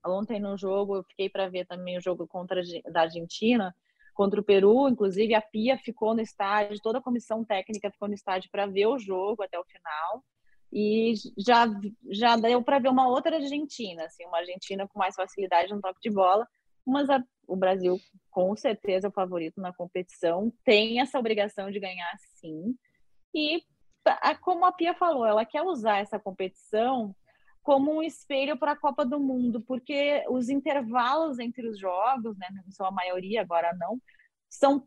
Ontem 0.04 0.40
no 0.40 0.56
jogo, 0.58 0.96
eu 0.96 1.04
fiquei 1.04 1.30
para 1.30 1.48
ver 1.48 1.64
também 1.66 1.96
o 1.96 2.00
jogo 2.00 2.26
contra 2.26 2.60
da 2.90 3.02
Argentina, 3.02 3.74
contra 4.14 4.40
o 4.40 4.44
Peru, 4.44 4.88
inclusive 4.88 5.34
a 5.34 5.40
Pia 5.40 5.78
ficou 5.78 6.14
no 6.14 6.20
estádio, 6.20 6.80
toda 6.82 6.98
a 6.98 7.02
comissão 7.02 7.44
técnica 7.44 7.90
ficou 7.90 8.08
no 8.08 8.14
estádio 8.14 8.50
para 8.50 8.66
ver 8.66 8.86
o 8.86 8.98
jogo 8.98 9.42
até 9.42 9.58
o 9.58 9.64
final. 9.64 10.24
E 10.72 11.14
já 11.38 11.66
já 12.10 12.36
deu 12.36 12.62
para 12.62 12.78
ver 12.78 12.88
uma 12.88 13.06
outra 13.06 13.36
Argentina, 13.36 14.04
assim, 14.04 14.24
uma 14.26 14.38
Argentina 14.38 14.88
com 14.88 14.98
mais 14.98 15.14
facilidade 15.14 15.72
no 15.72 15.80
toque 15.80 16.00
de 16.02 16.10
bola, 16.10 16.46
mas 16.84 17.08
a, 17.10 17.22
o 17.46 17.56
Brasil 17.56 17.98
com 18.30 18.56
certeza 18.56 19.06
é 19.06 19.10
o 19.10 19.12
favorito 19.12 19.60
na 19.60 19.72
competição, 19.72 20.52
tem 20.64 21.00
essa 21.00 21.18
obrigação 21.18 21.70
de 21.70 21.78
ganhar 21.78 22.12
sim. 22.36 22.74
E 23.34 23.62
como 24.40 24.64
a 24.64 24.72
Pia 24.72 24.94
falou, 24.94 25.24
ela 25.24 25.44
quer 25.44 25.62
usar 25.62 25.98
essa 25.98 26.18
competição 26.18 27.14
como 27.62 27.92
um 27.92 28.02
espelho 28.02 28.56
para 28.58 28.72
a 28.72 28.76
Copa 28.76 29.04
do 29.04 29.20
Mundo, 29.20 29.60
porque 29.60 30.24
os 30.28 30.48
intervalos 30.48 31.38
entre 31.38 31.66
os 31.68 31.78
jogos, 31.78 32.36
né, 32.36 32.48
não 32.52 32.70
são 32.72 32.86
a 32.86 32.90
maioria, 32.90 33.40
agora 33.40 33.72
não, 33.78 34.00
são, 34.50 34.86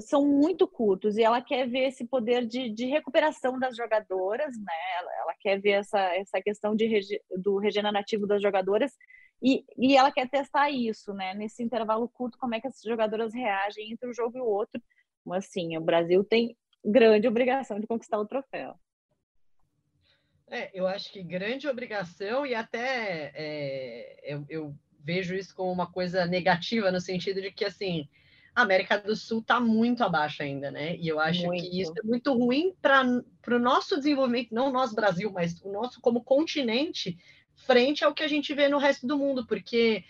são 0.00 0.26
muito 0.26 0.66
curtos 0.66 1.16
e 1.16 1.22
ela 1.22 1.40
quer 1.40 1.68
ver 1.68 1.88
esse 1.88 2.04
poder 2.04 2.44
de, 2.44 2.68
de 2.68 2.86
recuperação 2.86 3.58
das 3.58 3.76
jogadoras, 3.76 4.56
né? 4.58 4.74
Ela, 4.98 5.10
ela 5.22 5.34
quer 5.40 5.60
ver 5.60 5.70
essa, 5.70 6.00
essa 6.16 6.40
questão 6.42 6.74
de 6.74 7.00
do 7.38 7.58
regenerativo 7.58 8.26
das 8.26 8.42
jogadoras 8.42 8.92
e, 9.42 9.64
e 9.76 9.96
ela 9.96 10.10
quer 10.10 10.28
testar 10.28 10.70
isso, 10.70 11.12
né? 11.12 11.34
Nesse 11.34 11.62
intervalo 11.62 12.08
curto, 12.08 12.38
como 12.38 12.54
é 12.54 12.60
que 12.60 12.66
as 12.66 12.80
jogadoras 12.82 13.34
reagem 13.34 13.92
entre 13.92 14.08
um 14.08 14.14
jogo 14.14 14.38
e 14.38 14.40
o 14.40 14.46
outro. 14.46 14.82
Mas, 15.24 15.46
assim, 15.46 15.76
o 15.76 15.80
Brasil 15.80 16.24
tem 16.24 16.56
grande 16.84 17.28
obrigação 17.28 17.78
de 17.80 17.86
conquistar 17.86 18.18
o 18.18 18.26
troféu. 18.26 18.78
É, 20.48 20.70
eu 20.72 20.86
acho 20.86 21.12
que 21.12 21.22
grande 21.22 21.66
obrigação 21.66 22.46
e 22.46 22.54
até 22.54 23.32
é, 23.34 24.20
eu, 24.22 24.46
eu, 24.48 24.74
vejo 25.00 25.34
isso 25.34 25.54
como 25.54 25.72
uma 25.72 25.90
coisa 25.90 26.24
negativa 26.24 26.90
no 26.90 27.00
sentido 27.00 27.40
de 27.40 27.50
que 27.50 27.64
assim 27.64 28.08
a 28.54 28.62
América 28.62 28.96
do 28.96 29.14
Sul 29.14 29.40
está 29.40 29.60
muito 29.60 30.02
abaixo 30.02 30.42
ainda, 30.42 30.70
né? 30.70 30.96
E 30.96 31.06
eu 31.06 31.20
acho 31.20 31.44
muito. 31.44 31.62
que 31.62 31.80
isso 31.80 31.92
é 31.96 32.02
muito 32.02 32.32
ruim 32.32 32.74
para 32.80 33.02
o 33.02 33.58
nosso 33.58 33.96
desenvolvimento, 33.96 34.54
não 34.54 34.72
nós 34.72 34.94
Brasil, 34.94 35.30
mas 35.30 35.60
o 35.62 35.70
nosso 35.70 36.00
como 36.00 36.24
continente 36.24 37.18
frente 37.56 38.04
ao 38.04 38.14
que 38.14 38.22
a 38.22 38.28
gente 38.28 38.54
vê 38.54 38.68
no 38.68 38.78
resto 38.78 39.06
do 39.06 39.18
mundo, 39.18 39.46
porque 39.46 40.04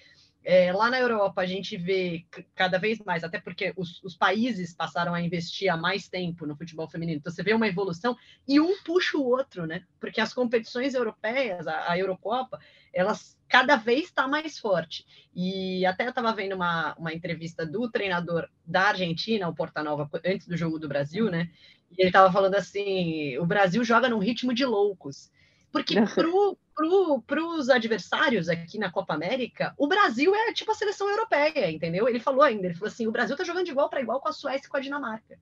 é, 0.48 0.72
lá 0.72 0.88
na 0.88 1.00
Europa, 1.00 1.40
a 1.40 1.46
gente 1.46 1.76
vê 1.76 2.24
cada 2.54 2.78
vez 2.78 3.00
mais, 3.00 3.24
até 3.24 3.40
porque 3.40 3.72
os, 3.76 4.00
os, 4.04 4.16
países 4.16 4.72
passaram 4.72 5.12
a 5.12 5.20
investir 5.20 5.68
há 5.68 5.76
mais 5.76 6.06
tempo 6.08 6.46
no 6.46 6.54
futebol 6.54 6.88
feminino. 6.88 7.18
Então, 7.18 7.32
você 7.32 7.42
vê 7.42 7.52
uma 7.52 7.66
evolução 7.66 8.16
e 8.46 8.60
um 8.60 8.80
puxa 8.84 9.18
o 9.18 9.26
outro, 9.26 9.66
né? 9.66 9.82
Porque 9.98 10.20
as 10.20 10.32
competições 10.32 10.94
europeias, 10.94 11.66
a, 11.66 11.90
a 11.90 11.98
Eurocopa, 11.98 12.60
elas 12.94 13.36
cada 13.48 13.74
vez 13.74 14.04
está 14.04 14.28
mais 14.28 14.56
forte. 14.56 15.04
E 15.34 15.84
até 15.84 16.04
eu 16.04 16.10
estava 16.10 16.32
vendo 16.32 16.54
uma, 16.54 16.94
uma 16.94 17.12
entrevista 17.12 17.66
do 17.66 17.90
treinador 17.90 18.48
da 18.64 18.82
Argentina, 18.90 19.48
o 19.48 19.54
Porta 19.54 19.82
Nova, 19.82 20.08
antes 20.24 20.46
do 20.46 20.56
jogo 20.56 20.78
do 20.78 20.86
Brasil, 20.86 21.28
né? 21.28 21.50
E 21.90 22.02
ele 22.02 22.10
estava 22.10 22.32
falando 22.32 22.54
assim: 22.54 23.36
o 23.38 23.46
Brasil 23.46 23.82
joga 23.82 24.08
num 24.08 24.20
ritmo 24.20 24.54
de 24.54 24.64
loucos. 24.64 25.28
Porque 25.76 25.94
para 27.26 27.44
os 27.44 27.68
adversários 27.68 28.48
aqui 28.48 28.78
na 28.78 28.90
Copa 28.90 29.14
América, 29.14 29.74
o 29.76 29.86
Brasil 29.86 30.34
é 30.34 30.52
tipo 30.52 30.70
a 30.70 30.74
seleção 30.74 31.08
europeia, 31.10 31.70
entendeu? 31.70 32.08
Ele 32.08 32.18
falou 32.18 32.42
ainda, 32.42 32.66
ele 32.66 32.74
falou 32.74 32.88
assim, 32.88 33.06
o 33.06 33.12
Brasil 33.12 33.34
está 33.34 33.44
jogando 33.44 33.66
de 33.66 33.72
igual 33.72 33.90
para 33.90 34.00
igual 34.00 34.20
com 34.20 34.28
a 34.28 34.32
Suécia 34.32 34.66
e 34.66 34.70
com 34.70 34.76
a 34.76 34.80
Dinamarca. 34.80 35.38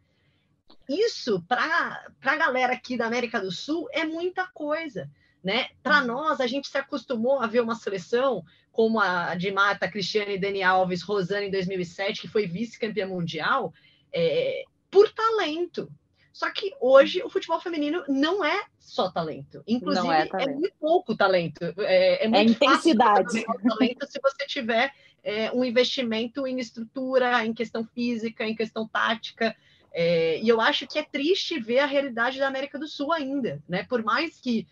Isso, 0.89 1.43
para 1.49 2.05
a 2.25 2.37
galera 2.37 2.73
aqui 2.73 2.97
da 2.97 3.07
América 3.07 3.41
do 3.41 3.53
Sul, 3.53 3.89
é 3.93 4.05
muita 4.05 4.47
coisa. 4.49 5.09
Né? 5.43 5.69
Para 5.83 6.01
uhum. 6.01 6.07
nós, 6.07 6.41
a 6.41 6.47
gente 6.47 6.69
se 6.69 6.79
acostumou 6.79 7.41
a 7.41 7.47
ver 7.47 7.61
uma 7.61 7.75
seleção 7.75 8.43
como 8.73 8.99
a 8.99 9.35
de 9.35 9.53
Mata, 9.53 9.89
Cristiane, 9.89 10.39
Dani 10.39 10.63
Alves, 10.63 11.03
Rosane 11.03 11.47
em 11.47 11.51
2007, 11.51 12.23
que 12.23 12.29
foi 12.29 12.47
vice-campeã 12.47 13.07
mundial, 13.07 13.73
é, 14.13 14.65
por 14.91 15.13
talento, 15.13 15.89
só 16.35 16.51
que 16.51 16.75
hoje 16.81 17.23
o 17.23 17.31
futebol 17.31 17.61
feminino 17.61 18.03
não 18.09 18.45
é 18.45 18.65
só 18.81 19.09
talento. 19.09 19.63
Inclusive, 19.69 20.09
é, 20.09 20.27
talento. 20.27 20.51
é, 20.51 20.53
muito 20.53 20.75
pouco 20.81 21.17
talento. 21.17 21.63
É, 21.79 22.25
é, 22.25 22.25
é 22.25 22.29
muito 22.29 22.51
é 22.51 22.67
intensidade. 22.67 23.45
talento 23.45 24.05
se 24.09 24.21
você 24.21 24.45
tiver 24.45 24.93
é, 25.23 25.53
um 25.53 25.65
investimento 25.65 26.45
em 26.45 26.59
estrutura, 26.59 27.47
em 27.47 27.55
questão 27.55 27.85
física, 27.85 28.45
em 28.45 28.57
questão 28.57 28.85
tática. 28.89 29.55
É, 29.93 30.41
e 30.43 30.49
eu 30.49 30.61
acho 30.61 30.89
que 30.89 30.99
é 30.99 31.05
triste 31.05 31.61
ver 31.61 31.79
a 31.79 31.87
realidade 31.87 32.41
da 32.41 32.49
América 32.49 32.81
do 32.81 32.89
Sul 32.89 33.13
ainda, 33.13 33.63
né? 33.69 33.85
Por 33.85 34.03
mais 34.03 34.41
que 34.41 34.67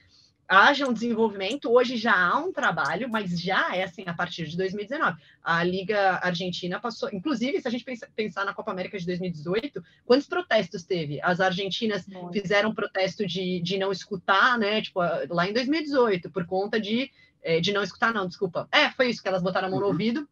haja 0.48 0.87
um 0.87 0.92
desenvolvimento. 0.92 1.70
Hoje 1.70 1.96
já 1.96 2.14
há 2.14 2.38
um 2.38 2.52
trabalho, 2.52 3.09
mas 3.09 3.40
já 3.40 3.74
é 3.74 3.85
assim 3.85 4.05
a 4.07 4.14
partir 4.14 4.46
de 4.46 4.57
2019. 4.57 5.20
A 5.42 5.64
Liga 5.64 6.20
Argentina 6.22 6.81
passou, 6.81 7.09
inclusive, 7.12 7.61
se 7.61 7.68
a 7.68 7.70
gente 7.70 7.85
pensar 8.14 8.44
na 8.44 8.55
Copa 8.55 8.70
América 8.70 8.98
de 8.98 9.07
2018, 9.07 9.83
quantos 10.05 10.26
protestos 10.26 10.85
teve? 10.85 11.20
As 11.22 11.40
argentinas 11.40 12.07
Muito. 12.07 12.33
fizeram 12.33 12.70
um 12.70 12.74
protesto 12.74 13.26
de, 13.26 13.61
de 13.61 13.78
não 13.78 13.90
escutar, 13.90 14.59
né? 14.59 14.83
Tipo, 14.83 15.00
lá 15.31 15.48
em 15.48 15.52
2018, 15.52 16.31
por 16.31 16.44
conta 16.46 16.81
de, 16.81 17.11
eh, 17.42 17.61
de 17.61 17.72
não 17.72 17.83
escutar, 17.83 18.12
não, 18.12 18.26
desculpa. 18.26 18.68
É, 18.70 18.90
foi 18.90 19.09
isso 19.09 19.22
que 19.22 19.28
elas 19.28 19.42
botaram 19.42 19.68
a 19.68 19.70
mão 19.70 19.81
no 19.81 19.87
uhum. 19.87 19.92
ouvido 19.92 20.28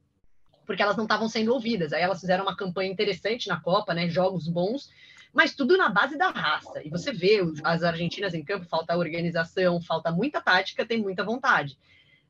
porque 0.70 0.84
elas 0.84 0.96
não 0.96 1.02
estavam 1.02 1.28
sendo 1.28 1.52
ouvidas. 1.52 1.92
Aí 1.92 2.00
elas 2.00 2.20
fizeram 2.20 2.44
uma 2.44 2.56
campanha 2.56 2.88
interessante 2.88 3.48
na 3.48 3.58
Copa, 3.58 3.92
né? 3.92 4.08
Jogos 4.08 4.46
bons, 4.46 4.88
mas 5.32 5.54
tudo 5.54 5.76
na 5.76 5.88
base 5.88 6.16
da 6.16 6.30
raça. 6.30 6.82
E 6.84 6.90
você 6.90 7.12
vê 7.12 7.40
as 7.62 7.82
argentinas 7.82 8.34
em 8.34 8.44
campo, 8.44 8.66
falta 8.66 8.96
organização, 8.96 9.80
falta 9.80 10.10
muita 10.10 10.40
tática, 10.40 10.84
tem 10.84 11.00
muita 11.00 11.24
vontade. 11.24 11.78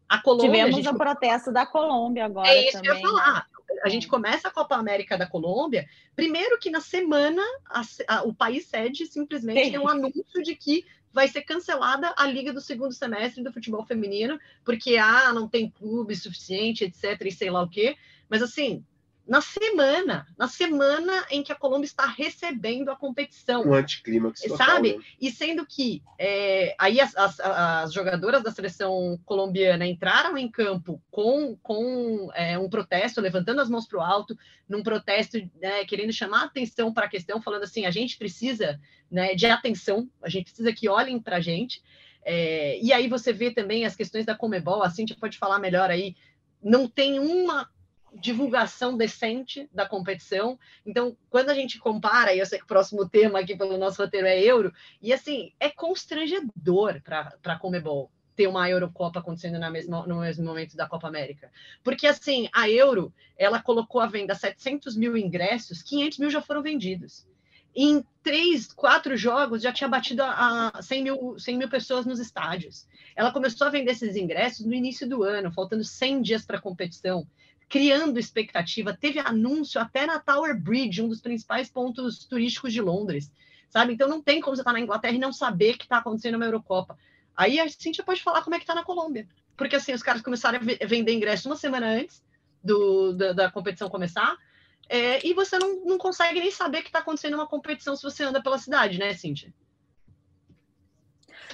A 0.09 0.21
Colômbia. 0.21 0.51
Tivemos 0.51 0.75
a 0.75 0.83
gente... 0.83 0.95
o 0.95 0.99
protesto 0.99 1.53
da 1.53 1.65
Colômbia 1.65 2.25
agora. 2.25 2.49
É 2.49 2.69
isso 2.69 2.73
também, 2.73 2.83
que 2.83 2.89
eu 2.89 2.95
ia 2.97 3.01
falar. 3.01 3.47
Né? 3.69 3.81
A 3.85 3.89
gente 3.89 4.09
começa 4.09 4.49
a 4.49 4.51
Copa 4.51 4.75
América 4.75 5.17
da 5.17 5.27
Colômbia. 5.27 5.89
Primeiro 6.17 6.59
que 6.59 6.69
na 6.69 6.81
semana 6.81 7.43
a, 7.67 7.83
a, 8.09 8.23
o 8.25 8.35
país 8.35 8.67
sede 8.67 9.07
simplesmente 9.07 9.71
tem 9.71 9.79
um 9.79 9.89
anúncio 9.89 10.43
de 10.43 10.55
que 10.55 10.85
vai 11.13 11.29
ser 11.29 11.43
cancelada 11.43 12.13
a 12.17 12.27
liga 12.27 12.53
do 12.53 12.61
segundo 12.61 12.93
semestre 12.93 13.43
do 13.43 13.53
futebol 13.53 13.85
feminino, 13.85 14.39
porque 14.65 14.97
ah, 14.97 15.33
não 15.33 15.49
tem 15.49 15.71
clube 15.71 16.15
suficiente, 16.15 16.85
etc, 16.85 17.21
e 17.25 17.33
sei 17.33 17.51
lá 17.51 17.63
o 17.63 17.69
quê. 17.69 17.97
Mas 18.29 18.43
assim, 18.43 18.85
na 19.31 19.40
semana, 19.40 20.27
na 20.37 20.49
semana 20.49 21.25
em 21.31 21.40
que 21.40 21.53
a 21.53 21.55
Colômbia 21.55 21.87
está 21.87 22.05
recebendo 22.05 22.90
a 22.90 22.97
competição. 22.97 23.62
Um 23.62 23.75
anticlímax 23.75 24.40
total, 24.40 24.57
Sabe? 24.57 24.97
Né? 24.97 25.05
E 25.21 25.31
sendo 25.31 25.64
que 25.64 26.03
é, 26.19 26.75
aí 26.77 27.01
as, 27.01 27.16
as, 27.16 27.38
as, 27.38 27.93
jogadoras 27.93 28.43
da 28.43 28.51
seleção 28.51 29.21
colombiana 29.25 29.87
entraram 29.87 30.37
em 30.37 30.51
campo 30.51 31.01
com, 31.12 31.57
com 31.62 32.29
é, 32.35 32.59
um 32.59 32.69
protesto, 32.69 33.21
levantando 33.21 33.61
as 33.61 33.71
mãos 33.71 33.87
para 33.87 33.99
o 34.01 34.03
alto, 34.03 34.37
num 34.69 34.83
protesto 34.83 35.38
né, 35.62 35.85
querendo 35.85 36.12
chamar 36.12 36.43
atenção 36.43 36.93
para 36.93 37.07
a 37.07 37.09
questão, 37.09 37.40
falando 37.40 37.62
assim, 37.62 37.87
a 37.87 37.90
gente 37.93 38.19
precisa 38.19 38.81
né, 39.09 39.37
de 39.37 39.47
atenção, 39.47 40.11
a 40.21 40.29
gente 40.29 40.47
precisa 40.47 40.73
que 40.73 40.88
olhem 40.88 41.21
para 41.21 41.37
a 41.37 41.40
gente. 41.40 41.81
É, 42.25 42.81
e 42.83 42.93
aí 42.93 43.07
você 43.07 43.33
vê 43.33 43.53
também 43.53 43.87
as 43.87 43.95
questões 43.95 44.27
da 44.27 44.35
Comebol, 44.35 44.83
a 44.83 44.90
Cintia 44.90 45.16
pode 45.21 45.38
falar 45.38 45.61
melhor 45.61 45.88
aí, 45.88 46.16
não 46.61 46.88
tem 46.88 47.21
uma 47.21 47.71
divulgação 48.14 48.96
decente 48.96 49.68
da 49.73 49.87
competição. 49.87 50.59
Então, 50.85 51.16
quando 51.29 51.51
a 51.51 51.55
gente 51.55 51.79
compara, 51.79 52.35
e 52.35 52.38
eu 52.38 52.46
sei 52.46 52.59
que 52.59 52.64
o 52.64 52.68
próximo 52.68 53.09
tema 53.09 53.40
aqui 53.40 53.57
pelo 53.57 53.79
nosso 53.79 54.03
roteiro 54.03 54.27
é 54.27 54.40
euro, 54.42 54.73
e 55.01 55.12
assim, 55.12 55.53
é 55.61 55.70
constrangedor 55.70 57.01
para 57.03 57.35
a 57.44 57.59
Comebol 57.59 58.11
ter 58.40 58.46
uma 58.46 58.68
Eurocopa 58.70 59.20
acontecendo 59.20 59.59
na 59.59 59.70
mesma, 59.70 60.07
no 60.07 60.20
mesmo 60.20 60.44
momento 60.44 60.75
da 60.75 60.88
Copa 60.88 61.07
América. 61.07 61.51
Porque, 61.85 62.07
assim, 62.07 62.49
a 62.55 62.70
Euro, 62.70 63.12
ela 63.37 63.61
colocou 63.61 64.01
à 64.01 64.07
venda 64.07 64.35
700 64.35 64.96
mil 64.96 65.14
ingressos, 65.16 65.83
500 65.83 66.18
mil 66.18 66.31
já 66.31 66.40
foram 66.40 66.62
vendidos. 66.62 67.27
Em 67.77 68.03
três, 68.23 68.73
quatro 68.73 69.14
jogos, 69.16 69.62
já 69.62 69.73
tinha 69.73 69.88
batido 69.88 70.23
a, 70.23 70.70
a 70.75 70.83
100, 70.83 71.03
mil, 71.03 71.38
100 71.38 71.59
mil 71.59 71.68
pessoas 71.68 72.07
nos 72.07 72.18
estádios. 72.18 72.87
Ela 73.14 73.31
começou 73.31 73.66
a 73.66 73.70
vender 73.70 73.92
esses 73.92 74.16
ingressos 74.16 74.64
no 74.64 74.73
início 74.73 75.09
do 75.09 75.23
ano, 75.23 75.53
faltando 75.53 75.85
100 75.85 76.23
dias 76.23 76.46
para 76.46 76.57
a 76.57 76.62
competição 76.62 77.27
criando 77.70 78.18
expectativa. 78.18 78.92
Teve 78.92 79.20
anúncio 79.20 79.80
até 79.80 80.04
na 80.04 80.18
Tower 80.18 80.61
Bridge, 80.61 81.00
um 81.00 81.09
dos 81.09 81.20
principais 81.20 81.70
pontos 81.70 82.24
turísticos 82.26 82.72
de 82.72 82.80
Londres, 82.83 83.33
sabe? 83.68 83.94
Então 83.94 84.09
não 84.09 84.20
tem 84.20 84.40
como 84.40 84.56
você 84.56 84.62
estar 84.62 84.72
tá 84.72 84.76
na 84.76 84.83
Inglaterra 84.83 85.14
e 85.14 85.20
não 85.20 85.33
saber 85.33 85.78
que 85.78 85.85
está 85.85 85.98
acontecendo 85.98 86.35
uma 86.35 86.44
Eurocopa. 86.44 86.98
Aí 87.37 87.61
a 87.61 87.68
Cintia 87.68 88.04
pode 88.04 88.22
falar 88.22 88.42
como 88.42 88.56
é 88.56 88.59
que 88.59 88.64
está 88.64 88.74
na 88.74 88.85
Colômbia. 88.85 89.28
Porque 89.56 89.76
assim, 89.76 89.92
os 89.92 90.02
caras 90.02 90.20
começaram 90.20 90.59
a 90.59 90.87
vender 90.87 91.12
ingressos 91.12 91.46
uma 91.46 91.54
semana 91.54 91.87
antes 91.87 92.20
do, 92.62 93.12
da, 93.12 93.33
da 93.33 93.50
competição 93.50 93.88
começar, 93.88 94.37
é, 94.88 95.24
e 95.24 95.33
você 95.33 95.56
não, 95.56 95.85
não 95.85 95.96
consegue 95.96 96.40
nem 96.40 96.50
saber 96.50 96.83
que 96.83 96.88
está 96.88 96.98
acontecendo 96.98 97.35
uma 97.35 97.46
competição 97.46 97.94
se 97.94 98.02
você 98.02 98.24
anda 98.24 98.42
pela 98.42 98.59
cidade, 98.59 98.98
né, 98.98 99.14
Cintia? 99.14 99.54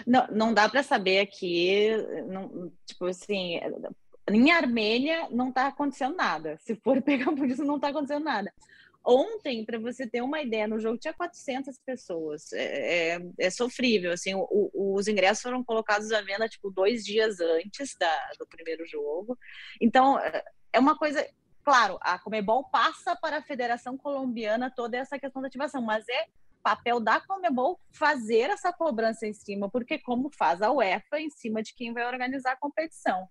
Não, 0.06 0.26
não 0.28 0.54
dá 0.54 0.66
para 0.66 0.82
saber 0.82 1.20
aqui, 1.20 1.90
não, 2.26 2.72
tipo 2.86 3.04
assim, 3.04 3.60
em 4.28 4.50
Armênia 4.50 5.28
não 5.30 5.50
está 5.50 5.68
acontecendo 5.68 6.16
nada. 6.16 6.58
Se 6.58 6.74
for 6.76 7.00
pegar 7.02 7.32
por 7.32 7.46
isso, 7.48 7.64
não 7.64 7.76
está 7.76 7.88
acontecendo 7.88 8.24
nada. 8.24 8.52
Ontem, 9.04 9.64
para 9.64 9.78
você 9.78 10.04
ter 10.04 10.20
uma 10.20 10.42
ideia, 10.42 10.66
no 10.66 10.80
jogo 10.80 10.98
tinha 10.98 11.14
400 11.14 11.78
pessoas. 11.86 12.52
É, 12.52 13.14
é, 13.14 13.20
é 13.38 13.50
sofrível, 13.50 14.12
assim, 14.12 14.34
o, 14.34 14.48
o, 14.50 14.94
os 14.96 15.06
ingressos 15.06 15.42
foram 15.42 15.62
colocados 15.62 16.10
à 16.10 16.20
venda, 16.22 16.48
tipo, 16.48 16.70
dois 16.72 17.04
dias 17.04 17.38
antes 17.40 17.96
da, 17.96 18.30
do 18.36 18.46
primeiro 18.48 18.84
jogo. 18.84 19.38
Então, 19.80 20.18
é, 20.18 20.44
é 20.72 20.78
uma 20.80 20.98
coisa... 20.98 21.24
Claro, 21.62 21.98
a 22.00 22.16
Comebol 22.18 22.68
passa 22.70 23.16
para 23.16 23.38
a 23.38 23.42
Federação 23.42 23.96
Colombiana 23.96 24.72
toda 24.74 24.96
essa 24.96 25.18
questão 25.18 25.42
da 25.42 25.48
ativação, 25.48 25.82
mas 25.82 26.08
é 26.08 26.26
papel 26.66 26.98
da 26.98 27.20
Comebol 27.20 27.78
fazer 27.92 28.50
essa 28.50 28.72
cobrança 28.72 29.24
em 29.24 29.32
cima, 29.32 29.70
porque 29.70 30.00
como 30.00 30.28
faz 30.36 30.60
a 30.60 30.72
UEFA 30.72 31.20
em 31.20 31.30
cima 31.30 31.62
de 31.62 31.72
quem 31.72 31.92
vai 31.92 32.04
organizar 32.04 32.54
a 32.54 32.56
competição. 32.56 33.28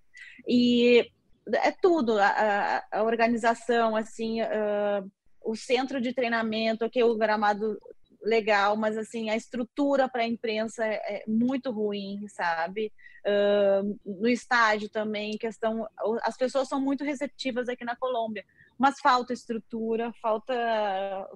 E 0.47 1.11
é 1.51 1.69
tudo, 1.69 2.17
a, 2.17 2.81
a 2.89 3.03
organização, 3.03 3.93
assim, 3.93 4.41
uh, 4.41 5.11
o 5.43 5.53
centro 5.53 5.99
de 5.99 6.13
treinamento, 6.13 6.89
que 6.89 7.03
o 7.03 7.17
gramado 7.17 7.77
legal, 8.23 8.77
mas 8.77 8.97
assim, 8.97 9.29
a 9.29 9.35
estrutura 9.35 10.07
para 10.07 10.21
a 10.21 10.27
imprensa 10.27 10.85
é, 10.85 11.17
é 11.17 11.23
muito 11.27 11.71
ruim, 11.71 12.25
sabe? 12.29 12.89
Uh, 13.27 13.99
no 14.21 14.29
estádio 14.29 14.87
também, 14.87 15.37
questão. 15.37 15.85
As 16.23 16.37
pessoas 16.37 16.69
são 16.69 16.79
muito 16.79 17.03
receptivas 17.03 17.67
aqui 17.67 17.83
na 17.83 17.97
Colômbia 17.97 18.45
mas 18.77 18.99
falta 18.99 19.33
estrutura, 19.33 20.11
falta 20.21 20.53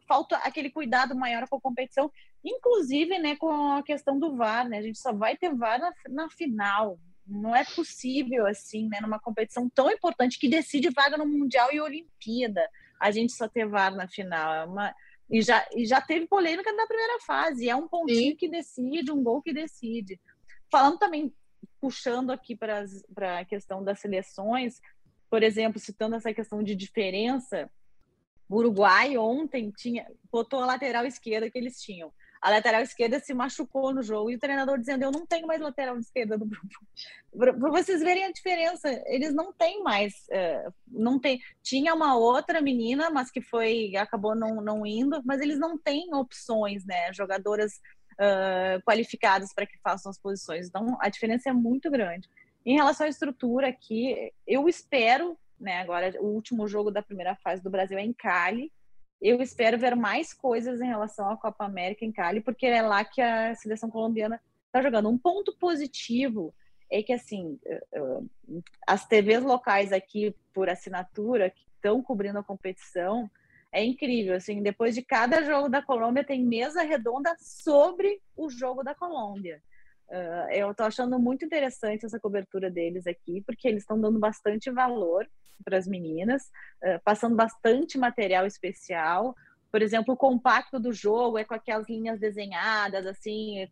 falta 0.08 0.38
aquele 0.38 0.70
cuidado 0.70 1.16
maior 1.16 1.48
com 1.48 1.56
a 1.56 1.62
competição, 1.62 2.12
inclusive, 2.44 3.18
né, 3.20 3.36
com 3.36 3.74
a 3.74 3.84
questão 3.84 4.20
do 4.20 4.36
VAR, 4.36 4.68
né? 4.68 4.80
A 4.80 4.82
gente 4.82 5.00
só 5.00 5.14
vai 5.14 5.38
ter 5.38 5.54
VAR 5.56 5.80
na, 5.80 5.94
na 6.10 6.30
final. 6.30 7.00
Não 7.26 7.56
é 7.56 7.64
possível 7.64 8.48
assim, 8.48 8.88
né, 8.90 9.00
numa 9.02 9.20
competição 9.20 9.70
tão 9.70 9.90
importante 9.90 10.40
que 10.40 10.50
decide 10.50 10.90
vaga 10.90 11.18
no 11.18 11.28
mundial 11.28 11.70
e 11.72 11.80
Olimpíada, 11.80 12.68
a 13.00 13.12
gente 13.12 13.34
só 13.34 13.48
ter 13.48 13.68
VAR 13.68 13.96
na 13.96 14.08
final. 14.08 14.54
É 14.54 14.66
uma 14.66 14.96
e 15.30 15.42
já, 15.44 15.64
e 15.76 15.86
já 15.86 16.02
teve 16.02 16.26
polêmica 16.26 16.74
na 16.74 16.88
primeira 16.88 17.20
fase, 17.20 17.70
é 17.70 17.76
um 17.76 17.88
pontinho 17.88 18.32
Sim. 18.32 18.36
que 18.36 18.50
decide, 18.50 19.12
um 19.12 19.24
gol 19.24 19.42
que 19.42 19.54
decide. 19.54 20.20
Falando 20.72 20.98
também, 20.98 21.32
puxando 21.80 22.32
aqui 22.32 22.56
para 22.56 22.84
a 23.40 23.46
questão 23.46 23.84
das 23.84 24.00
seleções, 24.00 24.82
por 25.30 25.44
exemplo, 25.44 25.80
citando 25.80 26.16
essa 26.16 26.34
questão 26.34 26.64
de 26.64 26.76
diferença, 26.76 27.70
o 28.50 28.58
Uruguai 28.58 29.18
ontem 29.18 29.72
tinha 29.72 30.08
botou 30.32 30.62
a 30.62 30.66
lateral 30.66 31.06
esquerda 31.06 31.50
que 31.50 31.58
eles 31.58 31.80
tinham. 31.82 32.12
A 32.42 32.50
lateral 32.50 32.82
esquerda 32.82 33.20
se 33.20 33.34
machucou 33.34 33.94
no 33.94 34.02
jogo 34.02 34.32
e 34.32 34.36
o 34.36 34.40
treinador 34.40 34.80
dizendo: 34.80 35.04
Eu 35.04 35.12
não 35.12 35.26
tenho 35.26 35.46
mais 35.46 35.60
lateral 35.60 36.00
esquerda 36.00 36.38
no 36.38 36.46
grupo. 36.46 36.68
Para 37.38 37.52
vocês 37.52 38.02
verem 38.02 38.24
a 38.24 38.32
diferença, 38.32 38.90
eles 39.08 39.34
não 39.34 39.52
têm 39.52 39.84
mais. 39.84 40.14
Uh, 40.30 40.74
não 40.88 41.20
tem. 41.20 41.42
Tinha 41.62 41.94
uma 41.94 42.16
outra 42.16 42.62
menina, 42.62 43.10
mas 43.10 43.30
que 43.30 43.42
foi 43.42 43.96
acabou 43.98 44.36
não, 44.36 44.62
não 44.62 44.86
indo, 44.86 45.22
mas 45.26 45.42
eles 45.42 45.60
não 45.60 45.78
têm 45.78 46.14
opções, 46.16 46.86
né? 46.86 47.12
Jogadoras 47.12 47.74
uh, 48.14 48.82
qualificadas 48.86 49.54
para 49.54 49.66
que 49.66 49.78
façam 49.84 50.10
as 50.10 50.18
posições. 50.18 50.68
Então 50.68 50.98
a 51.02 51.10
diferença 51.10 51.50
é 51.50 51.54
muito 51.54 51.92
grande. 51.92 52.30
Em 52.66 52.76
relação 52.76 53.06
à 53.06 53.10
estrutura 53.10 53.70
aqui, 53.70 54.32
eu 54.46 54.68
espero, 54.68 55.38
né, 55.60 55.80
agora 55.80 56.14
o 56.20 56.26
último 56.26 56.68
jogo 56.68 56.92
da 56.92 57.02
primeira 57.02 57.36
fase 57.36 57.64
do 57.64 57.70
Brasil 57.70 57.98
é 57.98 58.04
em 58.04 58.14
Cali. 58.14 58.72
Eu 59.22 59.42
espero 59.42 59.78
ver 59.78 59.96
mais 59.96 60.34
coisas 60.34 60.80
em 60.80 60.88
relação 60.88 61.30
à 61.30 61.38
Copa 61.38 61.66
América 61.66 62.06
em 62.06 62.12
Cali, 62.12 62.42
porque 62.42 62.66
é 62.66 62.82
lá 62.82 63.04
que 63.04 63.22
a 63.22 63.56
seleção 63.56 63.90
colombiana 63.90 64.40
está 64.68 64.82
jogando. 64.82 65.10
Um 65.10 65.18
ponto 65.18 65.56
positivo 65.58 66.54
é 66.90 67.04
que 67.04 67.14
assim, 67.14 67.60
eh, 67.66 67.84
eh, 67.92 68.20
as 68.88 69.06
TVs 69.06 69.44
locais 69.44 69.92
aqui 69.92 70.36
por 70.54 70.70
assinatura 70.70 71.50
que 71.50 71.62
estão 71.76 72.02
cobrindo 72.02 72.40
a 72.40 72.44
competição 72.44 73.30
é 73.72 73.84
incrível. 73.84 74.36
Assim, 74.36 74.62
depois 74.62 74.96
de 74.96 75.02
cada 75.02 75.44
jogo 75.44 75.70
da 75.70 75.82
Colômbia 75.82 76.24
tem 76.24 76.44
mesa 76.44 76.82
redonda 76.82 77.36
sobre 77.40 78.22
o 78.36 78.50
jogo 78.50 78.84
da 78.84 78.96
Colômbia. 78.96 79.62
Uh, 80.10 80.52
eu 80.52 80.72
estou 80.72 80.88
achando 80.88 81.20
muito 81.20 81.46
interessante 81.46 82.06
essa 82.06 82.20
cobertura 82.20 82.70
deles 82.70 83.06
aqui, 83.06 83.42
porque 83.46 83.68
eles 83.68 83.84
estão 83.84 84.00
dando 84.00 84.20
bastante 84.20 84.72
valor 84.72 85.28
para 85.64 85.78
as 85.78 85.88
meninas, 85.88 86.44
uh, 86.84 87.00
passando 87.04 87.36
bastante 87.36 87.98
material 87.98 88.46
especial. 88.46 89.36
Por 89.72 89.84
exemplo, 89.84 90.16
o 90.16 90.18
compacto 90.18 90.80
do 90.80 90.92
jogo 90.92 91.38
é 91.38 91.46
com 91.46 91.54
aquelas 91.54 91.88
linhas 91.88 92.20
desenhadas, 92.20 93.06
assim, 93.06 93.68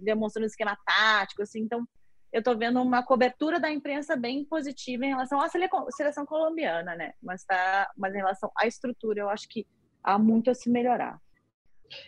demonstrando 0.00 0.46
esquema 0.46 0.78
tático, 0.86 1.42
assim. 1.42 1.62
Então, 1.62 1.84
eu 2.32 2.38
estou 2.38 2.56
vendo 2.56 2.80
uma 2.80 3.02
cobertura 3.02 3.58
da 3.58 3.70
imprensa 3.70 4.16
bem 4.16 4.44
positiva 4.44 5.04
em 5.04 5.08
relação 5.08 5.40
à 5.40 5.48
seleção 5.90 6.24
colombiana, 6.24 6.94
né? 6.94 7.12
Mas, 7.20 7.44
tá, 7.44 7.90
mas 7.96 8.14
em 8.14 8.18
relação 8.18 8.52
à 8.56 8.68
estrutura, 8.68 9.20
eu 9.20 9.28
acho 9.28 9.48
que 9.48 9.66
há 10.02 10.16
muito 10.16 10.48
a 10.48 10.54
se 10.54 10.70
melhorar. 10.70 11.20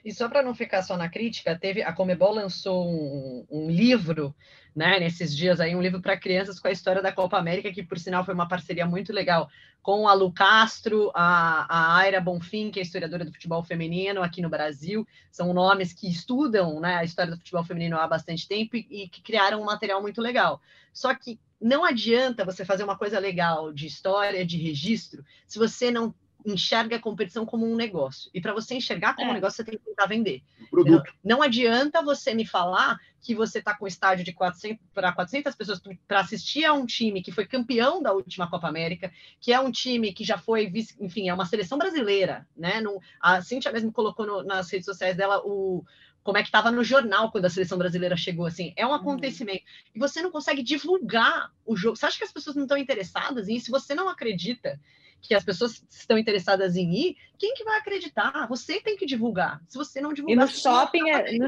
E 0.05 0.13
só 0.13 0.29
para 0.29 0.43
não 0.43 0.55
ficar 0.55 0.83
só 0.83 0.97
na 0.97 1.09
crítica, 1.09 1.59
teve 1.59 1.83
a 1.83 1.93
Comebol 1.93 2.35
lançou 2.35 2.89
um, 2.89 3.47
um 3.51 3.71
livro, 3.71 4.35
né, 4.75 4.99
nesses 4.99 5.37
dias 5.37 5.61
aí, 5.61 5.75
um 5.75 5.83
livro 5.83 6.01
para 6.01 6.17
crianças 6.17 6.59
com 6.59 6.69
a 6.69 6.73
história 6.73 7.01
da 7.01 7.13
Copa 7.13 7.39
América, 7.39 7.73
que 7.73 7.83
por 7.83 7.99
sinal 7.99 8.25
foi 8.25 8.35
uma 8.35 8.49
parceria 8.49 8.87
muito 8.87 9.13
legal 9.13 9.49
com 9.85 10.09
a 10.09 10.15
Lu 10.15 10.33
Castro, 10.33 11.11
a, 11.15 11.67
a 11.69 11.97
Aira 11.99 12.21
Bonfim, 12.21 12.71
que 12.71 12.81
é 12.81 12.83
historiadora 12.83 13.25
do 13.25 13.33
futebol 13.33 13.63
feminino 13.63 14.23
aqui 14.23 14.41
no 14.41 14.49
Brasil. 14.49 15.07
São 15.31 15.53
nomes 15.53 15.93
que 15.93 16.09
estudam 16.09 16.81
né, 16.81 16.97
a 16.97 17.05
história 17.05 17.31
do 17.31 17.37
futebol 17.37 17.63
feminino 17.63 17.99
há 17.99 18.07
bastante 18.07 18.49
tempo 18.49 18.77
e, 18.77 18.87
e 18.91 19.09
que 19.09 19.21
criaram 19.21 19.61
um 19.61 19.65
material 19.67 20.01
muito 20.01 20.23
legal. 20.23 20.61
Só 20.91 21.15
que 21.15 21.39
não 21.61 21.85
adianta 21.85 22.45
você 22.45 22.65
fazer 22.65 22.83
uma 22.83 22.97
coisa 22.97 23.19
legal 23.19 23.73
de 23.73 23.87
história, 23.87 24.45
de 24.45 24.57
registro, 24.57 25.25
se 25.47 25.59
você 25.59 25.91
não 25.91 26.15
enxerga 26.45 26.97
a 26.97 27.01
competição 27.01 27.47
como 27.47 27.67
um 27.67 27.75
negócio. 27.75 28.31
E 28.35 28.41
para 28.41 28.53
você 28.53 28.75
enxergar 28.75 29.15
como 29.15 29.29
é. 29.29 29.31
um 29.31 29.35
negócio, 29.35 29.57
você 29.57 29.65
tem 29.65 29.79
que 29.79 29.85
tentar 29.85 30.07
vender. 30.07 30.43
Produto. 30.71 31.13
Não, 31.25 31.37
não 31.37 31.43
adianta 31.43 32.03
você 32.03 32.35
me 32.35 32.47
falar 32.47 32.99
que 33.21 33.35
você 33.35 33.59
está 33.59 33.75
com 33.75 33.87
estádio 33.87 34.25
de 34.25 34.33
400 34.33 34.85
para 34.93 35.13
400 35.13 35.55
pessoas 35.55 35.81
para 36.07 36.21
assistir 36.21 36.65
a 36.67 36.75
um 36.75 36.85
time 36.85 37.23
que 37.23 37.33
foi 37.33 37.47
campeão 37.47 38.03
da 38.03 38.13
última 38.13 38.51
Copa 38.51 38.69
América, 38.69 39.11
que 39.41 39.53
é 39.53 39.59
um 39.59 39.71
time 39.71 40.13
que 40.13 40.23
já 40.23 40.37
foi, 40.37 40.71
enfim, 41.01 41.31
é 41.31 41.35
uma 41.35 41.47
seleção 41.47 41.79
brasileira, 41.79 42.47
né? 42.55 42.83
a 43.19 43.41
Cintia 43.41 43.73
mesmo 43.73 43.91
colocou 43.91 44.27
no, 44.27 44.43
nas 44.43 44.71
redes 44.71 44.85
sociais 44.85 45.17
dela 45.17 45.41
o, 45.43 45.83
como 46.23 46.37
é 46.37 46.43
que 46.43 46.49
estava 46.49 46.71
no 46.71 46.85
jornal 46.85 47.31
quando 47.31 47.47
a 47.47 47.51
seleção 47.51 47.79
brasileira 47.79 48.17
chegou, 48.17 48.45
assim, 48.47 48.75
é 48.77 48.85
um 48.85 48.91
uhum. 48.91 48.95
acontecimento. 48.97 49.63
Uhum. 49.63 49.93
E 49.95 49.99
você 49.99 50.21
não 50.21 50.31
consegue 50.31 50.63
divulgar 50.63 51.51
o 51.65 51.77
jogo. 51.77 51.97
Você 51.97 52.07
acha 52.07 52.19
que 52.19 52.25
as 52.25 52.33
pessoas 52.33 52.57
não 52.57 52.65
estão 52.65 52.77
interessadas 52.79 53.49
em 53.49 53.57
isso? 53.57 53.67
Se 53.67 53.71
você 53.71 53.95
não 53.95 54.09
acredita 54.09 54.79
que 55.27 55.35
as 55.35 55.45
pessoas 55.45 55.83
estão 55.91 56.19
interessadas 56.19 56.77
em 56.77 56.93
ir, 56.93 57.17
quem 57.39 57.55
que 57.55 57.65
vai 57.65 57.79
acreditar? 57.79 58.47
Você 58.49 58.81
tem 58.81 58.97
que 58.97 59.07
divulgar. 59.07 59.61
Se 59.69 59.77
você 59.79 60.01
não 60.01 60.13
divulgar... 60.13 60.37
E 60.37 60.41
no 60.41 60.49
shopping, 60.49 61.11
é, 61.11 61.39
no, 61.39 61.47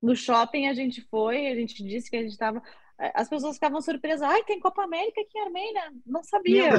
no 0.00 0.16
shopping 0.16 0.68
a 0.68 0.74
gente 0.74 1.02
foi, 1.02 1.48
a 1.48 1.54
gente 1.54 1.82
disse 1.82 2.08
que 2.08 2.16
a 2.16 2.22
gente 2.22 2.32
estava 2.32 2.62
as 3.14 3.28
pessoas 3.28 3.54
ficavam 3.54 3.80
surpresas. 3.80 4.22
Ai, 4.22 4.42
tem 4.42 4.58
Copa 4.58 4.82
América 4.82 5.20
aqui 5.20 5.38
em 5.38 5.42
Armênia. 5.42 5.92
Não 6.04 6.22
sabia. 6.24 6.74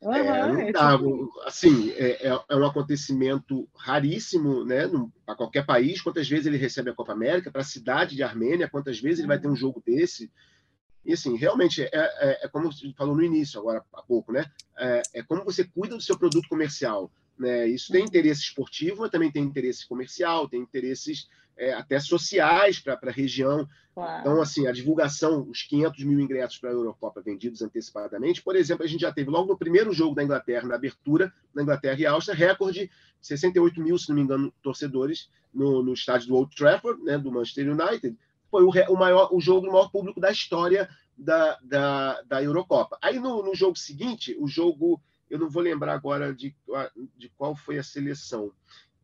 Uhum, 0.00 0.14
é, 0.14 0.72
tá, 0.72 0.96
tipo... 0.96 1.28
Assim, 1.44 1.90
é, 1.92 2.28
é, 2.28 2.40
é, 2.48 2.56
um 2.56 2.64
acontecimento 2.64 3.68
raríssimo 3.76 4.64
né, 4.64 4.82
para 5.26 5.34
qualquer 5.34 5.66
país. 5.66 6.00
Quantas 6.00 6.28
vezes 6.28 6.46
ele 6.46 6.56
recebe 6.56 6.90
a 6.90 6.94
Copa 6.94 7.12
América? 7.12 7.50
Para 7.50 7.62
a 7.62 7.64
cidade 7.64 8.14
de 8.14 8.22
Armênia, 8.22 8.68
quantas 8.68 9.00
vezes 9.00 9.18
ele 9.18 9.28
vai 9.28 9.40
ter 9.40 9.48
um 9.48 9.56
jogo 9.56 9.82
desse? 9.84 10.30
E 11.08 11.14
assim, 11.14 11.36
realmente, 11.36 11.82
é, 11.82 11.88
é, 11.90 12.44
é 12.44 12.48
como 12.48 12.70
você 12.70 12.92
falou 12.92 13.16
no 13.16 13.22
início, 13.22 13.58
agora 13.58 13.82
há 13.94 14.02
pouco, 14.02 14.30
né? 14.30 14.44
É, 14.76 15.02
é, 15.14 15.22
como 15.22 15.42
você 15.42 15.64
cuida 15.64 15.96
do 15.96 16.02
seu 16.02 16.18
produto 16.18 16.46
comercial. 16.50 17.10
Né? 17.38 17.66
Isso 17.66 17.90
tem 17.90 18.04
interesse 18.04 18.42
esportivo, 18.42 19.00
mas 19.00 19.10
também 19.10 19.32
tem 19.32 19.42
interesse 19.42 19.88
comercial, 19.88 20.46
tem 20.46 20.60
interesses 20.60 21.26
é, 21.56 21.72
até 21.72 21.98
sociais 21.98 22.78
para 22.78 22.98
a 23.02 23.10
região. 23.10 23.66
Claro. 23.94 24.20
Então, 24.20 24.42
assim, 24.42 24.66
a 24.66 24.72
divulgação, 24.72 25.48
os 25.48 25.62
500 25.62 26.04
mil 26.04 26.20
ingressos 26.20 26.58
para 26.58 26.68
a 26.68 26.74
Eurocopa 26.74 27.22
vendidos 27.22 27.62
antecipadamente, 27.62 28.42
por 28.42 28.54
exemplo, 28.54 28.84
a 28.84 28.86
gente 28.86 29.00
já 29.00 29.10
teve 29.10 29.30
logo 29.30 29.48
no 29.48 29.56
primeiro 29.56 29.94
jogo 29.94 30.14
da 30.14 30.22
Inglaterra, 30.22 30.68
na 30.68 30.74
abertura, 30.74 31.32
na 31.54 31.62
Inglaterra 31.62 31.98
e 31.98 32.04
Áustria, 32.04 32.36
recorde 32.36 32.90
de 33.20 33.26
68 33.26 33.80
mil, 33.80 33.96
se 33.96 34.10
não 34.10 34.16
me 34.16 34.20
engano, 34.20 34.52
torcedores 34.62 35.30
no, 35.54 35.82
no 35.82 35.94
estádio 35.94 36.28
do 36.28 36.36
Old 36.36 36.54
Trafford, 36.54 37.02
né, 37.02 37.16
do 37.16 37.32
Manchester 37.32 37.72
United. 37.72 38.14
Foi 38.50 38.64
o, 38.64 38.70
o, 38.70 38.96
maior, 38.96 39.28
o 39.32 39.40
jogo 39.40 39.66
do 39.66 39.72
maior 39.72 39.90
público 39.90 40.20
da 40.20 40.30
história 40.30 40.88
da, 41.16 41.58
da, 41.62 42.22
da 42.22 42.42
Eurocopa. 42.42 42.98
Aí 43.02 43.18
no, 43.18 43.42
no 43.42 43.54
jogo 43.54 43.76
seguinte, 43.76 44.36
o 44.38 44.46
jogo, 44.46 45.00
eu 45.28 45.38
não 45.38 45.50
vou 45.50 45.62
lembrar 45.62 45.94
agora 45.94 46.34
de, 46.34 46.54
de 47.16 47.28
qual 47.30 47.54
foi 47.54 47.78
a 47.78 47.82
seleção, 47.82 48.52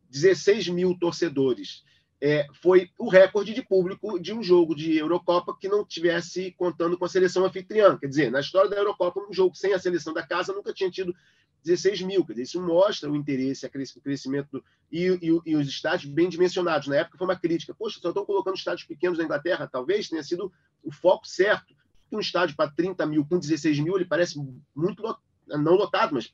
16 0.09 0.69
mil 0.69 0.97
torcedores 0.97 1.83
é, 2.25 2.47
foi 2.59 2.89
o 2.97 3.07
recorde 3.07 3.53
de 3.53 3.61
público 3.61 4.19
de 4.19 4.33
um 4.33 4.41
jogo 4.41 4.73
de 4.73 4.97
Eurocopa 4.97 5.55
que 5.61 5.67
não 5.67 5.85
tivesse 5.85 6.51
contando 6.57 6.97
com 6.97 7.05
a 7.05 7.07
seleção 7.07 7.45
anfitriã. 7.45 7.95
Quer 7.99 8.07
dizer, 8.07 8.31
na 8.31 8.39
história 8.39 8.67
da 8.67 8.77
Eurocopa, 8.77 9.21
um 9.29 9.31
jogo 9.31 9.55
sem 9.55 9.73
a 9.73 9.79
seleção 9.79 10.11
da 10.11 10.25
casa 10.25 10.51
nunca 10.51 10.73
tinha 10.73 10.89
tido 10.89 11.15
16 11.63 12.01
mil. 12.01 12.25
Quer 12.25 12.33
dizer, 12.33 12.43
isso 12.45 12.59
mostra 12.59 13.11
o 13.11 13.15
interesse, 13.15 13.67
o 13.67 14.01
crescimento 14.01 14.49
do, 14.53 14.63
e, 14.91 15.05
e, 15.05 15.51
e, 15.51 15.55
os 15.55 15.67
estádios 15.67 16.11
bem 16.11 16.27
dimensionados. 16.27 16.87
Na 16.87 16.95
época 16.95 17.15
foi 17.15 17.27
uma 17.27 17.35
crítica. 17.35 17.75
Poxa, 17.75 17.99
só 18.01 18.09
estão 18.09 18.25
colocando 18.25 18.55
estádios 18.55 18.87
pequenos 18.87 19.19
na 19.19 19.23
Inglaterra. 19.23 19.69
Talvez 19.71 20.09
tenha 20.09 20.23
sido 20.23 20.51
o 20.83 20.91
foco 20.91 21.27
certo. 21.27 21.75
Um 22.11 22.19
estádio 22.19 22.55
para 22.55 22.71
30 22.71 23.05
mil 23.05 23.23
com 23.23 23.37
16 23.37 23.79
mil, 23.81 23.95
ele 23.97 24.05
parece 24.05 24.35
muito 24.75 25.03
não 25.45 25.75
lotado, 25.75 26.15
mas 26.15 26.33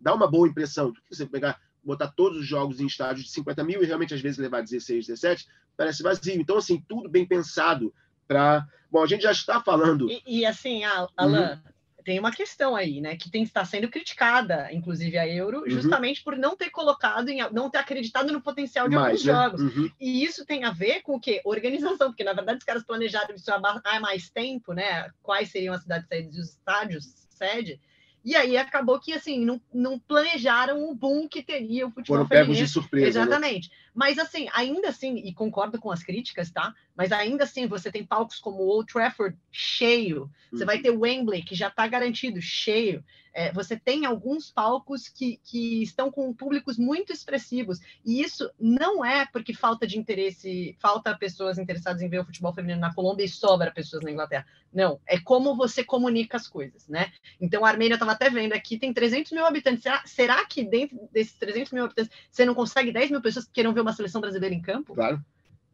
dá 0.00 0.12
uma 0.12 0.28
boa 0.28 0.48
impressão. 0.48 0.92
Você 1.08 1.26
pegar 1.26 1.60
botar 1.82 2.08
todos 2.08 2.38
os 2.38 2.46
jogos 2.46 2.80
em 2.80 2.86
estádios 2.86 3.26
de 3.26 3.32
50 3.32 3.64
mil 3.64 3.82
e 3.82 3.86
realmente 3.86 4.14
às 4.14 4.20
vezes 4.20 4.38
levar 4.38 4.62
16, 4.62 5.06
17, 5.06 5.46
parece 5.76 6.02
vazio. 6.02 6.40
Então, 6.40 6.56
assim, 6.56 6.82
tudo 6.88 7.08
bem 7.08 7.26
pensado 7.26 7.92
para. 8.26 8.66
Bom, 8.90 9.02
a 9.02 9.06
gente 9.06 9.22
já 9.22 9.32
está 9.32 9.60
falando. 9.60 10.10
E, 10.10 10.22
e 10.26 10.46
assim, 10.46 10.84
Alan, 10.84 11.54
uhum. 11.64 11.72
tem 12.04 12.18
uma 12.18 12.30
questão 12.30 12.76
aí, 12.76 13.00
né, 13.00 13.16
que 13.16 13.30
tem 13.30 13.42
está 13.42 13.64
sendo 13.64 13.88
criticada, 13.88 14.68
inclusive 14.70 15.16
a 15.16 15.26
Euro, 15.26 15.60
uhum. 15.60 15.70
justamente 15.70 16.22
por 16.22 16.36
não 16.36 16.54
ter 16.54 16.68
colocado, 16.68 17.30
em, 17.30 17.38
não 17.52 17.70
ter 17.70 17.78
acreditado 17.78 18.30
no 18.32 18.42
potencial 18.42 18.88
de 18.88 18.96
Mais, 18.96 19.06
alguns 19.06 19.24
né? 19.24 19.32
jogos. 19.32 19.60
Uhum. 19.62 19.90
E 19.98 20.22
isso 20.22 20.44
tem 20.44 20.64
a 20.64 20.70
ver 20.70 21.00
com 21.00 21.14
o 21.14 21.20
quê? 21.20 21.40
Organização, 21.44 22.10
porque 22.10 22.22
na 22.22 22.34
verdade 22.34 22.58
os 22.58 22.64
caras 22.64 22.84
planejaram 22.84 23.34
isso 23.34 23.50
há 23.50 24.00
mais 24.00 24.28
tempo, 24.28 24.74
né? 24.74 25.10
Quais 25.22 25.50
seriam 25.50 25.74
as 25.74 25.82
cidades 25.82 26.06
sedes 26.06 26.36
e 26.36 26.40
os 26.40 26.48
estádios 26.50 27.04
sede 27.30 27.80
e 28.24 28.36
aí 28.36 28.56
acabou 28.56 29.00
que 29.00 29.12
assim 29.12 29.44
não, 29.44 29.60
não 29.72 29.98
planejaram 29.98 30.88
o 30.88 30.94
boom 30.94 31.28
que 31.28 31.42
teria 31.42 31.86
o 31.86 31.90
futebol 31.90 32.18
Foram 32.18 32.28
pegos 32.28 32.56
de 32.56 32.68
surpresa. 32.68 33.04
Né? 33.04 33.08
Exatamente. 33.08 33.68
Né? 33.68 33.76
Mas 33.94 34.18
assim, 34.18 34.48
ainda 34.52 34.88
assim, 34.88 35.16
e 35.16 35.34
concordo 35.34 35.78
com 35.78 35.90
as 35.90 36.02
críticas, 36.02 36.50
tá? 36.50 36.74
Mas 36.96 37.10
ainda 37.10 37.44
assim, 37.44 37.66
você 37.66 37.90
tem 37.90 38.04
palcos 38.04 38.38
como 38.38 38.58
o 38.58 38.68
Old 38.68 38.92
Trafford 38.92 39.36
cheio, 39.50 40.30
você 40.50 40.64
vai 40.64 40.76
uhum. 40.76 40.82
ter 40.82 40.90
o 40.90 41.00
Wembley, 41.00 41.42
que 41.42 41.54
já 41.54 41.68
está 41.68 41.86
garantido, 41.86 42.40
cheio. 42.40 43.04
É, 43.32 43.52
você 43.52 43.76
tem 43.76 44.04
alguns 44.04 44.50
palcos 44.50 45.08
que, 45.08 45.40
que 45.44 45.82
estão 45.82 46.10
com 46.10 46.32
públicos 46.32 46.78
muito 46.78 47.12
expressivos. 47.12 47.78
E 48.04 48.20
isso 48.20 48.50
não 48.58 49.04
é 49.04 49.26
porque 49.26 49.54
falta 49.54 49.86
de 49.86 49.98
interesse, 49.98 50.76
falta 50.80 51.16
pessoas 51.16 51.58
interessadas 51.58 52.02
em 52.02 52.08
ver 52.08 52.20
o 52.20 52.24
futebol 52.24 52.52
feminino 52.52 52.80
na 52.80 52.94
Colômbia 52.94 53.24
e 53.24 53.28
sobra 53.28 53.70
pessoas 53.70 54.02
na 54.02 54.10
Inglaterra. 54.10 54.46
Não, 54.72 55.00
é 55.06 55.18
como 55.18 55.56
você 55.56 55.84
comunica 55.84 56.36
as 56.36 56.48
coisas, 56.48 56.88
né? 56.88 57.12
Então, 57.40 57.64
a 57.64 57.68
Armênia, 57.68 57.94
eu 57.94 57.96
estava 57.96 58.12
até 58.12 58.30
vendo 58.30 58.52
aqui, 58.52 58.78
tem 58.78 58.92
300 58.92 59.32
mil 59.32 59.46
habitantes. 59.46 59.82
Será, 59.82 60.02
será 60.04 60.46
que 60.46 60.64
dentro 60.64 60.98
desses 61.12 61.34
300 61.34 61.72
mil 61.72 61.84
habitantes 61.84 62.12
você 62.30 62.44
não 62.44 62.54
consegue 62.54 62.92
10 62.92 63.10
mil 63.10 63.20
pessoas 63.20 63.46
que 63.46 63.52
queiram 63.52 63.72
ver 63.72 63.80
uma 63.80 63.92
seleção 63.92 64.20
brasileira 64.20 64.54
em 64.54 64.62
campo? 64.62 64.94
Claro 64.94 65.22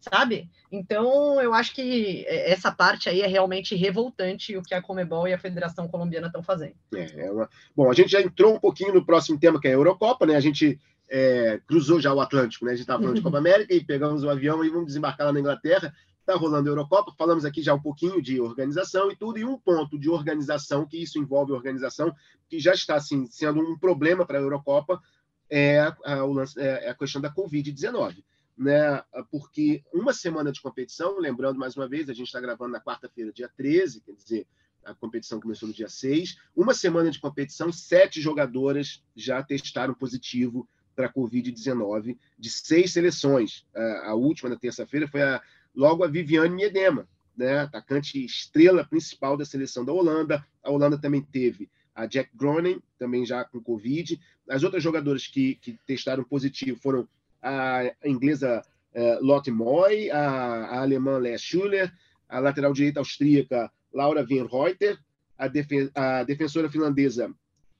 sabe? 0.01 0.49
Então, 0.71 1.41
eu 1.41 1.55
acho 1.55 1.75
que 1.75 2.25
essa 2.29 2.71
parte 2.71 3.09
aí 3.09 3.21
é 3.21 3.27
realmente 3.27 3.75
revoltante 3.75 4.57
o 4.57 4.63
que 4.63 4.75
a 4.75 4.83
Comebol 4.83 5.27
e 5.27 5.33
a 5.33 5.39
Federação 5.39 5.89
Colombiana 5.89 6.27
estão 6.27 6.43
fazendo. 6.43 6.75
É, 6.95 7.27
é 7.27 7.33
uma... 7.33 7.49
Bom, 7.75 7.91
a 7.91 7.95
gente 7.95 8.11
já 8.11 8.21
entrou 8.21 8.55
um 8.55 8.61
pouquinho 8.61 8.95
no 8.95 9.05
próximo 9.05 9.39
tema, 9.39 9.61
que 9.61 9.67
é 9.67 9.71
a 9.71 9.75
Eurocopa, 9.75 10.27
né? 10.27 10.37
A 10.37 10.41
gente 10.41 10.79
é, 11.09 11.61
cruzou 11.67 12.01
já 12.01 12.13
o 12.13 12.21
Atlântico, 12.21 12.65
né? 12.65 12.73
A 12.73 12.75
gente 12.75 12.83
estava 12.83 13.01
falando 13.01 13.17
de 13.17 13.23
Copa 13.23 13.39
América 13.39 13.75
e 13.75 13.83
pegamos 13.83 14.23
o 14.23 14.31
avião 14.31 14.65
e 14.65 14.69
vamos 14.69 14.87
desembarcar 14.87 15.27
lá 15.27 15.33
na 15.33 15.41
Inglaterra. 15.41 15.95
Está 16.21 16.35
rolando 16.35 16.69
a 16.69 16.73
Eurocopa, 16.73 17.15
falamos 17.17 17.47
aqui 17.47 17.63
já 17.63 17.73
um 17.73 17.81
pouquinho 17.81 18.21
de 18.21 18.39
organização 18.39 19.11
e 19.11 19.17
tudo, 19.17 19.39
e 19.39 19.45
um 19.47 19.57
ponto 19.57 19.99
de 19.99 20.11
organização, 20.11 20.85
que 20.85 21.03
isso 21.03 21.19
envolve 21.19 21.53
organização, 21.53 22.15
que 22.51 22.61
já 22.61 22.75
está 22.75 22.97
assim, 22.97 23.27
sendo 23.31 23.61
um 23.61 23.79
problema 23.79 24.27
para 24.27 24.37
a 24.39 24.43
Eurocopa, 24.43 25.01
é 25.49 25.81
a, 25.81 25.97
a, 26.05 26.19
é 26.59 26.91
a 26.91 26.95
questão 26.95 27.23
da 27.23 27.33
Covid-19 27.33 28.23
né? 28.59 29.03
Porque 29.31 29.83
uma 29.93 30.13
semana 30.13 30.51
de 30.51 30.61
competição, 30.61 31.19
lembrando 31.19 31.59
mais 31.59 31.77
uma 31.77 31.89
vez, 31.89 32.11
a 32.11 32.13
gente 32.13 32.27
está 32.27 32.41
gravando 32.41 32.73
na 32.73 32.81
quarta-feira, 32.81 33.33
dia 33.33 33.49
13, 33.57 34.01
quer 34.01 34.13
dizer, 34.13 34.47
a 34.85 34.95
competição 34.95 35.41
começou 35.41 35.69
no 35.69 35.75
dia 35.75 35.89
6. 35.89 36.37
Uma 36.57 36.75
semana 36.75 37.11
de 37.11 37.21
competição, 37.21 37.71
sete 37.71 38.21
jogadoras 38.21 39.03
já 39.15 39.43
testaram 39.43 39.95
positivo 39.95 40.69
para 40.97 41.07
a 41.07 41.13
Covid-19 41.13 42.19
de 42.39 42.51
seis 42.51 42.93
seleções. 42.93 43.65
A, 44.05 44.15
última, 44.15 44.51
na 44.51 44.57
terça-feira, 44.57 45.07
foi 45.07 45.23
a, 45.23 45.41
logo 45.75 46.03
a 46.03 46.09
Viviane 46.09 46.55
Miedema, 46.55 47.09
né? 47.37 47.61
atacante 47.61 48.25
estrela 48.25 48.85
principal 48.85 49.37
da 49.37 49.45
seleção 49.45 49.85
da 49.85 49.93
Holanda. 49.93 50.45
A 50.63 50.71
Holanda 50.71 50.99
também 50.99 51.23
teve 51.23 51.71
a 51.95 52.07
Jack 52.07 52.31
Groningen, 52.35 52.83
também 52.99 53.27
já 53.27 53.45
com 53.45 53.61
Covid. 53.61 54.19
As 54.49 54.63
outras 54.63 54.83
jogadoras 54.83 55.27
que, 55.27 55.57
que 55.57 55.79
testaram 55.87 56.25
positivo 56.25 56.81
foram 56.81 57.09
a 57.43 57.93
inglesa 58.05 58.63
uh, 58.95 59.25
Lotte 59.25 59.51
Moy, 59.51 60.11
a, 60.11 60.21
a 60.21 60.81
alemã 60.83 61.19
Lea 61.19 61.39
Schuller, 61.39 61.93
a 62.29 62.39
lateral 62.39 62.73
direita 62.73 63.01
austríaca 63.01 63.71
Laura 63.93 64.25
Wienreuter, 64.29 64.99
a, 65.37 65.49
defen 65.49 65.91
a 65.95 66.25
defensora 66.25 66.69
finlandesa 66.69 67.33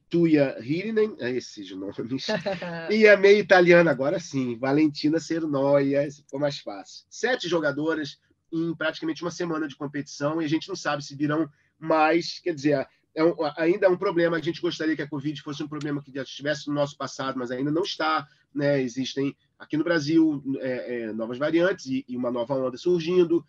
Tuia 0.09 0.57
Hirinen, 0.61 1.17
é 1.19 1.31
esses 1.33 1.71
nomes, 1.73 2.27
e 2.91 3.07
a 3.07 3.17
meia 3.17 3.39
italiana, 3.39 3.91
agora 3.91 4.19
sim, 4.19 4.57
Valentina 4.57 5.21
Cernoia, 5.21 6.11
ficou 6.11 6.41
mais 6.41 6.59
fácil. 6.61 7.05
Sete 7.11 7.47
jogadoras 7.47 8.19
em 8.51 8.75
praticamente 8.75 9.23
uma 9.23 9.31
semana 9.31 9.69
de 9.69 9.77
competição, 9.77 10.41
e 10.41 10.47
a 10.47 10.49
gente 10.49 10.69
não 10.69 10.77
sabe 10.77 11.05
se 11.05 11.15
virão 11.15 11.47
mais, 11.79 12.39
quer 12.39 12.55
dizer, 12.55 12.89
é 13.15 13.25
um, 13.25 13.35
ainda 13.57 13.87
é 13.87 13.89
um 13.91 13.97
problema. 13.97 14.37
A 14.37 14.41
gente 14.41 14.61
gostaria 14.61 14.95
que 14.95 15.03
a 15.03 15.09
Covid 15.09 15.43
fosse 15.43 15.63
um 15.63 15.69
problema 15.69 16.03
que 16.03 16.13
já 16.13 16.23
estivesse 16.23 16.69
no 16.69 16.75
nosso 16.75 16.97
passado, 16.97 17.39
mas 17.39 17.51
ainda 17.51 17.71
não 17.71 17.83
está. 17.83 18.27
Né? 18.55 18.81
Existem 18.81 19.37
aqui 19.59 19.77
no 19.77 19.85
Brasil 19.85 20.43
é, 20.61 21.03
é, 21.03 21.13
novas 21.13 21.39
variantes 21.39 21.87
e, 21.87 22.05
e, 22.09 22.17
uma 22.17 22.31
nova 22.31 22.55
onda 22.55 22.77
surgindo. 22.77 23.45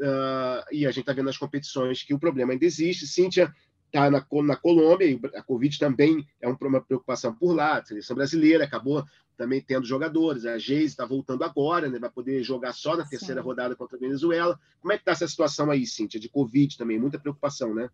Uh, 0.00 0.62
e 0.70 0.86
a 0.86 0.90
gente 0.90 1.00
está 1.00 1.12
vendo 1.12 1.26
nas 1.26 1.38
competições 1.38 2.04
que 2.04 2.14
o 2.14 2.18
problema 2.18 2.52
ainda 2.52 2.64
existe. 2.64 3.06
Cíntia 3.06 3.52
está 3.86 4.10
na, 4.10 4.24
na 4.44 4.56
Colômbia 4.56 5.06
e 5.06 5.20
a 5.34 5.42
Covid 5.42 5.76
também 5.78 6.24
é 6.40 6.46
uma 6.46 6.80
preocupação 6.80 7.34
por 7.34 7.52
lá. 7.52 7.78
A 7.78 7.84
seleção 7.84 8.14
brasileira 8.14 8.64
acabou 8.64 9.04
também 9.36 9.60
tendo 9.60 9.86
jogadores. 9.86 10.44
A 10.44 10.58
Geise 10.58 10.86
está 10.86 11.06
voltando 11.06 11.42
agora, 11.42 11.88
né? 11.88 11.98
vai 11.98 12.10
poder 12.10 12.42
jogar 12.42 12.72
só 12.72 12.96
na 12.96 13.06
terceira 13.06 13.40
Sim. 13.40 13.46
rodada 13.46 13.74
contra 13.74 13.96
a 13.96 14.00
Venezuela. 14.00 14.58
Como 14.80 14.92
é 14.92 14.96
que 14.96 15.02
está 15.02 15.12
essa 15.12 15.26
situação 15.26 15.70
aí, 15.70 15.86
Cíntia, 15.86 16.20
de 16.20 16.28
Covid 16.28 16.76
também? 16.76 16.98
Muita 16.98 17.18
preocupação, 17.18 17.74
né? 17.74 17.88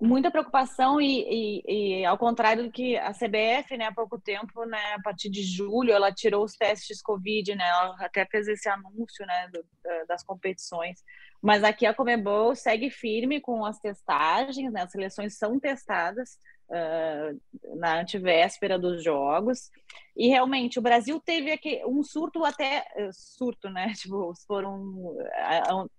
Muita 0.00 0.30
preocupação 0.30 1.00
e, 1.00 1.24
e, 1.28 2.00
e, 2.00 2.04
ao 2.04 2.18
contrário 2.18 2.64
do 2.64 2.70
que 2.70 2.96
a 2.96 3.12
CBF, 3.12 3.76
né, 3.76 3.86
há 3.86 3.94
pouco 3.94 4.18
tempo, 4.20 4.64
né, 4.64 4.94
a 4.94 5.02
partir 5.02 5.30
de 5.30 5.42
julho, 5.42 5.92
ela 5.92 6.12
tirou 6.12 6.44
os 6.44 6.54
testes 6.54 7.00
Covid, 7.00 7.54
né, 7.54 7.68
ela 7.68 7.96
até 8.00 8.26
fez 8.26 8.48
esse 8.48 8.68
anúncio, 8.68 9.24
né, 9.26 9.48
do, 9.52 9.64
das 10.06 10.22
competições. 10.22 11.02
Mas 11.40 11.62
aqui 11.62 11.86
a 11.86 11.94
Comebol 11.94 12.54
segue 12.54 12.90
firme 12.90 13.40
com 13.40 13.64
as 13.64 13.78
testagens, 13.78 14.72
né, 14.72 14.82
as 14.82 14.90
seleções 14.90 15.38
são 15.38 15.60
testadas 15.60 16.38
uh, 16.68 17.76
na 17.78 18.00
antivéspera 18.00 18.78
dos 18.78 19.02
jogos. 19.02 19.70
E 20.16 20.28
realmente 20.28 20.78
o 20.78 20.82
Brasil 20.82 21.20
teve 21.20 21.52
aqui 21.52 21.82
um 21.86 22.02
surto 22.02 22.44
até 22.44 22.84
surto, 23.12 23.68
né, 23.68 23.92
tipo, 23.96 24.32
foram 24.46 25.16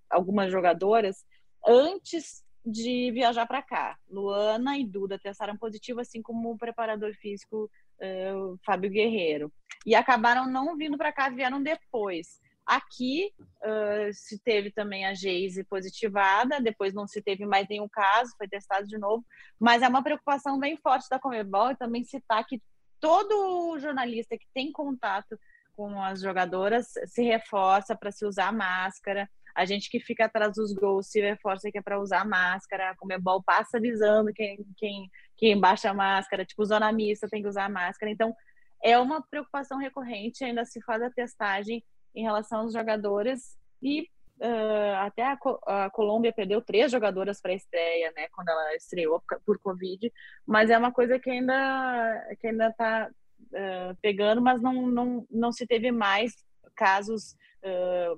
algumas 0.10 0.52
jogadoras 0.52 1.24
antes 1.68 2.45
de 2.66 3.12
viajar 3.12 3.46
para 3.46 3.62
cá. 3.62 3.98
Luana 4.10 4.78
e 4.78 4.86
Duda 4.86 5.20
testaram 5.20 5.56
positivo, 5.56 6.00
assim 6.00 6.22
como 6.22 6.52
o 6.52 6.58
preparador 6.58 7.14
físico 7.14 7.70
uh, 8.00 8.58
Fábio 8.66 8.90
Guerreiro. 8.90 9.52
E 9.86 9.94
acabaram 9.94 10.50
não 10.50 10.76
vindo 10.76 10.98
para 10.98 11.14
cá, 11.14 11.30
vieram 11.30 11.62
depois. 11.62 12.40
Aqui 12.66 13.32
uh, 13.40 14.12
se 14.12 14.40
teve 14.40 14.72
também 14.72 15.06
a 15.06 15.14
Geise 15.14 15.64
positivada, 15.64 16.60
depois 16.60 16.94
não 16.94 17.08
se 17.08 17.22
teve 17.22 17.46
mais 17.46 17.68
nenhum 17.70 17.88
caso, 17.88 18.34
foi 18.38 18.48
testado 18.48 18.88
de 18.88 18.98
novo, 18.98 19.24
mas 19.60 19.84
é 19.84 19.88
uma 19.88 20.02
preocupação 20.02 20.60
bem 20.60 20.76
forte 20.76 21.08
da 21.08 21.20
Comebol 21.20 21.72
e 21.72 21.76
também 21.76 22.04
citar 22.04 22.44
que 22.48 22.60
todo 23.00 23.78
jornalista 23.78 24.36
que 24.36 24.48
tem 24.52 24.72
contato 24.72 25.38
com 25.76 26.02
as 26.02 26.22
jogadoras 26.22 26.88
se 27.06 27.22
reforça 27.22 27.96
para 27.96 28.12
se 28.12 28.26
usar 28.26 28.52
máscara, 28.52 29.30
a 29.56 29.64
gente 29.66 29.90
que 29.90 30.00
fica 30.02 30.26
atrás 30.26 30.54
dos 30.54 30.74
gols 30.74 31.08
se 31.08 31.22
reforça 31.22 31.72
que 31.72 31.78
é 31.78 31.82
para 31.82 32.00
usar 32.00 32.28
máscara, 32.28 32.90
a 32.90 32.96
Comebol 32.96 33.42
passa 33.42 33.78
avisando 33.78 34.34
quem, 34.34 34.66
quem, 34.78 35.10
quem 35.38 35.60
baixa 35.60 35.90
a 35.90 35.94
máscara, 35.94 36.46
tipo, 36.46 36.66
zona 36.66 36.92
mista 36.92 37.30
tem 37.30 37.42
que 37.42 37.48
usar 37.48 37.70
máscara. 37.70 38.12
Então, 38.12 38.36
é 38.84 39.00
uma 39.00 39.22
preocupação 39.22 39.78
recorrente, 39.78 40.44
ainda 40.44 40.66
se 40.66 40.82
faz 40.82 41.02
a 41.02 41.10
testagem 41.10 41.82
em 42.14 42.24
relação 42.24 42.62
aos 42.62 42.74
jogadores 42.74 43.58
e 43.82 44.02
uh, 44.42 44.96
até 45.00 45.24
a, 45.24 45.38
a, 45.68 45.90
Colômbia 45.90 46.34
perdeu 46.34 46.62
três 46.62 46.92
jogadoras 46.92 47.42
para 47.42 47.52
a 47.52 47.56
estreia, 47.56 48.12
né, 48.16 48.28
quando 48.34 48.50
ela 48.50 48.76
estreou 48.76 49.24
por 49.46 49.58
Covid, 49.60 50.12
mas 50.46 50.70
é 50.70 50.78
uma 50.78 50.92
coisa 50.92 51.18
que 51.18 51.30
ainda 51.30 52.36
que 52.40 52.48
ainda 52.48 52.68
está 52.68 53.10
uh, 53.42 53.96
pegando, 54.02 54.42
mas 54.42 54.62
não, 54.62 54.88
não, 54.88 55.28
não 55.32 55.52
se 55.52 55.66
teve 55.66 55.92
mais 55.92 56.34
casos 56.76 57.36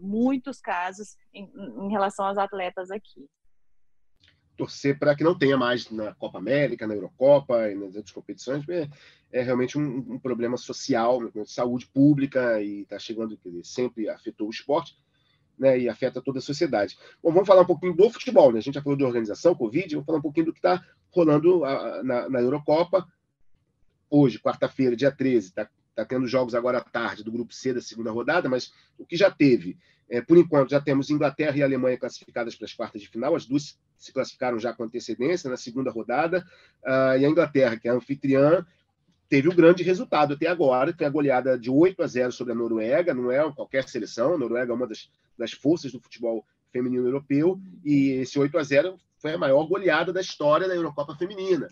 muitos 0.02 0.60
casos 0.60 1.16
em, 1.34 1.50
em 1.56 1.89
relação 1.89 2.26
aos 2.26 2.38
atletas 2.38 2.91
aqui 2.91 3.28
torcer 4.58 4.98
para 4.98 5.16
que 5.16 5.24
não 5.24 5.38
tenha 5.38 5.56
mais 5.56 5.89
na 5.91 6.14
Copa 6.16 6.39
América, 6.39 6.88
na 6.88 6.95
Eurocopa 6.95 7.70
e 7.70 7.76
nas 7.76 7.95
outras 7.95 8.12
competições, 8.12 8.68
é, 8.68 8.89
é 9.32 9.41
realmente 9.43 9.78
um, 9.78 9.98
um, 9.98 10.20
problema 10.20 10.58
social, 10.58 11.30
de 11.30 11.45
saúde 11.45 11.86
pública 11.86 12.60
e 12.60 12.82
está 12.82 12.98
chegando, 12.98 13.38
dizer, 13.45 13.64
sempre 13.64 14.10
afetou 14.10 14.48
o 14.48 14.52
esporte 14.52 14.98
né, 15.58 15.80
e 15.80 15.88
afeta 15.88 16.22
toda 16.22 16.39
a 16.39 16.41
sociedade. 16.41 16.98
Bom, 17.22 17.32
vamos 17.32 17.48
falar 17.48 17.62
um 17.62 17.68
pouquinho 17.68 17.95
do 17.95 18.10
futebol, 18.10 18.52
né? 18.52 18.58
A 18.58 18.62
gente 18.62 18.74
já 18.74 18.82
falou 18.82 18.98
de 18.98 19.04
organização, 19.04 19.56
Covid, 19.56 19.93
vamos 19.93 20.06
falar 20.06 20.18
um 20.18 20.24
pouquinho 20.24 20.48
do 20.48 20.54
que 20.54 20.60
está 20.60 20.84
rolando 21.12 21.64
a, 21.64 22.04
na, 22.04 22.30
na 22.30 22.41
Eurocopa. 22.41 23.08
Hoje, 24.10 24.39
quarta-feira, 24.39 24.95
dia 24.95 25.12
13, 25.12 25.50
está 25.50 25.70
Está 25.98 26.06
tendo 26.06 26.28
jogos 26.28 26.54
agora 26.54 26.78
à 26.78 26.82
tarde 26.82 27.24
do 27.24 27.32
grupo 27.32 27.52
C 27.52 27.74
da 27.74 27.82
segunda 27.82 28.12
rodada, 28.12 28.48
mas 28.48 28.72
o 29.00 29.06
que 29.06 29.18
já 29.18 29.32
teve, 29.32 29.76
é, 30.08 30.22
por 30.22 30.38
enquanto, 30.38 30.70
já 30.70 30.80
temos 30.80 31.10
Inglaterra 31.10 31.58
e 31.58 31.64
Alemanha 31.64 31.98
classificadas 31.98 32.56
para 32.56 32.66
as 32.66 32.74
quartas 32.74 33.02
de 33.02 33.10
final, 33.10 33.36
as 33.36 33.48
duas 33.48 33.80
se 33.98 34.14
classificaram 34.14 34.60
já 34.60 34.72
com 34.74 34.84
antecedência 34.84 35.50
na 35.50 35.58
segunda 35.58 35.89
rodada, 35.89 36.45
uh, 36.86 37.18
e 37.20 37.26
a 37.26 37.28
Inglaterra, 37.28 37.78
que 37.78 37.88
é 37.88 37.91
a 37.91 37.95
anfitriã, 37.95 38.64
teve 39.28 39.48
o 39.50 39.52
um 39.52 39.56
grande 39.56 39.82
resultado 39.82 40.36
até 40.36 40.45
agora, 40.45 40.93
que 40.93 41.04
é 41.04 41.08
a 41.08 41.10
goleada 41.10 41.58
de 41.58 41.72
8 41.72 42.04
a 42.04 42.06
0 42.06 42.32
sobre 42.32 42.54
a 42.54 42.56
Noruega, 42.56 43.16
não 43.16 43.32
é 43.32 43.52
qualquer 43.52 43.89
seleção, 43.89 44.36
a 44.36 44.38
Noruega 44.38 44.72
é 44.72 44.76
uma 44.76 44.86
das, 44.86 45.10
das 45.36 45.52
forças 45.52 45.91
do 45.91 46.00
futebol 46.00 46.45
feminino 46.72 47.08
europeu, 47.08 47.60
e 47.84 48.12
esse 48.20 48.38
8 48.38 48.56
a 48.56 48.62
0 48.62 49.00
foi 49.18 49.34
a 49.34 49.38
maior 49.39 49.66
goleada 49.66 50.14
da 50.14 50.22
história 50.22 50.68
da 50.68 50.76
Eurocopa 50.76 51.16
feminina. 51.16 51.68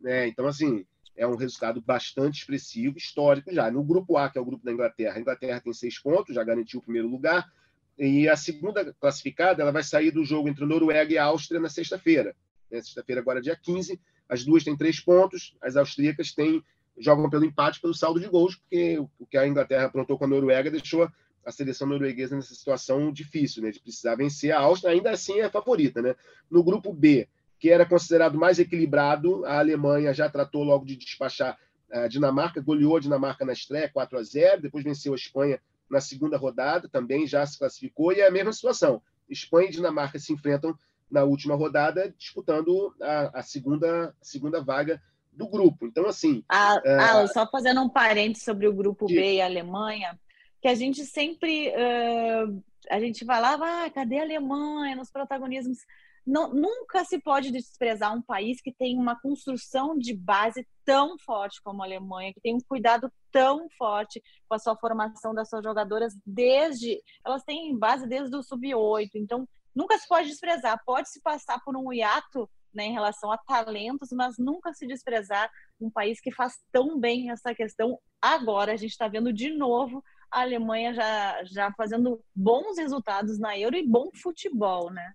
Né? 0.00 0.26
Então, 0.26 0.48
assim, 0.48 0.84
é 1.16 1.26
um 1.26 1.36
resultado 1.36 1.80
bastante 1.80 2.40
expressivo, 2.40 2.96
histórico 2.96 3.52
já. 3.52 3.70
No 3.70 3.82
grupo 3.82 4.16
A, 4.16 4.30
que 4.30 4.38
é 4.38 4.40
o 4.40 4.44
grupo 4.44 4.64
da 4.64 4.72
Inglaterra, 4.72 5.16
a 5.16 5.20
Inglaterra 5.20 5.60
tem 5.60 5.72
seis 5.72 5.98
pontos, 5.98 6.34
já 6.34 6.42
garantiu 6.42 6.80
o 6.80 6.82
primeiro 6.82 7.08
lugar, 7.08 7.50
e 7.98 8.28
a 8.28 8.36
segunda 8.36 8.92
classificada 8.94 9.62
ela 9.62 9.72
vai 9.72 9.82
sair 9.82 10.10
do 10.10 10.24
jogo 10.24 10.48
entre 10.48 10.64
Noruega 10.64 11.12
e 11.12 11.18
Áustria 11.18 11.60
na 11.60 11.68
sexta-feira. 11.68 12.34
Né? 12.70 12.80
Sexta-feira, 12.80 13.20
agora 13.20 13.40
dia 13.40 13.56
15, 13.56 14.00
as 14.28 14.44
duas 14.44 14.64
têm 14.64 14.76
três 14.76 14.98
pontos, 14.98 15.54
as 15.60 15.76
austríacas 15.76 16.32
têm, 16.32 16.62
jogam 16.98 17.28
pelo 17.28 17.44
empate, 17.44 17.80
pelo 17.80 17.94
saldo 17.94 18.18
de 18.18 18.28
gols, 18.28 18.56
porque 18.56 18.98
o 19.18 19.26
que 19.26 19.36
a 19.36 19.46
Inglaterra 19.46 19.86
aprontou 19.86 20.18
com 20.18 20.24
a 20.24 20.28
Noruega 20.28 20.70
deixou 20.70 21.08
a 21.44 21.50
seleção 21.50 21.88
norueguesa 21.88 22.36
nessa 22.36 22.54
situação 22.54 23.12
difícil, 23.12 23.62
né, 23.62 23.70
de 23.70 23.80
precisar 23.80 24.14
vencer. 24.14 24.52
A 24.52 24.60
Áustria 24.60 24.92
ainda 24.92 25.10
assim 25.10 25.40
é 25.40 25.44
a 25.44 25.50
favorita. 25.50 26.00
Né? 26.00 26.14
No 26.50 26.62
grupo 26.62 26.92
B, 26.92 27.28
que 27.62 27.70
era 27.70 27.86
considerado 27.86 28.36
mais 28.36 28.58
equilibrado. 28.58 29.46
A 29.46 29.60
Alemanha 29.60 30.12
já 30.12 30.28
tratou 30.28 30.64
logo 30.64 30.84
de 30.84 30.96
despachar 30.96 31.56
a 31.92 32.08
Dinamarca, 32.08 32.60
goleou 32.60 32.96
a 32.96 33.00
Dinamarca 33.00 33.44
na 33.44 33.52
estreia 33.52 33.88
4 33.88 34.18
a 34.18 34.22
0, 34.24 34.62
depois 34.62 34.82
venceu 34.82 35.12
a 35.12 35.16
Espanha 35.16 35.60
na 35.88 36.00
segunda 36.00 36.36
rodada, 36.36 36.88
também 36.88 37.24
já 37.24 37.46
se 37.46 37.56
classificou, 37.56 38.12
e 38.12 38.20
é 38.20 38.26
a 38.26 38.32
mesma 38.32 38.52
situação. 38.52 39.00
Espanha 39.30 39.68
e 39.68 39.70
Dinamarca 39.70 40.18
se 40.18 40.32
enfrentam 40.32 40.76
na 41.08 41.22
última 41.22 41.54
rodada, 41.54 42.12
disputando 42.18 42.92
a, 43.00 43.38
a 43.38 43.42
segunda, 43.44 44.08
a 44.08 44.24
segunda 44.24 44.60
vaga 44.60 45.00
do 45.32 45.46
grupo. 45.46 45.86
Então, 45.86 46.06
assim. 46.06 46.42
Ah, 46.48 46.82
é... 46.84 46.96
ah, 46.96 47.28
só 47.28 47.48
fazendo 47.48 47.80
um 47.80 47.88
parênteses 47.88 48.44
sobre 48.44 48.66
o 48.66 48.72
grupo 48.72 49.06
de... 49.06 49.14
B 49.14 49.34
e 49.34 49.40
a 49.40 49.44
Alemanha, 49.44 50.18
que 50.60 50.66
a 50.66 50.74
gente 50.74 51.04
sempre. 51.04 51.68
Uh, 51.68 52.60
a 52.90 52.98
gente 52.98 53.24
falava, 53.24 53.84
ah, 53.84 53.90
cadê 53.90 54.18
a 54.18 54.22
Alemanha 54.22 54.96
nos 54.96 55.12
protagonismos? 55.12 55.78
Não, 56.26 56.52
nunca 56.52 57.04
se 57.04 57.18
pode 57.18 57.50
desprezar 57.50 58.14
um 58.14 58.22
país 58.22 58.60
que 58.60 58.72
tem 58.72 58.96
uma 58.96 59.20
construção 59.20 59.98
de 59.98 60.14
base 60.14 60.66
tão 60.84 61.18
forte 61.18 61.60
como 61.62 61.82
a 61.82 61.86
Alemanha, 61.86 62.32
que 62.32 62.40
tem 62.40 62.54
um 62.54 62.60
cuidado 62.60 63.12
tão 63.30 63.68
forte 63.76 64.22
com 64.48 64.54
a 64.54 64.58
sua 64.58 64.76
formação 64.76 65.34
das 65.34 65.48
suas 65.48 65.64
jogadoras 65.64 66.14
desde 66.24 67.00
elas 67.24 67.42
têm 67.44 67.76
base 67.76 68.06
desde 68.06 68.34
o 68.36 68.42
sub-8, 68.42 69.10
então 69.14 69.48
nunca 69.74 69.98
se 69.98 70.06
pode 70.06 70.28
desprezar. 70.28 70.80
Pode 70.84 71.10
se 71.10 71.20
passar 71.20 71.60
por 71.64 71.76
um 71.76 71.92
hiato 71.92 72.48
né, 72.72 72.84
em 72.84 72.92
relação 72.92 73.30
a 73.30 73.38
talentos, 73.38 74.10
mas 74.12 74.38
nunca 74.38 74.72
se 74.72 74.86
desprezar 74.86 75.50
um 75.80 75.90
país 75.90 76.20
que 76.20 76.32
faz 76.32 76.54
tão 76.70 76.98
bem 76.98 77.30
essa 77.30 77.54
questão. 77.54 77.98
Agora 78.20 78.72
a 78.72 78.76
gente 78.76 78.92
está 78.92 79.08
vendo 79.08 79.32
de 79.32 79.50
novo 79.50 80.02
a 80.30 80.40
Alemanha 80.40 80.94
já, 80.94 81.44
já 81.44 81.72
fazendo 81.72 82.24
bons 82.34 82.78
resultados 82.78 83.38
na 83.38 83.58
Euro 83.58 83.76
e 83.76 83.86
bom 83.86 84.08
futebol, 84.14 84.90
né? 84.90 85.12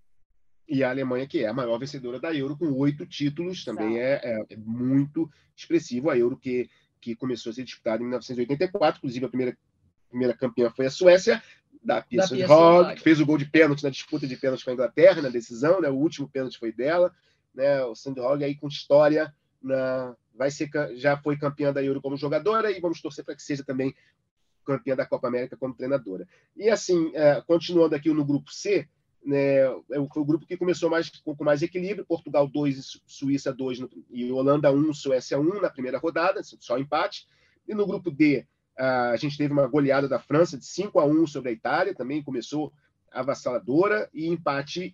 E 0.67 0.83
a 0.83 0.89
Alemanha, 0.89 1.25
que 1.25 1.43
é 1.43 1.47
a 1.47 1.53
maior 1.53 1.77
vencedora 1.77 2.19
da 2.19 2.33
Euro, 2.33 2.57
com 2.57 2.71
oito 2.73 3.05
títulos, 3.05 3.63
também 3.63 3.99
é, 3.99 4.19
é, 4.23 4.45
é, 4.49 4.57
muito 4.57 5.29
expressivo. 5.55 6.09
A 6.09 6.17
Euro 6.17 6.37
que, 6.37 6.69
que 6.99 7.15
começou 7.15 7.51
a 7.51 7.53
ser 7.53 7.63
disputada 7.63 8.03
em 8.03 8.07
1984, 8.07 8.97
inclusive 8.97 9.25
a 9.25 9.29
primeira, 9.29 9.57
primeira 10.09 10.33
campeã 10.33 10.69
foi 10.69 10.87
a 10.87 10.89
Suécia, 10.89 11.41
da 11.81 12.01
Pia 12.01 12.23
Sundhage, 12.23 12.95
que 12.95 13.01
fez 13.01 13.21
o 13.21 13.25
gol 13.25 13.37
de 13.37 13.45
pênalti 13.45 13.83
na 13.83 13.89
disputa 13.89 14.27
de 14.27 14.35
pênalti 14.35 14.65
com 14.65 14.71
a 14.71 14.73
Inglaterra, 14.73 15.21
na 15.21 15.29
decisão, 15.29 15.79
né? 15.79 15.89
o 15.89 15.95
último 15.95 16.27
pênalti 16.27 16.57
foi 16.57 16.73
dela. 16.73 17.13
Né? 17.55 17.81
O 17.85 17.95
Sundhage 17.95 18.43
aí 18.43 18.55
com 18.55 18.67
história, 18.67 19.33
na, 19.61 20.13
vai 20.35 20.51
ser, 20.51 20.69
já 20.95 21.15
foi 21.15 21.37
campeã 21.37 21.71
da 21.71 21.81
Euro 21.81 22.01
como 22.01 22.17
jogadora 22.17 22.71
e 22.71 22.81
vamos 22.81 23.01
torcer 23.01 23.23
para 23.23 23.35
que 23.35 23.41
seja 23.41 23.63
também 23.63 23.95
campeã 24.65 24.97
da 24.97 25.05
Copa 25.05 25.29
América 25.29 25.55
como 25.55 25.73
treinadora. 25.73 26.27
E 26.57 26.69
assim, 26.69 27.09
é, 27.15 27.41
continuando 27.41 27.95
aqui 27.95 28.11
no 28.11 28.25
grupo 28.25 28.51
C, 28.51 28.85
né, 29.27 29.57
é 29.57 29.99
o, 29.99 30.07
foi 30.07 30.21
o 30.21 30.25
grupo 30.25 30.45
que 30.45 30.55
começou 30.55 30.89
mais, 30.89 31.09
com, 31.09 31.35
com 31.35 31.43
mais 31.43 31.61
equilíbrio, 31.61 32.05
Portugal 32.05 32.47
2, 32.47 33.01
Suíça 33.05 33.53
2 33.53 33.79
e 34.09 34.31
Holanda 34.31 34.71
1, 34.71 34.93
Suécia 34.93 35.37
1 35.37 35.61
na 35.61 35.69
primeira 35.69 35.97
rodada, 35.97 36.41
só 36.43 36.77
empate. 36.77 37.27
E 37.67 37.75
no 37.75 37.85
grupo 37.85 38.09
D, 38.09 38.45
a 38.77 39.17
gente 39.17 39.37
teve 39.37 39.51
uma 39.51 39.67
goleada 39.67 40.07
da 40.07 40.17
França 40.17 40.57
de 40.57 40.65
5 40.65 40.97
a 40.99 41.05
1 41.05 41.27
sobre 41.27 41.49
a 41.49 41.51
Itália, 41.51 41.93
também 41.93 42.23
começou 42.23 42.71
avassaladora, 43.11 44.09
e 44.13 44.27
empate 44.27 44.93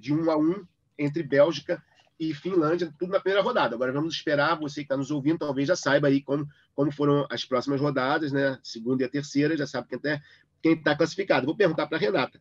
de 0.00 0.12
1 0.12 0.30
a 0.30 0.36
1 0.36 0.66
entre 0.98 1.22
Bélgica 1.22 1.82
e 2.18 2.34
Finlândia, 2.34 2.92
tudo 2.98 3.12
na 3.12 3.20
primeira 3.20 3.42
rodada. 3.42 3.74
Agora 3.74 3.92
vamos 3.92 4.14
esperar, 4.14 4.58
você 4.58 4.80
que 4.80 4.84
está 4.84 4.96
nos 4.98 5.10
ouvindo, 5.10 5.38
talvez 5.38 5.66
já 5.66 5.74
saiba 5.74 6.08
aí 6.08 6.20
como, 6.20 6.46
como 6.74 6.92
foram 6.92 7.26
as 7.30 7.46
próximas 7.46 7.80
rodadas, 7.80 8.32
né? 8.32 8.58
Segunda 8.62 9.02
e 9.02 9.06
a 9.06 9.08
terceira, 9.08 9.56
já 9.56 9.66
sabe 9.66 9.88
quem 10.60 10.74
está 10.74 10.94
classificado. 10.94 11.46
Vou 11.46 11.56
perguntar 11.56 11.86
para 11.86 11.96
a 11.96 12.00
Renata 12.00 12.38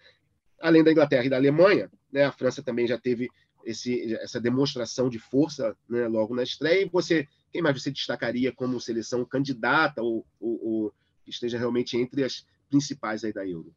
além 0.62 0.84
da 0.84 0.92
Inglaterra 0.92 1.26
e 1.26 1.30
da 1.30 1.38
Alemanha, 1.38 1.90
né, 2.12 2.26
a 2.26 2.32
França 2.32 2.64
também 2.64 2.88
já 2.88 2.98
teve 2.98 3.30
esse, 3.66 4.16
essa 4.16 4.40
demonstração 4.40 5.10
de 5.10 5.20
força 5.20 5.76
né, 5.90 6.08
logo 6.08 6.36
na 6.36 6.44
estreia. 6.44 6.84
E 6.84 6.90
você, 6.90 7.28
quem 7.52 7.62
mais 7.62 7.82
você 7.82 7.92
destacaria 7.92 8.52
como 8.52 8.80
seleção 8.80 9.26
candidata 9.26 10.02
ou, 10.02 10.26
ou, 10.40 10.60
ou 10.64 10.94
que 11.24 11.30
esteja 11.30 11.58
realmente 11.58 11.98
entre 11.98 12.24
as 12.24 12.46
principais 12.70 13.24
aí 13.24 13.34
da 13.34 13.46
Euro? 13.48 13.74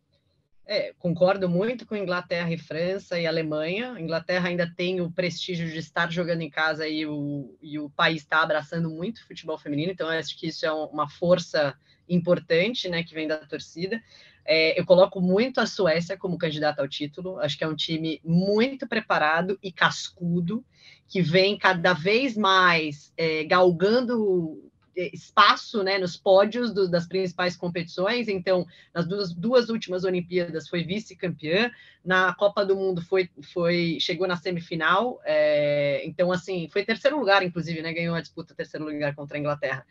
É, 0.65 0.93
concordo 0.99 1.49
muito 1.49 1.85
com 1.85 1.97
Inglaterra 1.97 2.53
e 2.53 2.57
França 2.57 3.19
e 3.19 3.27
Alemanha. 3.27 3.95
A 3.95 4.01
Inglaterra 4.01 4.49
ainda 4.49 4.73
tem 4.75 5.01
o 5.01 5.11
prestígio 5.11 5.69
de 5.69 5.79
estar 5.79 6.11
jogando 6.11 6.41
em 6.41 6.51
casa 6.51 6.87
e 6.87 7.05
o, 7.05 7.57
e 7.61 7.79
o 7.79 7.91
país 7.91 8.23
está 8.23 8.43
abraçando 8.43 8.89
muito 8.89 9.19
o 9.19 9.27
futebol 9.27 9.59
feminino, 9.59 9.91
então 9.91 10.09
acho 10.09 10.39
que 10.39 10.47
isso 10.47 10.65
é 10.65 10.73
uma 10.73 11.09
força 11.09 11.77
importante, 12.09 12.89
né, 12.89 13.03
que 13.03 13.15
vem 13.15 13.27
da 13.27 13.39
torcida. 13.39 14.01
É, 14.45 14.79
eu 14.79 14.85
coloco 14.85 15.21
muito 15.21 15.61
a 15.61 15.67
Suécia 15.67 16.17
como 16.17 16.39
candidata 16.39 16.83
ao 16.83 16.89
título. 16.89 17.39
Acho 17.39 17.57
que 17.57 17.65
é 17.65 17.69
um 17.69 17.77
time 17.77 18.21
muito 18.25 18.87
preparado 18.87 19.59
e 19.63 19.71
cascudo, 19.71 20.65
que 21.09 21.23
vem 21.23 21.59
cada 21.59 21.93
vez 21.93 22.37
mais 22.37 23.13
é, 23.17 23.45
galgando 23.45 24.71
é, 24.97 25.15
espaço 25.15 25.83
né, 25.83 25.99
nos 25.99 26.17
pódios 26.17 26.73
do, 26.73 26.91
das 26.91 27.07
principais 27.07 27.57
competições. 27.57 28.29
Então, 28.29 28.67
nas 28.93 29.07
duas, 29.07 29.33
duas 29.33 29.69
últimas 29.69 30.05
Olimpíadas 30.05 30.69
foi 30.69 30.83
vice-campeã, 30.83 31.71
na 32.05 32.35
Copa 32.35 32.65
do 32.65 32.77
Mundo 32.77 33.01
foi, 33.03 33.31
foi 33.53 33.99
chegou 34.01 34.27
na 34.27 34.37
semifinal. 34.37 35.21
É, 35.25 36.03
então, 36.05 36.33
assim, 36.33 36.69
foi 36.69 36.85
terceiro 36.85 37.19
lugar, 37.19 37.43
inclusive, 37.43 37.81
né, 37.81 37.93
ganhou 37.93 38.15
a 38.15 38.21
disputa 38.21 38.55
terceiro 38.55 38.85
lugar 38.85 39.15
contra 39.15 39.37
a 39.37 39.41
Inglaterra. 39.41 39.87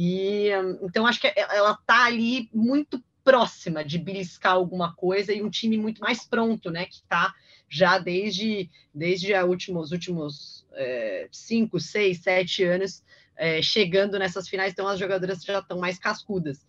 E 0.00 0.50
então 0.82 1.06
acho 1.06 1.20
que 1.20 1.32
ela 1.34 1.72
está 1.72 2.04
ali 2.04 2.48
muito 2.54 3.02
próxima 3.28 3.84
de 3.84 3.98
beliscar 3.98 4.54
alguma 4.54 4.94
coisa 4.94 5.34
e 5.34 5.42
um 5.42 5.50
time 5.50 5.76
muito 5.76 6.00
mais 6.00 6.24
pronto, 6.24 6.70
né? 6.70 6.86
Que 6.86 6.94
está 6.94 7.34
já 7.68 7.98
desde, 7.98 8.70
desde 8.94 9.34
a 9.34 9.44
últimos, 9.44 9.88
os 9.88 9.92
últimos 9.92 10.66
é, 10.72 11.28
cinco, 11.30 11.78
seis, 11.78 12.22
sete 12.22 12.64
anos 12.64 13.04
é, 13.36 13.60
chegando 13.60 14.18
nessas 14.18 14.48
finais, 14.48 14.72
então 14.72 14.88
as 14.88 14.98
jogadoras 14.98 15.44
já 15.44 15.58
estão 15.58 15.78
mais 15.78 15.98
cascudas. 15.98 16.64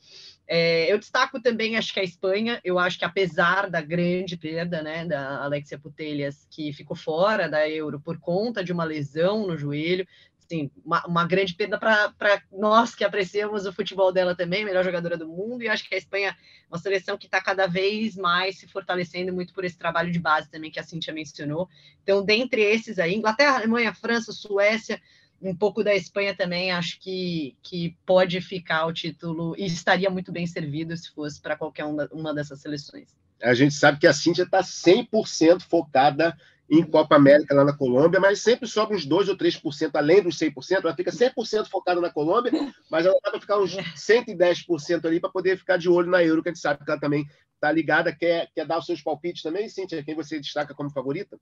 É, 0.45 0.91
eu 0.91 0.99
destaco 0.99 1.41
também, 1.41 1.77
acho 1.77 1.93
que 1.93 1.99
a 2.01 2.03
Espanha, 2.03 2.59
eu 2.61 2.77
acho 2.77 2.99
que 2.99 3.05
apesar 3.05 3.69
da 3.69 3.79
grande 3.79 4.35
perda, 4.35 4.81
né, 4.81 5.05
da 5.05 5.41
Alexia 5.41 5.79
Putelhas, 5.79 6.45
que 6.51 6.73
ficou 6.73 6.97
fora 6.97 7.47
da 7.47 7.69
Euro 7.69 8.01
por 8.01 8.19
conta 8.19 8.61
de 8.61 8.73
uma 8.73 8.83
lesão 8.83 9.47
no 9.47 9.57
joelho, 9.57 10.05
assim, 10.49 10.71
uma, 10.83 11.05
uma 11.05 11.27
grande 11.27 11.53
perda 11.53 11.77
para 11.77 12.41
nós 12.51 12.95
que 12.95 13.03
apreciamos 13.03 13.67
o 13.67 13.71
futebol 13.71 14.11
dela 14.11 14.35
também, 14.35 14.65
melhor 14.65 14.83
jogadora 14.83 15.15
do 15.15 15.27
mundo, 15.27 15.61
e 15.61 15.69
acho 15.69 15.87
que 15.87 15.93
a 15.93 15.97
Espanha 15.97 16.29
é 16.29 16.35
uma 16.67 16.79
seleção 16.79 17.17
que 17.17 17.27
está 17.27 17.39
cada 17.39 17.67
vez 17.67 18.15
mais 18.15 18.57
se 18.57 18.67
fortalecendo 18.67 19.31
muito 19.31 19.53
por 19.53 19.63
esse 19.63 19.77
trabalho 19.77 20.11
de 20.11 20.19
base 20.19 20.49
também 20.49 20.71
que 20.71 20.79
a 20.79 20.83
Cintia 20.83 21.13
mencionou. 21.13 21.69
Então, 22.01 22.25
dentre 22.25 22.61
esses 22.61 22.97
aí, 22.97 23.13
Inglaterra, 23.13 23.57
Alemanha, 23.57 23.93
França, 23.93 24.31
Suécia, 24.31 24.99
um 25.41 25.55
pouco 25.55 25.83
da 25.83 25.95
Espanha 25.95 26.35
também, 26.35 26.71
acho 26.71 26.99
que, 26.99 27.55
que 27.61 27.95
pode 28.05 28.41
ficar 28.41 28.85
o 28.87 28.93
título 28.93 29.55
e 29.57 29.65
estaria 29.65 30.09
muito 30.09 30.31
bem 30.31 30.45
servido 30.45 30.97
se 30.97 31.11
fosse 31.11 31.39
para 31.39 31.55
qualquer 31.55 31.85
uma 31.85 32.33
dessas 32.33 32.59
seleções. 32.59 33.15
A 33.41 33.53
gente 33.53 33.73
sabe 33.73 33.99
que 33.99 34.07
a 34.07 34.11
Cintia 34.11 34.43
está 34.43 34.59
100% 34.61 35.61
focada 35.61 36.37
em 36.69 36.83
Copa 36.83 37.15
América 37.15 37.55
lá 37.55 37.65
na 37.65 37.75
Colômbia, 37.75 38.19
mas 38.19 38.41
sempre 38.41 38.67
sobe 38.67 38.95
uns 38.95 39.05
2 39.05 39.29
ou 39.29 39.35
3% 39.35 39.91
além 39.95 40.21
dos 40.21 40.37
100%. 40.37 40.83
Ela 40.83 40.95
fica 40.95 41.11
100% 41.11 41.67
focada 41.67 41.99
na 41.99 42.11
Colômbia, 42.11 42.51
mas 42.91 43.05
ela 43.05 43.17
vai 43.23 43.39
ficar 43.39 43.59
uns 43.59 43.75
110% 43.75 45.05
ali 45.05 45.19
para 45.19 45.31
poder 45.31 45.57
ficar 45.57 45.77
de 45.77 45.89
olho 45.89 46.09
na 46.09 46.23
Euro, 46.23 46.43
que 46.43 46.49
a 46.49 46.53
gente 46.53 46.61
sabe 46.61 46.83
que 46.85 46.91
ela 46.91 46.99
também 46.99 47.25
está 47.55 47.71
ligada. 47.71 48.15
Quer, 48.15 48.49
quer 48.53 48.65
dar 48.65 48.77
os 48.77 48.85
seus 48.85 49.01
palpites 49.01 49.41
também, 49.41 49.67
Cíntia? 49.67 50.03
Quem 50.03 50.13
você 50.13 50.39
destaca 50.39 50.75
como 50.75 50.91
favorita? 50.91 51.39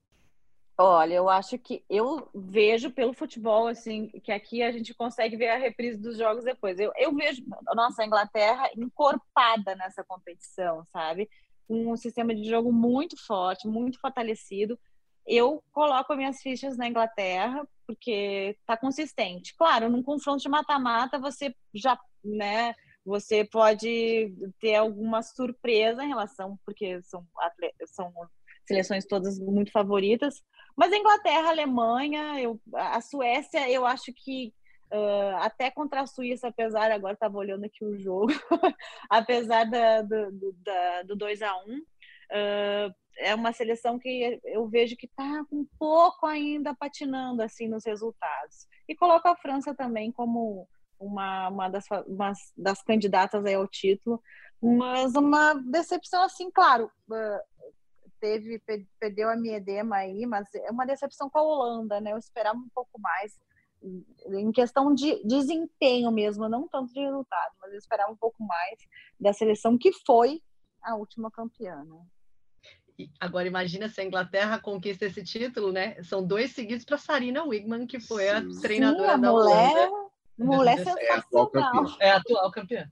Olha, 0.79 1.15
eu 1.15 1.27
acho 1.27 1.57
que 1.57 1.83
eu 1.89 2.29
vejo 2.35 2.91
pelo 2.91 3.11
futebol, 3.11 3.67
assim, 3.67 4.09
que 4.23 4.31
aqui 4.31 4.61
a 4.61 4.71
gente 4.71 4.93
consegue 4.93 5.35
ver 5.35 5.49
a 5.49 5.57
reprise 5.57 5.97
dos 5.97 6.17
jogos 6.17 6.43
depois. 6.43 6.79
Eu, 6.79 6.91
eu 6.95 7.13
vejo, 7.15 7.43
nossa, 7.75 8.03
a 8.03 8.05
Inglaterra 8.05 8.69
encorpada 8.77 9.75
nessa 9.75 10.03
competição, 10.03 10.85
sabe? 10.93 11.27
Um 11.67 11.97
sistema 11.97 12.33
de 12.33 12.47
jogo 12.47 12.71
muito 12.71 13.17
forte, 13.25 13.67
muito 13.67 13.99
fortalecido 13.99 14.79
eu 15.27 15.61
coloco 15.73 16.15
minhas 16.15 16.41
fichas 16.41 16.77
na 16.77 16.87
Inglaterra, 16.87 17.67
porque 17.85 18.57
tá 18.65 18.77
consistente. 18.77 19.55
Claro, 19.57 19.89
num 19.89 20.01
confronto 20.01 20.41
de 20.41 20.49
mata-mata, 20.49 21.19
você 21.19 21.53
já, 21.73 21.99
né, 22.23 22.73
você 23.05 23.45
pode 23.45 24.33
ter 24.59 24.75
alguma 24.75 25.21
surpresa 25.21 26.03
em 26.03 26.09
relação, 26.09 26.57
porque 26.65 27.01
são, 27.03 27.25
são 27.87 28.11
seleções 28.65 29.05
todas 29.05 29.37
muito 29.39 29.71
favoritas. 29.71 30.41
Mas 30.75 30.93
Inglaterra, 30.93 31.49
Alemanha, 31.49 32.39
eu, 32.39 32.59
a 32.73 33.01
Suécia, 33.01 33.69
eu 33.69 33.85
acho 33.85 34.13
que 34.13 34.53
uh, 34.93 35.37
até 35.37 35.71
contra 35.71 36.01
a 36.01 36.07
Suíça, 36.07 36.49
apesar, 36.49 36.91
agora 36.91 37.13
estava 37.13 37.37
olhando 37.37 37.65
aqui 37.65 37.83
o 37.83 37.97
jogo, 37.99 38.27
apesar 39.09 39.63
da, 39.65 40.01
do, 40.01 40.31
do, 40.31 40.53
da, 40.63 41.03
do 41.03 41.15
2 41.15 41.41
a 41.41 41.55
1 41.55 41.59
uh, 41.59 42.95
é 43.17 43.33
uma 43.33 43.51
seleção 43.51 43.97
que 43.97 44.39
eu 44.43 44.67
vejo 44.67 44.95
que 44.95 45.05
está 45.05 45.45
um 45.51 45.65
pouco 45.79 46.25
ainda 46.25 46.75
patinando 46.75 47.41
assim 47.41 47.67
nos 47.67 47.85
resultados. 47.85 48.67
E 48.87 48.95
coloco 48.95 49.27
a 49.27 49.35
França 49.35 49.73
também 49.73 50.11
como 50.11 50.67
uma, 50.99 51.49
uma, 51.49 51.69
das, 51.69 51.85
uma 52.07 52.33
das 52.55 52.81
candidatas 52.81 53.45
ao 53.45 53.67
título, 53.67 54.21
mas 54.61 55.15
uma 55.15 55.53
decepção 55.53 56.23
assim, 56.23 56.49
claro, 56.51 56.91
teve 58.19 58.61
perdeu 58.99 59.29
a 59.29 59.35
Miedema 59.35 59.97
aí, 59.97 60.25
mas 60.25 60.47
é 60.55 60.71
uma 60.71 60.85
decepção 60.85 61.29
com 61.29 61.37
a 61.37 61.43
Holanda, 61.43 62.01
né? 62.01 62.13
Eu 62.13 62.17
esperava 62.17 62.57
um 62.57 62.69
pouco 62.73 62.99
mais 62.99 63.39
em 63.81 64.51
questão 64.51 64.93
de 64.93 65.23
desempenho 65.23 66.11
mesmo, 66.11 66.49
não 66.49 66.67
tanto 66.67 66.91
de 66.91 66.99
resultado, 66.99 67.55
mas 67.61 67.71
eu 67.71 67.77
esperava 67.77 68.11
um 68.11 68.17
pouco 68.17 68.43
mais 68.43 68.79
da 69.19 69.31
seleção 69.33 69.77
que 69.77 69.91
foi 70.05 70.41
a 70.81 70.95
última 70.95 71.29
campeã, 71.29 71.83
né? 71.83 72.05
Agora 73.19 73.47
imagina 73.47 73.87
se 73.89 74.01
a 74.01 74.03
Inglaterra 74.03 74.59
conquista 74.59 75.05
esse 75.05 75.23
título, 75.23 75.71
né? 75.71 76.01
São 76.03 76.25
dois 76.25 76.51
seguidos 76.51 76.83
para 76.83 76.97
Sarina 76.97 77.43
Wigman, 77.43 77.85
que 77.85 77.99
foi 77.99 78.23
Sim. 78.23 78.29
a 78.29 78.61
treinadora 78.61 79.09
Sim, 79.09 79.13
a 79.13 79.17
da 79.17 79.31
mulher, 79.31 79.89
Holanda. 79.89 80.07
Mulher 80.37 80.77
sensacional. 80.77 81.01
É 81.01 81.11
a 81.11 81.17
atual 81.17 81.49
campeã. 81.49 81.95
É 81.99 82.09
a 82.11 82.15
atual 82.17 82.51
campeã. 82.51 82.91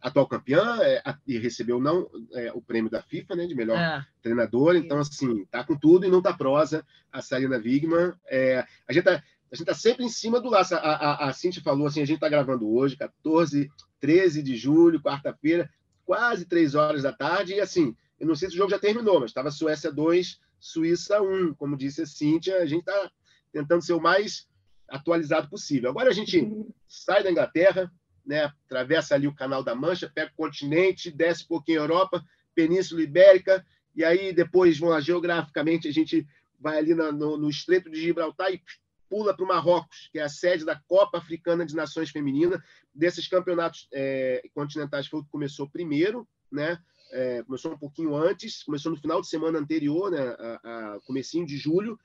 Atual 0.00 0.26
campeã 0.26 0.78
é, 0.82 1.02
e 1.26 1.38
recebeu 1.38 1.80
não 1.80 2.08
é, 2.32 2.52
o 2.52 2.60
prêmio 2.60 2.90
da 2.90 3.02
FIFA, 3.02 3.36
né, 3.36 3.46
de 3.46 3.54
melhor 3.54 3.78
é. 3.78 4.04
treinador. 4.22 4.76
Então 4.76 4.98
assim, 4.98 5.44
tá 5.46 5.64
com 5.64 5.76
tudo 5.76 6.06
e 6.06 6.10
não 6.10 6.22
tá 6.22 6.32
prosa 6.32 6.86
a 7.12 7.20
Sarina 7.20 7.56
Wigman. 7.56 8.14
É, 8.28 8.64
a 8.88 8.92
gente 8.92 9.04
tá 9.04 9.22
a 9.50 9.54
gente 9.54 9.66
tá 9.66 9.74
sempre 9.74 10.04
em 10.04 10.08
cima 10.08 10.40
do 10.40 10.48
laço. 10.48 10.74
A, 10.74 10.78
a, 10.78 11.28
a 11.28 11.32
Cintia 11.32 11.62
falou 11.62 11.86
assim, 11.86 12.02
a 12.02 12.04
gente 12.04 12.18
tá 12.18 12.28
gravando 12.28 12.68
hoje, 12.68 12.96
14, 12.96 13.70
13 14.00 14.42
de 14.42 14.56
julho, 14.56 15.00
quarta-feira, 15.00 15.70
quase 16.04 16.46
três 16.46 16.74
horas 16.74 17.04
da 17.04 17.12
tarde, 17.12 17.54
e 17.54 17.60
assim, 17.60 17.96
eu 18.18 18.26
não 18.26 18.34
sei 18.34 18.48
se 18.48 18.54
o 18.54 18.58
jogo 18.58 18.70
já 18.70 18.78
terminou, 18.78 19.20
mas 19.20 19.30
estava 19.30 19.50
Suécia 19.50 19.92
2, 19.92 20.40
Suíça 20.58 21.20
1. 21.20 21.54
Como 21.54 21.76
disse 21.76 22.02
a 22.02 22.06
Cíntia, 22.06 22.58
a 22.58 22.66
gente 22.66 22.80
está 22.80 23.10
tentando 23.52 23.84
ser 23.84 23.92
o 23.92 24.00
mais 24.00 24.48
atualizado 24.88 25.48
possível. 25.48 25.90
Agora 25.90 26.10
a 26.10 26.12
gente 26.12 26.48
sai 26.86 27.22
da 27.22 27.30
Inglaterra, 27.30 27.92
né, 28.24 28.52
atravessa 28.64 29.14
ali 29.14 29.26
o 29.26 29.34
Canal 29.34 29.62
da 29.62 29.74
Mancha, 29.74 30.10
pega 30.12 30.30
o 30.32 30.36
continente, 30.36 31.10
desce 31.10 31.44
um 31.44 31.48
pouquinho 31.48 31.80
a 31.80 31.84
Europa, 31.84 32.24
Península 32.54 33.02
Ibérica, 33.02 33.64
e 33.94 34.04
aí 34.04 34.32
depois, 34.32 34.78
vamos 34.78 34.94
lá, 34.94 35.00
geograficamente, 35.00 35.88
a 35.88 35.92
gente 35.92 36.26
vai 36.58 36.78
ali 36.78 36.94
no, 36.94 37.36
no 37.36 37.48
Estreito 37.48 37.90
de 37.90 38.00
Gibraltar 38.00 38.52
e 38.52 38.62
pula 39.08 39.34
para 39.34 39.44
o 39.44 39.48
Marrocos, 39.48 40.08
que 40.12 40.18
é 40.18 40.22
a 40.22 40.28
sede 40.28 40.64
da 40.64 40.76
Copa 40.88 41.18
Africana 41.18 41.64
de 41.64 41.74
Nações 41.74 42.10
Feminina. 42.10 42.62
Desses 42.94 43.28
campeonatos 43.28 43.88
é, 43.92 44.42
continentais 44.54 45.06
foi 45.06 45.20
o 45.20 45.24
que 45.24 45.30
começou 45.30 45.68
primeiro, 45.68 46.26
né? 46.50 46.78
É, 47.12 47.42
começou 47.42 47.72
um 47.72 47.78
pouquinho 47.78 48.14
antes, 48.14 48.62
começou 48.62 48.90
no 48.92 49.00
final 49.00 49.20
de 49.20 49.28
semana 49.28 49.58
anterior, 49.58 50.10
né, 50.10 50.20
a, 50.20 50.94
a 50.94 51.00
comecinho 51.06 51.46
de 51.46 51.56
julho. 51.56 51.98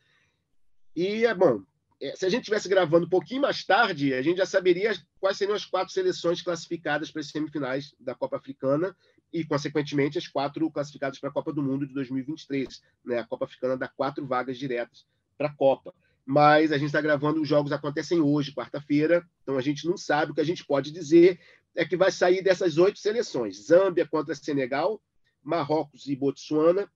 E, 0.95 1.25
é 1.25 1.33
bom, 1.33 1.63
é, 2.01 2.15
se 2.15 2.25
a 2.25 2.29
gente 2.29 2.41
estivesse 2.41 2.67
gravando 2.67 3.05
um 3.05 3.09
pouquinho 3.09 3.41
mais 3.41 3.63
tarde, 3.63 4.13
a 4.13 4.21
gente 4.21 4.37
já 4.37 4.45
saberia 4.45 4.91
quais 5.19 5.37
seriam 5.37 5.55
as 5.55 5.65
quatro 5.65 5.93
seleções 5.93 6.41
classificadas 6.41 7.11
para 7.11 7.21
as 7.21 7.27
semifinais 7.27 7.93
da 7.99 8.15
Copa 8.15 8.37
Africana 8.37 8.95
e, 9.31 9.45
consequentemente, 9.45 10.17
as 10.17 10.27
quatro 10.27 10.69
classificadas 10.71 11.19
para 11.19 11.29
a 11.29 11.33
Copa 11.33 11.53
do 11.53 11.61
Mundo 11.61 11.87
de 11.87 11.93
2023. 11.93 12.81
Né? 13.05 13.19
A 13.19 13.27
Copa 13.27 13.45
Africana 13.45 13.77
dá 13.77 13.87
quatro 13.87 14.25
vagas 14.25 14.57
diretas 14.57 15.05
para 15.37 15.47
a 15.47 15.53
Copa. 15.53 15.93
Mas 16.25 16.71
a 16.71 16.77
gente 16.77 16.87
está 16.87 17.01
gravando, 17.01 17.41
os 17.41 17.47
jogos 17.47 17.71
acontecem 17.71 18.21
hoje, 18.21 18.53
quarta-feira, 18.53 19.25
então 19.41 19.57
a 19.57 19.61
gente 19.61 19.85
não 19.87 19.97
sabe. 19.97 20.31
O 20.31 20.35
que 20.35 20.41
a 20.41 20.45
gente 20.45 20.65
pode 20.65 20.91
dizer 20.91 21.39
é 21.75 21.85
que 21.85 21.97
vai 21.97 22.11
sair 22.11 22.43
dessas 22.43 22.77
oito 22.77 22.99
seleções: 22.99 23.65
Zâmbia 23.65 24.07
contra 24.07 24.35
Senegal, 24.35 25.01
Marrocos 25.43 26.07
e 26.07 26.15
Botsuana, 26.15 26.89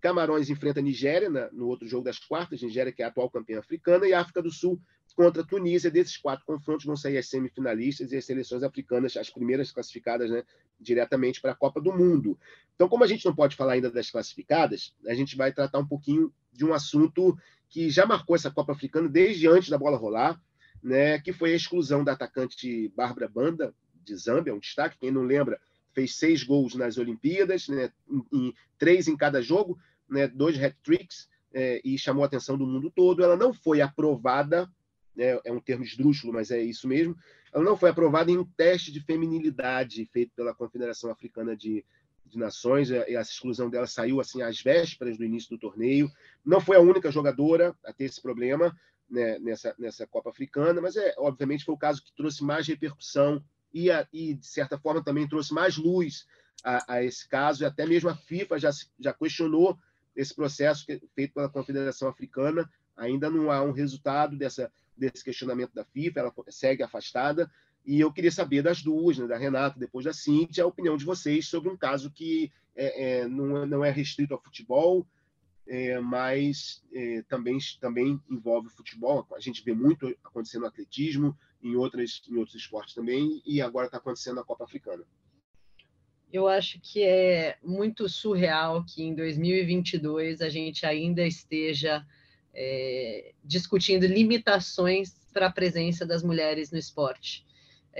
Camarões 0.00 0.48
enfrenta 0.48 0.80
a 0.80 0.82
Nigéria 0.82 1.28
na, 1.28 1.50
no 1.50 1.66
outro 1.66 1.88
jogo 1.88 2.04
das 2.04 2.18
quartas, 2.18 2.62
Nigéria 2.62 2.92
que 2.92 3.02
é 3.02 3.06
a 3.06 3.08
atual 3.08 3.30
campeã 3.30 3.58
africana, 3.58 4.06
e 4.06 4.12
África 4.12 4.40
do 4.40 4.50
Sul 4.50 4.80
contra 5.16 5.44
Tunísia. 5.44 5.90
Desses 5.90 6.16
quatro 6.16 6.44
confrontos 6.46 6.86
vão 6.86 6.96
sair 6.96 7.18
as 7.18 7.28
semifinalistas 7.28 8.12
e 8.12 8.16
as 8.16 8.24
seleções 8.24 8.62
africanas, 8.62 9.16
as 9.16 9.28
primeiras 9.28 9.72
classificadas 9.72 10.30
né, 10.30 10.44
diretamente 10.78 11.40
para 11.40 11.52
a 11.52 11.56
Copa 11.56 11.80
do 11.80 11.92
Mundo. 11.92 12.38
Então, 12.74 12.88
como 12.88 13.02
a 13.02 13.06
gente 13.06 13.24
não 13.24 13.34
pode 13.34 13.56
falar 13.56 13.72
ainda 13.72 13.90
das 13.90 14.10
classificadas, 14.10 14.94
a 15.06 15.14
gente 15.14 15.36
vai 15.36 15.52
tratar 15.52 15.80
um 15.80 15.86
pouquinho 15.86 16.32
de 16.52 16.64
um 16.64 16.72
assunto 16.72 17.36
que 17.68 17.90
já 17.90 18.06
marcou 18.06 18.36
essa 18.36 18.50
Copa 18.50 18.72
Africana 18.72 19.08
desde 19.08 19.46
antes 19.48 19.68
da 19.68 19.78
bola 19.78 19.96
rolar, 19.96 20.40
né, 20.82 21.18
que 21.18 21.32
foi 21.32 21.52
a 21.52 21.56
exclusão 21.56 22.04
da 22.04 22.12
atacante 22.12 22.88
Bárbara 22.96 23.28
Banda, 23.28 23.74
de 24.04 24.16
Zâmbia, 24.16 24.54
um 24.54 24.58
destaque. 24.58 24.98
Quem 24.98 25.10
não 25.10 25.22
lembra, 25.22 25.60
fez 25.92 26.14
seis 26.14 26.42
gols 26.42 26.74
nas 26.74 26.96
Olimpíadas, 26.96 27.68
né, 27.68 27.90
em, 28.10 28.24
em, 28.32 28.54
três 28.78 29.08
em 29.08 29.16
cada 29.16 29.42
jogo, 29.42 29.78
né, 30.08 30.26
dois 30.26 30.62
hat-tricks, 30.62 31.28
é, 31.52 31.80
e 31.84 31.98
chamou 31.98 32.22
a 32.22 32.26
atenção 32.26 32.56
do 32.56 32.66
mundo 32.66 32.90
todo. 32.90 33.22
Ela 33.22 33.36
não 33.36 33.52
foi 33.52 33.80
aprovada, 33.80 34.70
né, 35.14 35.38
é 35.44 35.52
um 35.52 35.60
termo 35.60 35.84
esdrúxulo, 35.84 36.32
mas 36.32 36.50
é 36.50 36.62
isso 36.62 36.86
mesmo, 36.86 37.16
ela 37.52 37.64
não 37.64 37.76
foi 37.76 37.90
aprovada 37.90 38.30
em 38.30 38.38
um 38.38 38.44
teste 38.44 38.92
de 38.92 39.00
feminilidade 39.00 40.04
feito 40.12 40.32
pela 40.34 40.54
Confederação 40.54 41.10
Africana 41.10 41.56
de, 41.56 41.84
de 42.28 42.38
Nações, 42.38 42.90
e 42.90 42.96
essa 42.96 43.30
exclusão 43.30 43.68
dela 43.68 43.86
saiu 43.86 44.20
assim 44.20 44.42
às 44.42 44.60
vésperas 44.60 45.16
do 45.16 45.24
início 45.24 45.50
do 45.50 45.58
torneio. 45.58 46.10
Não 46.44 46.60
foi 46.60 46.76
a 46.76 46.80
única 46.80 47.10
jogadora 47.10 47.74
a 47.84 47.92
ter 47.92 48.04
esse 48.04 48.20
problema 48.20 48.76
né, 49.08 49.38
nessa, 49.38 49.74
nessa 49.78 50.06
Copa 50.06 50.30
Africana, 50.30 50.80
mas 50.80 50.96
é 50.96 51.14
obviamente 51.18 51.64
foi 51.64 51.74
o 51.74 51.78
caso 51.78 52.02
que 52.02 52.14
trouxe 52.14 52.44
mais 52.44 52.66
repercussão 52.66 53.42
e, 53.72 53.90
a, 53.90 54.06
e 54.12 54.34
de 54.34 54.46
certa 54.46 54.78
forma 54.78 55.02
também 55.02 55.28
trouxe 55.28 55.52
mais 55.52 55.76
luz 55.76 56.26
a, 56.64 56.94
a, 56.94 57.02
esse 57.02 57.28
caso, 57.28 57.62
e 57.62 57.66
até 57.66 57.86
mesmo 57.86 58.10
a 58.10 58.14
FIFA 58.14 58.58
já, 58.58 58.70
já 58.98 59.12
questionou 59.12 59.78
esse 60.14 60.34
processo 60.34 60.84
que, 60.84 61.00
feito 61.14 61.34
pela 61.34 61.48
Confederação 61.48 62.08
Africana. 62.08 62.68
Ainda 62.96 63.30
não 63.30 63.50
há 63.50 63.62
um 63.62 63.70
resultado 63.70 64.36
dessa, 64.36 64.70
desse 64.96 65.22
questionamento 65.22 65.72
da 65.72 65.84
FIFA, 65.84 66.20
ela 66.20 66.34
segue 66.48 66.82
afastada. 66.82 67.50
E 67.88 68.00
eu 68.00 68.12
queria 68.12 68.30
saber 68.30 68.60
das 68.60 68.82
duas, 68.82 69.16
né, 69.16 69.26
da 69.26 69.38
Renata, 69.38 69.78
depois 69.78 70.04
da 70.04 70.12
Cintia, 70.12 70.62
a 70.62 70.66
opinião 70.66 70.94
de 70.94 71.06
vocês 71.06 71.48
sobre 71.48 71.70
um 71.70 71.76
caso 71.76 72.10
que 72.10 72.52
é, 72.76 73.20
é, 73.20 73.26
não, 73.26 73.64
não 73.64 73.82
é 73.82 73.90
restrito 73.90 74.34
ao 74.34 74.42
futebol, 74.42 75.06
é, 75.66 75.98
mas 75.98 76.84
é, 76.92 77.22
também, 77.22 77.56
também 77.80 78.20
envolve 78.30 78.68
futebol. 78.68 79.26
A 79.34 79.40
gente 79.40 79.64
vê 79.64 79.72
muito 79.72 80.14
acontecendo 80.22 80.60
no 80.60 80.68
atletismo, 80.68 81.34
em, 81.62 81.76
outras, 81.76 82.20
em 82.28 82.36
outros 82.36 82.56
esportes 82.56 82.92
também, 82.92 83.40
e 83.46 83.62
agora 83.62 83.86
está 83.86 83.96
acontecendo 83.96 84.36
na 84.36 84.44
Copa 84.44 84.64
Africana. 84.64 85.04
Eu 86.30 86.46
acho 86.46 86.78
que 86.82 87.02
é 87.02 87.56
muito 87.62 88.06
surreal 88.06 88.84
que 88.84 89.02
em 89.02 89.14
2022 89.14 90.42
a 90.42 90.50
gente 90.50 90.84
ainda 90.84 91.26
esteja 91.26 92.06
é, 92.52 93.32
discutindo 93.42 94.06
limitações 94.06 95.14
para 95.32 95.46
a 95.46 95.52
presença 95.52 96.04
das 96.04 96.22
mulheres 96.22 96.70
no 96.70 96.76
esporte. 96.76 97.47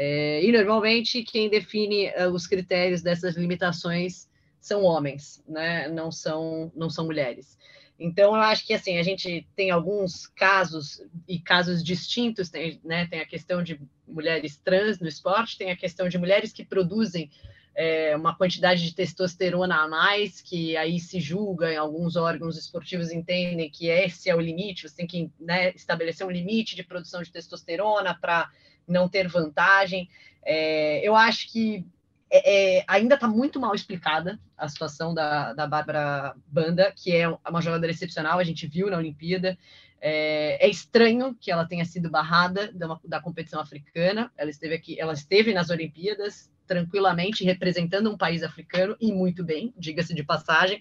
É, 0.00 0.44
e 0.44 0.52
normalmente 0.52 1.24
quem 1.24 1.50
define 1.50 2.08
uh, 2.10 2.30
os 2.32 2.46
critérios 2.46 3.02
dessas 3.02 3.36
limitações 3.36 4.28
são 4.60 4.84
homens, 4.84 5.42
né? 5.48 5.88
não, 5.88 6.12
são, 6.12 6.70
não 6.76 6.88
são 6.88 7.04
mulheres. 7.04 7.58
Então, 7.98 8.36
eu 8.36 8.40
acho 8.40 8.64
que 8.64 8.72
assim, 8.72 8.96
a 8.96 9.02
gente 9.02 9.44
tem 9.56 9.72
alguns 9.72 10.28
casos 10.28 11.02
e 11.26 11.40
casos 11.40 11.82
distintos, 11.82 12.48
tem, 12.48 12.80
né? 12.84 13.08
tem 13.08 13.18
a 13.18 13.26
questão 13.26 13.60
de 13.60 13.80
mulheres 14.06 14.56
trans 14.56 15.00
no 15.00 15.08
esporte, 15.08 15.58
tem 15.58 15.72
a 15.72 15.76
questão 15.76 16.08
de 16.08 16.16
mulheres 16.16 16.52
que 16.52 16.64
produzem 16.64 17.28
é, 17.74 18.14
uma 18.14 18.36
quantidade 18.36 18.84
de 18.84 18.94
testosterona 18.94 19.82
a 19.82 19.88
mais, 19.88 20.40
que 20.40 20.76
aí 20.76 21.00
se 21.00 21.18
julga 21.18 21.72
em 21.72 21.76
alguns 21.76 22.14
órgãos 22.14 22.56
esportivos 22.56 23.10
entendem 23.10 23.68
que 23.68 23.88
esse 23.88 24.30
é 24.30 24.36
o 24.36 24.40
limite, 24.40 24.88
você 24.88 24.94
tem 24.94 25.08
que 25.08 25.28
né, 25.40 25.72
estabelecer 25.74 26.24
um 26.24 26.30
limite 26.30 26.76
de 26.76 26.84
produção 26.84 27.20
de 27.20 27.32
testosterona 27.32 28.14
para 28.14 28.48
não 28.88 29.08
ter 29.08 29.28
vantagem. 29.28 30.08
É, 30.44 31.06
eu 31.06 31.14
acho 31.14 31.50
que 31.52 31.84
é, 32.30 32.78
é, 32.78 32.84
ainda 32.86 33.14
está 33.14 33.26
muito 33.26 33.58
mal 33.58 33.74
explicada 33.74 34.38
a 34.56 34.68
situação 34.68 35.14
da, 35.14 35.52
da 35.52 35.66
Bárbara 35.66 36.34
Banda, 36.46 36.92
que 36.94 37.14
é 37.14 37.28
uma 37.28 37.62
jogadora 37.62 37.90
excepcional, 37.90 38.38
a 38.38 38.44
gente 38.44 38.66
viu 38.66 38.90
na 38.90 38.98
Olimpíada. 38.98 39.56
É, 40.00 40.64
é 40.64 40.68
estranho 40.68 41.34
que 41.40 41.50
ela 41.50 41.66
tenha 41.66 41.84
sido 41.84 42.08
barrada 42.08 42.72
da, 42.72 42.98
da, 43.04 43.20
competição 43.20 43.60
africana. 43.60 44.30
Ela 44.36 44.50
esteve 44.50 44.74
aqui, 44.74 45.00
ela 45.00 45.12
esteve 45.12 45.52
nas 45.52 45.70
Olimpíadas 45.70 46.50
tranquilamente 46.68 47.42
representando 47.44 48.10
um 48.10 48.16
país 48.16 48.42
africano 48.42 48.96
e 49.00 49.10
muito 49.10 49.42
bem, 49.42 49.72
diga-se 49.76 50.14
de 50.14 50.22
passagem. 50.22 50.80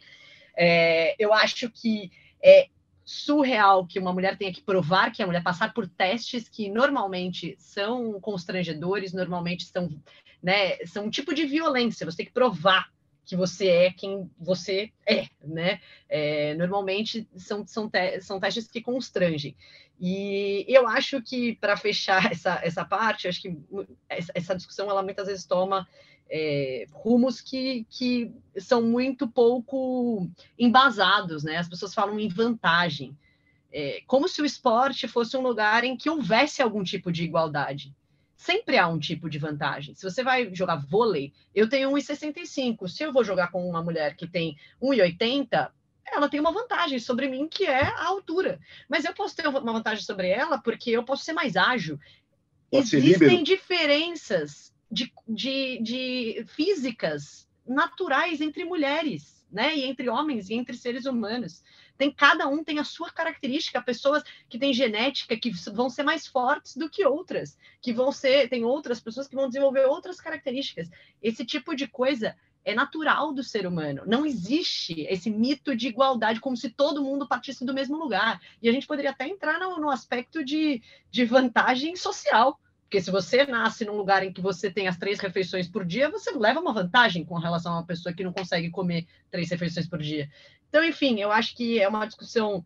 É, 0.55 1.15
eu 1.17 1.33
acho 1.33 1.69
que 1.71 2.11
é 2.43 2.67
surreal 3.07 3.87
que 3.87 3.97
uma 3.97 4.11
mulher 4.11 4.37
tenha 4.37 4.51
que 4.53 4.61
provar 4.61 5.11
que 5.11 5.23
a 5.23 5.25
mulher 5.25 5.41
passar 5.41 5.73
por 5.73 5.87
testes 5.87 6.49
que 6.49 6.69
normalmente 6.69 7.55
são 7.57 8.19
constrangedores, 8.19 9.13
normalmente 9.13 9.65
são 9.65 9.89
né? 10.41 10.77
São 10.85 11.05
um 11.05 11.09
tipo 11.09 11.33
de 11.33 11.45
violência. 11.45 12.05
Você 12.05 12.17
tem 12.17 12.25
que 12.25 12.31
provar 12.31 12.91
que 13.25 13.35
você 13.35 13.67
é 13.67 13.91
quem 13.91 14.29
você 14.39 14.91
é, 15.05 15.27
né? 15.43 15.81
É, 16.07 16.53
normalmente 16.55 17.27
são, 17.35 17.65
são, 17.67 17.89
te 17.89 18.21
são 18.21 18.39
testes 18.39 18.67
que 18.67 18.81
constrangem. 18.81 19.55
E 19.99 20.65
eu 20.67 20.87
acho 20.87 21.21
que, 21.21 21.55
para 21.55 21.75
fechar 21.75 22.27
essa, 22.31 22.59
essa 22.63 22.85
parte, 22.85 23.27
acho 23.27 23.41
que 23.41 23.57
essa 24.09 24.55
discussão, 24.55 24.89
ela 24.89 25.03
muitas 25.03 25.27
vezes 25.27 25.45
toma 25.45 25.87
é, 26.29 26.85
rumos 26.91 27.41
que, 27.41 27.85
que 27.89 28.31
são 28.57 28.81
muito 28.81 29.27
pouco 29.27 30.29
embasados, 30.57 31.43
né? 31.43 31.57
As 31.57 31.69
pessoas 31.69 31.93
falam 31.93 32.19
em 32.19 32.27
vantagem. 32.27 33.17
É, 33.71 34.01
como 34.07 34.27
se 34.27 34.41
o 34.41 34.45
esporte 34.45 35.07
fosse 35.07 35.35
um 35.35 35.41
lugar 35.41 35.83
em 35.83 35.97
que 35.97 36.09
houvesse 36.09 36.61
algum 36.61 36.83
tipo 36.83 37.11
de 37.11 37.23
igualdade 37.23 37.93
sempre 38.37 38.77
há 38.77 38.87
um 38.87 38.99
tipo 38.99 39.29
de 39.29 39.39
vantagem. 39.39 39.95
Se 39.95 40.03
você 40.03 40.23
vai 40.23 40.53
jogar 40.53 40.75
vôlei, 40.75 41.33
eu 41.53 41.67
tenho 41.67 41.91
1,65. 41.91 42.87
Se 42.87 43.03
eu 43.03 43.11
vou 43.11 43.23
jogar 43.23 43.51
com 43.51 43.67
uma 43.67 43.83
mulher 43.83 44.15
que 44.15 44.27
tem 44.27 44.55
1,80, 44.81 45.71
ela 46.05 46.29
tem 46.29 46.39
uma 46.39 46.51
vantagem 46.51 46.99
sobre 46.99 47.27
mim, 47.27 47.47
que 47.47 47.65
é 47.65 47.83
a 47.83 48.05
altura. 48.05 48.59
Mas 48.87 49.03
eu 49.03 49.13
posso 49.13 49.35
ter 49.35 49.47
uma 49.47 49.73
vantagem 49.73 50.03
sobre 50.03 50.29
ela 50.29 50.59
porque 50.59 50.91
eu 50.91 51.03
posso 51.03 51.25
ser 51.25 51.33
mais 51.33 51.57
ágil. 51.57 51.99
Pode 52.69 52.95
Existem 52.95 53.43
diferenças 53.43 54.73
de, 54.91 55.11
de, 55.27 55.79
de 55.81 56.45
físicas 56.47 57.47
naturais 57.65 58.39
entre 58.41 58.63
mulheres, 58.63 59.45
né? 59.51 59.75
E 59.75 59.83
entre 59.83 60.09
homens 60.09 60.49
e 60.49 60.53
entre 60.53 60.75
seres 60.75 61.05
humanos. 61.05 61.63
Tem 61.97 62.11
cada 62.11 62.47
um 62.47 62.63
tem 62.63 62.79
a 62.79 62.83
sua 62.83 63.11
característica, 63.11 63.81
pessoas 63.81 64.23
que 64.47 64.59
têm 64.59 64.73
genética 64.73 65.37
que 65.37 65.51
vão 65.71 65.89
ser 65.89 66.03
mais 66.03 66.27
fortes 66.27 66.77
do 66.77 66.89
que 66.89 67.05
outras, 67.05 67.57
que 67.81 67.91
vão 67.91 68.11
ser, 68.11 68.49
tem 68.49 68.63
outras 68.63 68.99
pessoas 68.99 69.27
que 69.27 69.35
vão 69.35 69.47
desenvolver 69.47 69.85
outras 69.85 70.21
características. 70.21 70.89
Esse 71.21 71.45
tipo 71.45 71.75
de 71.75 71.87
coisa 71.87 72.35
é 72.63 72.75
natural 72.75 73.33
do 73.33 73.43
ser 73.43 73.65
humano. 73.65 74.03
Não 74.05 74.25
existe 74.25 75.01
esse 75.09 75.29
mito 75.29 75.73
de 75.73 75.87
igualdade 75.87 76.41
como 76.41 76.57
se 76.57 76.69
todo 76.69 77.03
mundo 77.03 77.27
partisse 77.27 77.65
do 77.65 77.73
mesmo 77.73 77.97
lugar. 77.97 78.41
E 78.61 78.67
a 78.67 78.73
gente 78.73 78.85
poderia 78.85 79.11
até 79.11 79.25
entrar 79.25 79.57
no, 79.57 79.79
no 79.79 79.89
aspecto 79.89 80.43
de, 80.43 80.81
de 81.09 81.23
vantagem 81.23 81.95
social. 81.95 82.59
Porque 82.87 83.01
se 83.01 83.11
você 83.11 83.45
nasce 83.45 83.83
num 83.83 83.97
lugar 83.97 84.23
em 84.23 84.31
que 84.31 84.39
você 84.39 84.71
tem 84.71 84.87
as 84.87 84.95
três 84.95 85.19
refeições 85.19 85.67
por 85.67 85.83
dia, 85.85 86.09
você 86.09 86.31
leva 86.31 86.61
uma 86.61 86.73
vantagem 86.73 87.25
com 87.25 87.35
relação 87.35 87.73
a 87.73 87.75
uma 87.79 87.85
pessoa 87.85 88.15
que 88.15 88.23
não 88.23 88.31
consegue 88.31 88.69
comer 88.69 89.05
três 89.29 89.49
refeições 89.49 89.85
por 89.85 89.99
dia. 89.99 90.29
Então, 90.69 90.81
enfim, 90.85 91.19
eu 91.19 91.29
acho 91.29 91.53
que 91.53 91.81
é 91.81 91.87
uma 91.87 92.05
discussão, 92.05 92.63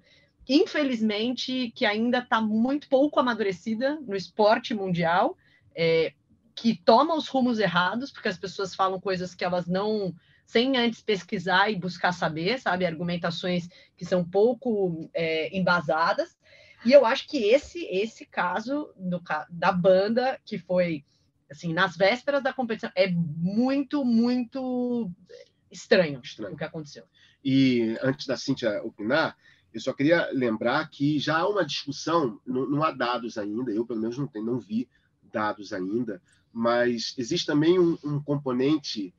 infelizmente, 0.47 1.71
que 1.75 1.87
ainda 1.87 2.19
está 2.19 2.39
muito 2.39 2.87
pouco 2.87 3.19
amadurecida 3.19 3.99
no 4.01 4.15
esporte 4.15 4.75
mundial, 4.75 5.35
é, 5.75 6.13
que 6.53 6.79
toma 6.85 7.15
os 7.15 7.27
rumos 7.27 7.57
errados, 7.57 8.11
porque 8.11 8.27
as 8.27 8.37
pessoas 8.37 8.75
falam 8.75 8.99
coisas 8.99 9.33
que 9.33 9.43
elas 9.43 9.65
não 9.65 10.13
sem 10.45 10.77
antes 10.77 11.01
pesquisar 11.01 11.71
e 11.71 11.77
buscar 11.77 12.11
saber, 12.11 12.59
sabe, 12.59 12.85
argumentações 12.85 13.67
que 13.97 14.05
são 14.05 14.23
pouco 14.23 15.09
é, 15.15 15.57
embasadas. 15.57 16.37
E 16.85 16.91
eu 16.91 17.05
acho 17.05 17.27
que 17.27 17.37
esse 17.37 17.85
esse 17.85 18.25
caso 18.25 18.93
do, 18.95 19.21
da 19.49 19.71
banda 19.71 20.39
que 20.45 20.57
foi 20.57 21.03
assim 21.49 21.73
nas 21.73 21.95
vésperas 21.95 22.43
da 22.43 22.53
competição 22.53 22.91
é 22.95 23.09
muito 23.09 24.03
muito 24.03 25.11
estranho, 25.69 26.19
estranho. 26.23 26.53
o 26.53 26.57
que 26.57 26.63
aconteceu. 26.63 27.05
E 27.43 27.97
antes 28.01 28.25
da 28.25 28.37
Cíntia 28.37 28.83
opinar, 28.83 29.35
eu 29.73 29.79
só 29.79 29.93
queria 29.93 30.29
lembrar 30.31 30.89
que 30.89 31.17
já 31.17 31.37
há 31.37 31.47
uma 31.47 31.65
discussão, 31.65 32.39
não, 32.45 32.69
não 32.69 32.83
há 32.83 32.91
dados 32.91 33.37
ainda, 33.37 33.71
eu 33.71 33.85
pelo 33.85 34.01
menos 34.01 34.17
não, 34.17 34.27
tenho, 34.27 34.45
não 34.45 34.59
vi 34.59 34.87
dados 35.31 35.71
ainda, 35.71 36.21
mas 36.51 37.15
existe 37.17 37.45
também 37.45 37.79
um, 37.79 37.97
um 38.03 38.21
componente 38.21 39.13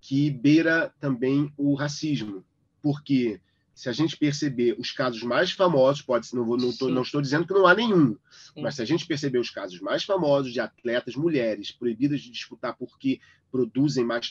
que 0.00 0.30
beira 0.30 0.94
também 1.00 1.52
o 1.56 1.74
racismo, 1.74 2.44
porque 2.82 3.40
se 3.74 3.88
a 3.88 3.92
gente 3.92 4.16
perceber 4.16 4.76
os 4.78 4.92
casos 4.92 5.22
mais 5.22 5.50
famosos, 5.50 6.00
pode 6.00 6.32
não, 6.32 6.44
vou, 6.44 6.56
não, 6.56 6.72
tô, 6.72 6.88
não 6.88 7.02
estou 7.02 7.20
dizendo 7.20 7.46
que 7.46 7.52
não 7.52 7.66
há 7.66 7.74
nenhum, 7.74 8.16
Sim. 8.30 8.62
mas 8.62 8.76
se 8.76 8.82
a 8.82 8.84
gente 8.84 9.06
perceber 9.06 9.38
os 9.38 9.50
casos 9.50 9.80
mais 9.80 10.04
famosos 10.04 10.52
de 10.52 10.60
atletas 10.60 11.16
mulheres 11.16 11.72
proibidas 11.72 12.20
de 12.20 12.30
disputar 12.30 12.76
porque 12.76 13.20
produzem 13.50 14.04
mais 14.04 14.30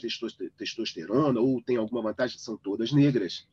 testosterona 0.58 1.39
ou 1.39 1.62
têm 1.62 1.76
alguma 1.76 2.02
vantagem, 2.02 2.38
são 2.38 2.58
todas 2.58 2.94
negras. 2.94 3.46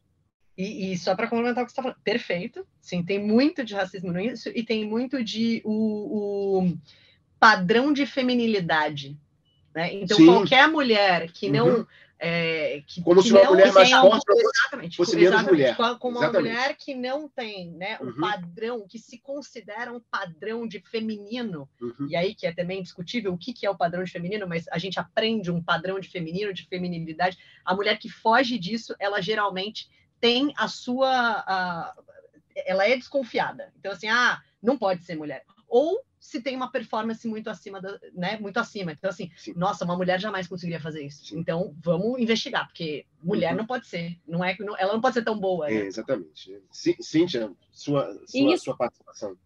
E, 0.57 0.93
e 0.93 0.99
só 0.99 1.15
para 1.15 1.27
complementar 1.27 1.65
o 1.65 1.67
que 1.67 1.73
você 1.73 1.81
está 1.81 1.83
falando, 1.83 2.03
perfeito. 2.03 2.67
Sim, 2.81 3.03
tem 3.03 3.19
muito 3.19 3.65
de 3.65 3.75
racismo 3.75 4.13
nisso 4.13 4.51
e 4.55 4.63
tem 4.63 4.85
muito 4.85 5.25
de 5.25 5.61
o, 5.65 6.59
o 6.61 6.79
padrão 7.39 7.93
de 7.93 8.07
feminilidade. 8.07 9.17
Né? 9.75 9.95
Então, 9.95 10.17
Sim. 10.17 10.27
qualquer 10.27 10.69
mulher 10.69 11.31
que 11.33 11.49
não 11.51 11.79
uhum 11.79 11.87
é, 12.23 12.83
que, 12.87 13.03
como 13.03 13.23
que 13.23 13.29
se 13.29 13.33
uma 13.33 13.45
mulher 13.45 13.73
mais 13.73 13.91
forte 13.91 14.25
exatamente, 14.31 14.97
fosse 14.99 15.17
menos 15.17 15.43
mulher. 15.43 15.75
Como 15.99 16.19
uma 16.19 16.31
mulher 16.31 16.77
que 16.77 16.95
não 16.95 17.27
tem 17.27 17.71
né, 17.71 17.99
um 17.99 18.09
uhum. 18.09 18.21
padrão, 18.21 18.87
que 18.87 18.99
se 18.99 19.19
considera 19.19 19.91
um 19.91 20.01
padrão 20.01 20.69
de 20.69 20.81
feminino, 20.81 21.67
uhum. 21.81 22.07
e 22.11 22.15
aí 22.15 22.35
que 22.35 22.47
é 22.47 22.53
também 22.53 22.83
discutível 22.83 23.33
o 23.33 23.39
que, 23.39 23.55
que 23.55 23.65
é 23.65 23.71
o 23.71 23.77
padrão 23.77 24.05
de 24.05 24.13
feminino, 24.13 24.47
mas 24.47 24.69
a 24.69 24.77
gente 24.77 25.01
aprende 25.01 25.51
um 25.51 25.63
padrão 25.63 25.99
de 25.99 26.11
feminino, 26.11 26.53
de 26.53 26.67
feminilidade. 26.67 27.39
A 27.65 27.75
mulher 27.75 27.99
que 27.99 28.11
foge 28.11 28.59
disso, 28.59 28.95
ela 28.99 29.23
geralmente 29.23 29.89
tem 30.21 30.53
a 30.59 30.69
sua. 30.69 31.09
A, 31.47 31.95
ela 32.67 32.87
é 32.87 32.97
desconfiada. 32.97 33.73
Então, 33.79 33.93
assim, 33.93 34.09
ah, 34.09 34.39
não 34.63 34.77
pode 34.77 35.05
ser 35.05 35.17
mulher. 35.17 35.43
Ou 35.71 36.05
se 36.19 36.43
tem 36.43 36.55
uma 36.55 36.71
performance 36.71 37.27
muito 37.27 37.49
acima, 37.49 37.81
da, 37.81 37.99
né? 38.13 38.37
Muito 38.39 38.59
acima. 38.59 38.93
Então, 38.93 39.09
assim, 39.09 39.31
Sim. 39.37 39.55
nossa, 39.57 39.85
uma 39.85 39.97
mulher 39.97 40.21
jamais 40.21 40.47
conseguiria 40.47 40.81
fazer 40.81 41.03
isso. 41.03 41.25
Sim. 41.25 41.39
Então, 41.39 41.75
vamos 41.83 42.21
investigar, 42.21 42.67
porque 42.67 43.07
mulher 43.23 43.53
uhum. 43.53 43.59
não 43.59 43.67
pode 43.67 43.87
ser. 43.87 44.19
Não 44.27 44.45
é, 44.45 44.55
não, 44.59 44.77
ela 44.77 44.93
não 44.93 45.01
pode 45.01 45.15
ser 45.15 45.25
tão 45.25 45.39
boa. 45.39 45.67
Né? 45.67 45.77
É, 45.77 45.87
exatamente. 45.87 46.61
Cíntia, 46.73 47.51
sua, 47.73 48.13
sua, 48.27 48.57
sua 48.59 48.77
participação. 48.77 49.37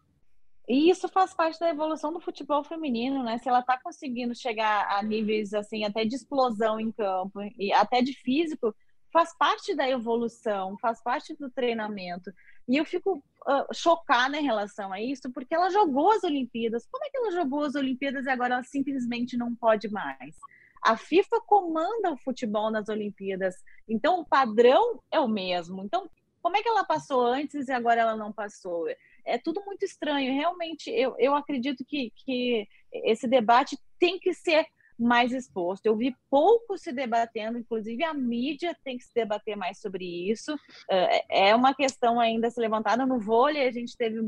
E 0.66 0.88
isso 0.88 1.06
faz 1.08 1.34
parte 1.34 1.60
da 1.60 1.68
evolução 1.68 2.12
do 2.12 2.20
futebol 2.20 2.64
feminino, 2.64 3.22
né? 3.22 3.36
Se 3.38 3.48
ela 3.48 3.60
está 3.60 3.78
conseguindo 3.78 4.34
chegar 4.34 4.98
a 4.98 5.02
níveis 5.02 5.52
assim, 5.52 5.84
até 5.84 6.04
de 6.06 6.16
explosão 6.16 6.80
em 6.80 6.90
campo 6.90 7.40
e 7.58 7.70
até 7.72 8.00
de 8.00 8.14
físico, 8.14 8.74
faz 9.12 9.36
parte 9.36 9.76
da 9.76 9.88
evolução, 9.88 10.76
faz 10.78 11.02
parte 11.02 11.36
do 11.36 11.50
treinamento. 11.50 12.32
E 12.66 12.76
eu 12.78 12.84
fico 12.84 13.22
uh, 13.46 13.74
chocada 13.74 14.36
em 14.36 14.44
relação 14.44 14.92
a 14.92 15.00
isso, 15.00 15.30
porque 15.32 15.54
ela 15.54 15.70
jogou 15.70 16.12
as 16.12 16.24
Olimpíadas. 16.24 16.86
Como 16.90 17.04
é 17.04 17.10
que 17.10 17.16
ela 17.16 17.30
jogou 17.30 17.64
as 17.64 17.74
Olimpíadas 17.74 18.26
e 18.26 18.30
agora 18.30 18.54
ela 18.54 18.64
simplesmente 18.64 19.36
não 19.36 19.54
pode 19.54 19.88
mais? 19.90 20.36
A 20.82 20.96
FIFA 20.96 21.40
comanda 21.46 22.12
o 22.12 22.18
futebol 22.18 22.70
nas 22.70 22.88
Olimpíadas, 22.88 23.54
então 23.88 24.20
o 24.20 24.26
padrão 24.26 25.02
é 25.10 25.18
o 25.18 25.28
mesmo. 25.28 25.82
Então, 25.82 26.10
como 26.42 26.58
é 26.58 26.62
que 26.62 26.68
ela 26.68 26.84
passou 26.84 27.24
antes 27.24 27.68
e 27.68 27.72
agora 27.72 28.02
ela 28.02 28.16
não 28.16 28.30
passou? 28.30 28.86
É 29.24 29.38
tudo 29.38 29.62
muito 29.64 29.82
estranho. 29.84 30.34
Realmente, 30.34 30.90
eu, 30.90 31.14
eu 31.18 31.34
acredito 31.34 31.82
que, 31.86 32.12
que 32.16 32.68
esse 32.92 33.26
debate 33.26 33.78
tem 33.98 34.18
que 34.18 34.34
ser 34.34 34.66
mais 34.98 35.32
exposto. 35.32 35.86
Eu 35.86 35.96
vi 35.96 36.14
pouco 36.30 36.78
se 36.78 36.92
debatendo, 36.92 37.58
inclusive 37.58 38.04
a 38.04 38.14
mídia 38.14 38.76
tem 38.84 38.96
que 38.96 39.04
se 39.04 39.14
debater 39.14 39.56
mais 39.56 39.80
sobre 39.80 40.04
isso. 40.30 40.56
É, 40.90 41.48
é 41.50 41.54
uma 41.54 41.74
questão 41.74 42.20
ainda 42.20 42.50
se 42.50 42.60
levantada 42.60 43.04
no 43.04 43.18
vôlei, 43.18 43.66
a 43.66 43.72
gente 43.72 43.96
teve 43.96 44.20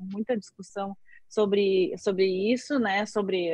muita 0.00 0.36
discussão 0.36 0.96
sobre, 1.28 1.94
sobre 1.96 2.26
isso, 2.52 2.78
né? 2.78 3.06
Sobre, 3.06 3.50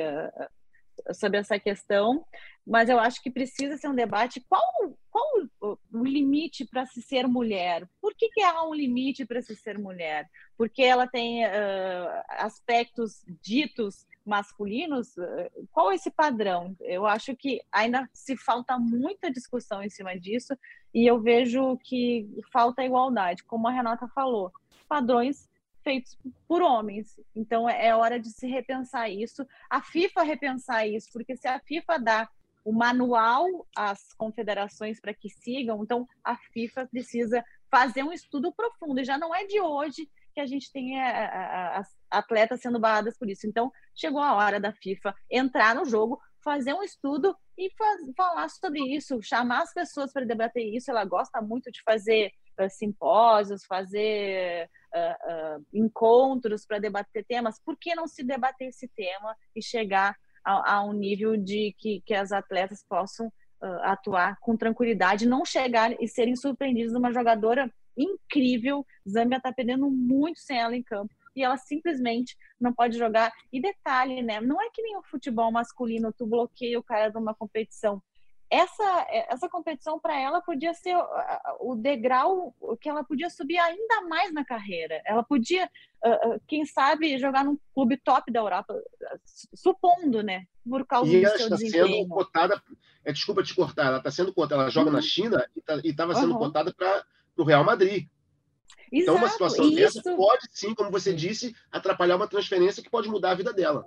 sobre 1.14 1.38
essa 1.38 1.58
questão, 1.58 2.24
mas 2.66 2.88
eu 2.88 2.98
acho 2.98 3.22
que 3.22 3.30
precisa 3.30 3.76
ser 3.76 3.88
um 3.88 3.94
debate. 3.94 4.44
Qual, 4.48 4.62
qual 5.10 5.78
o 5.92 6.04
limite 6.04 6.64
para 6.64 6.86
se 6.86 7.00
ser 7.02 7.26
mulher? 7.28 7.88
Por 8.00 8.14
que, 8.14 8.28
que 8.30 8.42
há 8.42 8.64
um 8.64 8.74
limite 8.74 9.24
para 9.24 9.40
se 9.42 9.54
ser 9.54 9.78
mulher? 9.78 10.28
Porque 10.56 10.82
ela 10.82 11.06
tem 11.06 11.44
uh, 11.44 11.50
aspectos 12.28 13.24
ditos 13.40 14.06
masculinos, 14.26 15.16
eh, 15.16 15.50
qual 15.72 15.92
é 15.92 15.94
esse 15.94 16.10
padrão? 16.10 16.76
Eu 16.80 17.06
acho 17.06 17.34
que 17.36 17.60
ainda 17.70 18.08
se 18.12 18.36
falta 18.36 18.78
muita 18.78 19.30
discussão 19.30 19.82
em 19.82 19.88
cima 19.88 20.18
disso 20.18 20.56
e 20.92 21.06
eu 21.06 21.20
vejo 21.20 21.78
que 21.78 22.28
falta 22.52 22.84
igualdade, 22.84 23.44
como 23.44 23.68
a 23.68 23.70
Renata 23.70 24.08
falou, 24.08 24.52
padrões 24.88 25.48
feitos 25.82 26.18
por 26.48 26.60
homens. 26.60 27.18
Então 27.34 27.68
é 27.68 27.94
hora 27.94 28.18
de 28.18 28.28
se 28.30 28.48
repensar 28.48 29.08
isso, 29.08 29.46
a 29.70 29.80
FIFA 29.80 30.22
repensar 30.24 30.86
isso, 30.86 31.08
porque 31.12 31.36
se 31.36 31.46
a 31.46 31.60
FIFA 31.60 31.98
dá 31.98 32.28
o 32.64 32.72
manual 32.72 33.46
às 33.76 34.12
confederações 34.14 35.00
para 35.00 35.14
que 35.14 35.30
sigam, 35.30 35.84
então 35.84 36.04
a 36.24 36.36
FIFA 36.36 36.88
precisa 36.88 37.44
fazer 37.70 38.02
um 38.02 38.12
estudo 38.12 38.52
profundo. 38.52 39.00
E 39.00 39.04
já 39.04 39.16
não 39.16 39.32
é 39.32 39.46
de 39.46 39.60
hoje 39.60 40.10
que 40.36 40.40
a 40.40 40.46
gente 40.46 40.70
tem 40.70 41.00
as 41.00 41.88
atletas 42.10 42.60
sendo 42.60 42.78
barradas 42.78 43.16
por 43.16 43.26
isso. 43.26 43.46
Então, 43.46 43.72
chegou 43.94 44.20
a 44.20 44.34
hora 44.34 44.60
da 44.60 44.70
FIFA 44.70 45.14
entrar 45.30 45.74
no 45.74 45.86
jogo, 45.86 46.20
fazer 46.44 46.74
um 46.74 46.82
estudo 46.82 47.34
e 47.56 47.70
faz, 47.70 48.02
falar 48.14 48.50
sobre 48.50 48.80
isso, 48.80 49.22
chamar 49.22 49.62
as 49.62 49.72
pessoas 49.72 50.12
para 50.12 50.26
debater 50.26 50.62
isso. 50.62 50.90
Ela 50.90 51.06
gosta 51.06 51.40
muito 51.40 51.72
de 51.72 51.82
fazer 51.82 52.30
uh, 52.60 52.68
simpósios, 52.68 53.64
fazer 53.64 54.68
uh, 54.94 55.58
uh, 55.58 55.66
encontros 55.72 56.66
para 56.66 56.80
debater 56.80 57.24
temas. 57.24 57.58
Por 57.64 57.74
que 57.78 57.94
não 57.94 58.06
se 58.06 58.22
debater 58.22 58.68
esse 58.68 58.88
tema 58.88 59.34
e 59.54 59.62
chegar 59.62 60.14
a, 60.44 60.74
a 60.74 60.84
um 60.84 60.92
nível 60.92 61.34
de 61.34 61.74
que, 61.78 62.02
que 62.04 62.12
as 62.12 62.30
atletas 62.30 62.84
possam 62.86 63.32
atuar 63.84 64.36
com 64.42 64.54
tranquilidade, 64.54 65.26
não 65.26 65.42
chegar 65.42 65.90
e 65.98 66.06
serem 66.06 66.36
surpreendidas 66.36 66.94
uma 66.94 67.10
jogadora 67.10 67.72
incrível. 67.96 68.86
Zâmbia 69.08 69.38
está 69.38 69.52
perdendo 69.52 69.90
muito 69.90 70.40
sem 70.40 70.58
ela 70.58 70.76
em 70.76 70.82
campo 70.82 71.14
e 71.36 71.42
ela 71.42 71.58
simplesmente 71.58 72.36
não 72.58 72.72
pode 72.72 72.96
jogar. 72.96 73.30
E 73.52 73.60
detalhe, 73.60 74.22
né? 74.22 74.40
Não 74.40 74.60
é 74.60 74.70
que 74.70 74.82
nem 74.82 74.96
o 74.96 75.02
futebol 75.02 75.52
masculino, 75.52 76.12
tu 76.12 76.26
bloqueia 76.26 76.78
o 76.78 76.82
cara 76.82 77.10
de 77.10 77.18
uma 77.18 77.34
competição. 77.34 78.02
Essa, 78.48 79.06
essa 79.10 79.48
competição 79.48 79.98
para 79.98 80.18
ela 80.18 80.40
podia 80.40 80.72
ser 80.72 80.96
o 81.58 81.74
degrau 81.74 82.54
que 82.80 82.88
ela 82.88 83.02
podia 83.02 83.28
subir 83.28 83.58
ainda 83.58 84.02
mais 84.02 84.32
na 84.32 84.44
carreira. 84.44 85.02
Ela 85.04 85.22
podia, 85.22 85.68
quem 86.46 86.64
sabe, 86.64 87.18
jogar 87.18 87.44
num 87.44 87.58
clube 87.74 87.96
top 87.98 88.32
da 88.32 88.38
Europa, 88.40 88.80
supondo, 89.52 90.22
né? 90.22 90.46
Por 90.68 90.86
causa 90.86 91.10
e 91.10 91.20
do 91.20 91.26
ela 91.26 91.36
seu 91.36 91.46
está 91.46 91.56
desempenho. 91.56 91.86
sendo 91.86 92.08
cotada, 92.08 92.62
é, 93.04 93.12
desculpa 93.12 93.42
te 93.42 93.54
cortar, 93.54 93.86
ela 93.86 93.98
está 93.98 94.10
sendo 94.12 94.32
cotada, 94.32 94.62
ela 94.62 94.70
joga 94.70 94.90
uhum. 94.90 94.96
na 94.96 95.02
China 95.02 95.44
e 95.84 95.90
estava 95.90 96.14
tá, 96.14 96.20
sendo 96.20 96.32
uhum. 96.32 96.38
cotada 96.38 96.72
para 96.72 97.04
o 97.36 97.44
Real 97.44 97.64
Madrid. 97.64 98.08
Exato, 98.92 99.02
então, 99.02 99.16
uma 99.16 99.28
situação 99.28 99.70
dessa 99.70 100.02
pode 100.02 100.46
sim, 100.52 100.74
como 100.74 100.90
você 100.90 101.12
disse, 101.12 101.54
atrapalhar 101.70 102.16
uma 102.16 102.28
transferência 102.28 102.82
que 102.82 102.90
pode 102.90 103.08
mudar 103.08 103.32
a 103.32 103.34
vida 103.34 103.52
dela. 103.52 103.84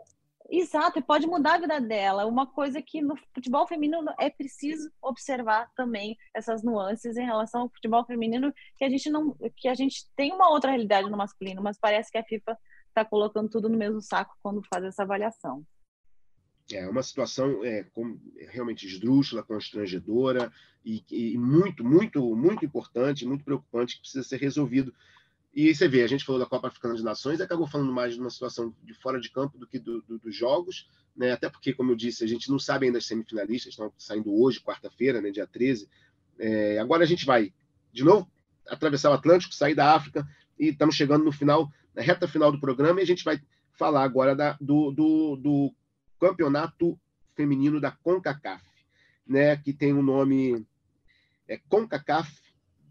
Exato, 0.52 0.98
e 0.98 1.02
pode 1.02 1.28
mudar 1.28 1.56
a 1.56 1.60
vida 1.60 1.80
dela. 1.80 2.26
Uma 2.26 2.48
coisa 2.48 2.82
que 2.82 3.02
no 3.02 3.16
futebol 3.34 3.68
feminino 3.68 4.12
é 4.20 4.30
preciso 4.30 4.92
observar 5.02 5.70
também 5.76 6.18
essas 6.34 6.64
nuances 6.64 7.16
em 7.18 7.26
relação 7.26 7.62
ao 7.62 7.70
futebol 7.70 8.04
feminino, 8.04 8.52
que 8.76 8.84
a 8.84 8.90
gente 8.90 9.10
não, 9.12 9.36
que 9.56 9.68
a 9.68 9.76
gente 9.76 10.08
tem 10.16 10.34
uma 10.34 10.50
outra 10.50 10.72
realidade 10.72 11.10
no 11.10 11.18
masculino, 11.18 11.62
mas 11.62 11.78
parece 11.80 12.12
que 12.12 12.18
a 12.18 12.24
FIFA 12.24 12.58
está 12.88 13.06
colocando 13.06 13.50
tudo 13.50 13.70
no 13.70 13.78
mesmo 13.78 14.02
saco 14.02 14.36
quando 14.42 14.64
faz 14.74 14.84
essa 14.84 15.04
avaliação. 15.04 15.64
É 16.72 16.88
uma 16.88 17.02
situação 17.02 17.64
é, 17.64 17.86
realmente 18.50 18.86
esdrúxula, 18.86 19.44
constrangedora 19.44 20.52
e, 20.86 21.04
e, 21.10 21.38
muito, 21.38 21.84
muito, 21.84 22.36
muito 22.36 22.66
importante, 22.66 23.26
muito 23.26 23.44
preocupante 23.44 23.96
que 23.96 24.02
precisa 24.02 24.24
ser 24.24 24.38
resolvido. 24.38 24.94
E 25.54 25.74
você 25.74 25.88
vê, 25.88 26.04
a 26.04 26.08
gente 26.08 26.24
falou 26.24 26.40
da 26.40 26.46
Copa 26.46 26.68
Africana 26.68 26.96
de 26.96 27.04
Nações 27.04 27.42
acabou 27.42 27.68
falando 27.68 27.92
mais 27.92 28.14
de 28.14 28.20
uma 28.20 28.30
situação 28.30 28.74
de 28.84 28.94
fora 28.94 29.20
de 29.20 29.32
campo 29.32 29.58
do 29.58 29.66
que 29.66 29.80
do, 29.80 30.02
do, 30.04 30.20
dos 30.20 30.36
jogos, 30.36 30.88
né? 31.16 31.32
até 31.32 31.50
porque, 31.50 31.74
como 31.74 31.92
eu 31.92 31.96
disse, 31.96 32.24
a 32.24 32.28
gente 32.28 32.50
não 32.52 32.60
sabe 32.60 32.86
ainda 32.86 33.00
as 33.00 33.06
semifinalistas, 33.06 33.74
estão 33.74 33.92
saindo 33.98 34.32
hoje, 34.32 34.62
quarta-feira, 34.62 35.22
né, 35.22 35.32
dia 35.32 35.48
13. 35.48 35.90
É, 36.38 36.78
agora 36.78 37.04
a 37.04 37.08
gente 37.08 37.26
vai, 37.26 37.52
de 37.92 38.04
novo, 38.04 38.30
atravessar 38.68 39.10
o 39.10 39.14
Atlântico, 39.14 39.54
sair 39.54 39.74
da 39.74 39.96
África 39.96 40.28
e 40.58 40.68
estamos 40.68 40.96
chegando 40.96 41.26
no 41.26 41.32
final, 41.32 41.72
na 41.96 42.02
reta 42.02 42.28
final 42.28 42.52
do 42.52 42.60
programa 42.60 43.00
e 43.00 43.04
a 43.04 43.08
gente 43.08 43.24
vai 43.24 43.42
falar 43.72 44.04
agora 44.04 44.36
da, 44.36 44.58
do, 44.62 44.92
do, 44.92 45.36
do 45.38 45.74
campeonato 46.20 47.00
feminino 47.36 47.80
da 47.80 47.92
CONCACAF, 47.92 48.64
né, 49.26 49.56
que 49.58 49.74
tem 49.74 49.94
o 49.94 50.00
um 50.00 50.04
nome 50.04 50.66
é 51.48 51.58
CONCACAF 51.70 52.30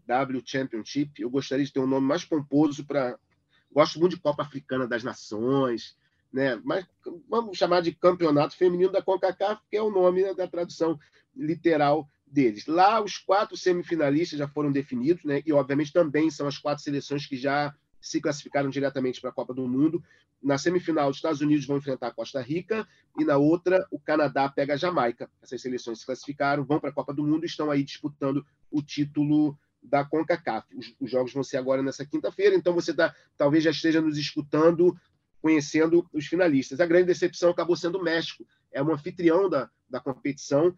W 0.05 0.41
Championship. 0.43 1.21
Eu 1.21 1.29
gostaria 1.29 1.63
de 1.63 1.71
ter 1.71 1.79
um 1.79 1.87
nome 1.87 2.05
mais 2.05 2.25
pomposo 2.25 2.85
para 2.85 3.17
gosto 3.71 3.99
muito 3.99 4.15
de 4.15 4.21
Copa 4.21 4.41
Africana 4.41 4.87
das 4.87 5.03
Nações, 5.03 5.95
né? 6.33 6.59
Mas 6.63 6.85
vamos 7.29 7.57
chamar 7.57 7.81
de 7.81 7.93
Campeonato 7.93 8.57
Feminino 8.57 8.91
da 8.91 9.01
CONCACAF, 9.01 9.61
que 9.69 9.77
é 9.77 9.81
o 9.81 9.91
nome 9.91 10.33
da 10.33 10.47
tradução 10.47 10.99
literal 11.35 12.07
deles. 12.25 12.65
Lá 12.65 13.01
os 13.01 13.17
quatro 13.17 13.55
semifinalistas 13.55 14.39
já 14.39 14.47
foram 14.47 14.71
definidos, 14.71 15.23
né? 15.23 15.41
E 15.45 15.53
obviamente 15.53 15.93
também 15.93 16.29
são 16.29 16.47
as 16.47 16.57
quatro 16.57 16.83
seleções 16.83 17.25
que 17.25 17.37
já 17.37 17.73
se 18.01 18.21
classificaram 18.21 18.69
diretamente 18.69 19.19
para 19.19 19.29
a 19.29 19.33
Copa 19.33 19.53
do 19.53 19.67
Mundo. 19.67 20.03
Na 20.41 20.57
semifinal, 20.57 21.09
os 21.09 21.17
Estados 21.17 21.41
Unidos 21.41 21.65
vão 21.65 21.77
enfrentar 21.77 22.07
a 22.07 22.13
Costa 22.13 22.41
Rica 22.41 22.87
e 23.17 23.25
na 23.25 23.37
outra, 23.37 23.85
o 23.91 23.99
Canadá 23.99 24.47
pega 24.47 24.73
a 24.73 24.77
Jamaica. 24.77 25.29
Essas 25.41 25.61
seleções 25.61 25.99
se 25.99 26.05
classificaram, 26.05 26.63
vão 26.63 26.79
para 26.79 26.89
a 26.89 26.93
Copa 26.93 27.13
do 27.13 27.23
Mundo 27.23 27.43
e 27.43 27.47
estão 27.47 27.69
aí 27.69 27.83
disputando 27.83 28.45
o 28.71 28.81
título 28.81 29.57
da 29.81 30.05
CONCACAF. 30.05 30.75
Os, 30.75 30.95
os 30.99 31.11
jogos 31.11 31.33
vão 31.33 31.43
ser 31.43 31.57
agora 31.57 31.81
nessa 31.81 32.05
quinta-feira, 32.05 32.55
então 32.55 32.73
você 32.73 32.93
tá, 32.93 33.13
talvez 33.37 33.63
já 33.63 33.71
esteja 33.71 34.01
nos 34.01 34.17
escutando, 34.17 34.97
conhecendo 35.41 36.07
os 36.13 36.25
finalistas. 36.25 36.79
A 36.79 36.85
grande 36.85 37.07
decepção 37.07 37.49
acabou 37.49 37.75
sendo 37.75 37.97
o 37.97 38.03
México, 38.03 38.45
é 38.71 38.81
um 38.81 38.91
anfitrião 38.91 39.49
da, 39.49 39.69
da 39.89 39.99
competição, 39.99 40.75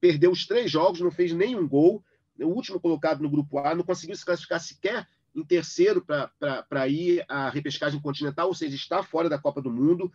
perdeu 0.00 0.30
os 0.30 0.46
três 0.46 0.70
jogos, 0.70 1.00
não 1.00 1.10
fez 1.10 1.32
nenhum 1.32 1.66
gol, 1.66 2.04
o 2.38 2.46
último 2.46 2.80
colocado 2.80 3.22
no 3.22 3.30
grupo 3.30 3.58
A, 3.58 3.74
não 3.74 3.84
conseguiu 3.84 4.16
se 4.16 4.24
classificar 4.24 4.60
sequer 4.60 5.06
em 5.34 5.44
terceiro 5.44 6.04
para 6.04 6.88
ir 6.88 7.24
à 7.28 7.48
repescagem 7.48 8.00
continental, 8.00 8.48
ou 8.48 8.54
seja, 8.54 8.76
está 8.76 9.02
fora 9.02 9.28
da 9.28 9.38
Copa 9.38 9.62
do 9.62 9.70
Mundo. 9.70 10.12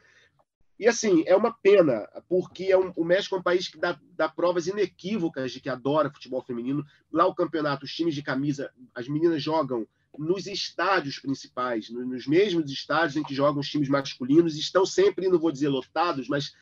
E 0.80 0.88
assim, 0.88 1.24
é 1.26 1.36
uma 1.36 1.51
pena, 1.51 2.07
porque 2.30 2.65
é 2.65 2.78
um, 2.78 2.93
o 2.95 3.03
México 3.03 3.36
é 3.36 3.39
um 3.39 3.43
país 3.43 3.68
que 3.68 3.80
dá, 3.80 3.99
dá, 4.15 4.30
provas 4.30 4.68
inequívocas 4.68 5.51
de 5.51 5.59
que 5.59 5.70
adora 5.70 6.11
futebol 6.11 6.43
feminino. 6.43 6.86
Lá 7.11 7.26
o 7.26 7.34
campeonato, 7.34 7.86
os 7.86 7.91
times 7.91 8.13
de 8.13 8.22
camisa, 8.22 8.72
as 8.93 9.07
meninas 9.07 9.41
jogam 9.41 9.88
nos 10.18 10.45
estádios 10.45 11.20
principais, 11.20 11.89
nos 11.89 12.28
mesmos 12.28 12.72
estádios 12.72 13.18
em 13.18 13.24
que 13.24 13.36
jogam 13.36 13.59
os 13.59 13.70
times 13.70 13.89
masculinos, 13.89 14.55
estão 14.55 14.86
sempre, 14.86 15.28
não 15.28 15.39
vou 15.39 15.51
dizer 15.51 15.70
lotados, 15.70 16.28
mas 16.28 16.53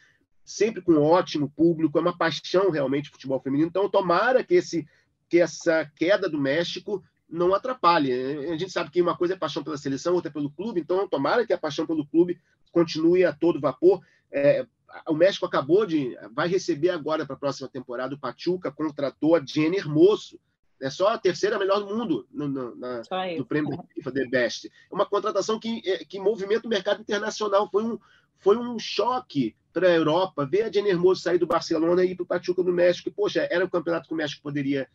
sempre 0.43 0.82
com 0.82 0.93
um 0.93 1.01
ótimo 1.01 1.49
público, 1.49 1.97
é 1.97 2.01
uma 2.01 2.18
paixão 2.18 2.70
realmente 2.70 3.10
futebol 3.10 3.41
feminino. 3.41 3.68
Então, 3.68 3.89
tomara 3.89 4.43
que, 4.43 4.56
esse, 4.56 4.88
que 5.28 5.39
essa 5.39 5.91
queda 5.95 6.30
do 6.30 6.39
México 6.39 7.03
não 7.30 7.53
atrapalhe. 7.53 8.11
A 8.47 8.57
gente 8.57 8.71
sabe 8.71 8.91
que 8.91 9.01
uma 9.01 9.17
coisa 9.17 9.34
é 9.34 9.38
paixão 9.38 9.63
pela 9.63 9.78
seleção, 9.78 10.13
outra 10.13 10.30
é 10.30 10.34
pelo 10.34 10.51
clube, 10.51 10.80
então 10.80 11.07
tomara 11.07 11.45
que 11.45 11.53
a 11.53 11.57
paixão 11.57 11.86
pelo 11.86 12.05
clube 12.05 12.39
continue 12.71 13.26
a 13.26 13.34
todo 13.34 13.59
vapor. 13.59 14.01
É, 14.32 14.65
o 15.07 15.13
México 15.13 15.45
acabou 15.45 15.86
de. 15.86 16.17
vai 16.34 16.47
receber 16.47 16.89
agora 16.89 17.26
para 17.26 17.36
a 17.36 17.39
próxima 17.39 17.67
temporada 17.67 18.15
o 18.15 18.19
Pachuca, 18.19 18.71
contratou 18.71 19.36
a 19.36 19.43
Jenny 19.43 19.78
Hermoso. 19.78 20.39
É 20.82 20.89
só 20.89 21.07
a 21.07 21.17
terceira 21.17 21.57
melhor 21.57 21.80
do 21.80 21.95
mundo 21.95 22.28
no, 22.30 22.47
no, 22.49 22.76
na, 22.76 23.01
no 23.38 23.45
prêmio 23.45 23.82
FIFA 23.93 24.11
The 24.11 24.28
Best. 24.28 24.67
É 24.67 24.93
uma 24.93 25.05
contratação 25.05 25.57
que, 25.57 25.82
é, 25.86 26.03
que 26.03 26.19
movimenta 26.19 26.67
o 26.67 26.69
mercado 26.69 27.01
internacional. 27.01 27.69
Foi 27.71 27.84
um, 27.84 27.97
foi 28.39 28.57
um 28.57 28.78
choque 28.78 29.55
para 29.71 29.88
a 29.88 29.93
Europa 29.93 30.45
ver 30.45 30.63
a 30.63 30.71
Jenny 30.71 30.89
Hermoso 30.89 31.21
sair 31.21 31.38
do 31.38 31.47
Barcelona 31.47 32.03
e 32.03 32.11
ir 32.11 32.15
para 32.15 32.23
o 32.23 32.28
Pachuca 32.28 32.61
no 32.61 32.73
México. 32.73 33.07
E, 33.07 33.11
poxa, 33.11 33.47
era 33.49 33.63
o 33.63 33.69
campeonato 33.69 34.07
que 34.07 34.13
o 34.13 34.17
México 34.17 34.43
poderia 34.43 34.88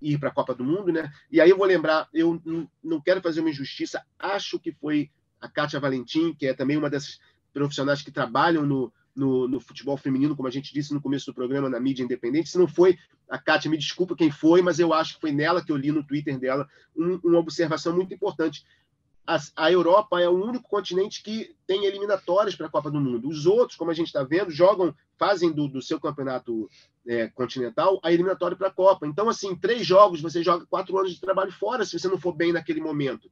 ir 0.00 0.18
para 0.18 0.28
a 0.28 0.32
Copa 0.32 0.54
do 0.54 0.64
Mundo, 0.64 0.92
né? 0.92 1.10
E 1.30 1.40
aí 1.40 1.50
eu 1.50 1.56
vou 1.56 1.66
lembrar, 1.66 2.08
eu 2.12 2.40
não 2.82 3.00
quero 3.00 3.20
fazer 3.20 3.40
uma 3.40 3.50
injustiça, 3.50 4.04
acho 4.18 4.58
que 4.58 4.72
foi 4.72 5.10
a 5.40 5.48
Kátia 5.48 5.80
Valentim, 5.80 6.34
que 6.34 6.46
é 6.46 6.54
também 6.54 6.76
uma 6.76 6.90
dessas 6.90 7.18
profissionais 7.52 8.02
que 8.02 8.10
trabalham 8.10 8.66
no, 8.66 8.92
no, 9.14 9.48
no, 9.48 9.60
futebol 9.60 9.96
feminino, 9.96 10.36
como 10.36 10.48
a 10.48 10.50
gente 10.50 10.74
disse 10.74 10.92
no 10.92 11.00
começo 11.00 11.26
do 11.26 11.34
programa, 11.34 11.70
na 11.70 11.80
mídia 11.80 12.04
independente. 12.04 12.50
Se 12.50 12.58
não 12.58 12.68
foi 12.68 12.98
a 13.28 13.38
Kátia, 13.38 13.70
me 13.70 13.78
desculpa 13.78 14.14
quem 14.14 14.30
foi, 14.30 14.60
mas 14.60 14.78
eu 14.78 14.92
acho 14.92 15.14
que 15.14 15.20
foi 15.20 15.32
nela 15.32 15.64
que 15.64 15.72
eu 15.72 15.76
li 15.76 15.90
no 15.90 16.04
Twitter 16.04 16.38
dela 16.38 16.68
um, 16.94 17.18
uma 17.24 17.38
observação 17.38 17.94
muito 17.94 18.12
importante. 18.12 18.64
A, 19.26 19.38
a, 19.56 19.72
Europa 19.72 20.20
é 20.20 20.28
o 20.28 20.44
único 20.44 20.68
continente 20.68 21.22
que 21.22 21.54
tem 21.66 21.84
eliminatórias 21.84 22.54
para 22.54 22.66
a 22.66 22.70
Copa 22.70 22.90
do 22.90 23.00
Mundo. 23.00 23.28
Os 23.28 23.44
outros, 23.44 23.76
como 23.76 23.90
a 23.90 23.94
gente 23.94 24.06
está 24.06 24.22
vendo, 24.22 24.50
jogam, 24.50 24.94
fazem 25.18 25.50
do, 25.50 25.66
do 25.66 25.82
seu 25.82 25.98
campeonato 25.98 26.68
é, 27.06 27.28
continental 27.28 28.00
a 28.02 28.12
eliminatória 28.12 28.56
para 28.56 28.68
a 28.68 28.72
Copa. 28.72 29.06
Então, 29.06 29.28
assim, 29.28 29.54
três 29.56 29.86
jogos, 29.86 30.20
você 30.20 30.42
joga 30.42 30.66
quatro 30.66 30.96
anos 30.98 31.12
de 31.12 31.20
trabalho 31.20 31.52
fora 31.52 31.84
se 31.84 31.98
você 31.98 32.08
não 32.08 32.18
for 32.18 32.32
bem 32.32 32.52
naquele 32.52 32.80
momento. 32.80 33.30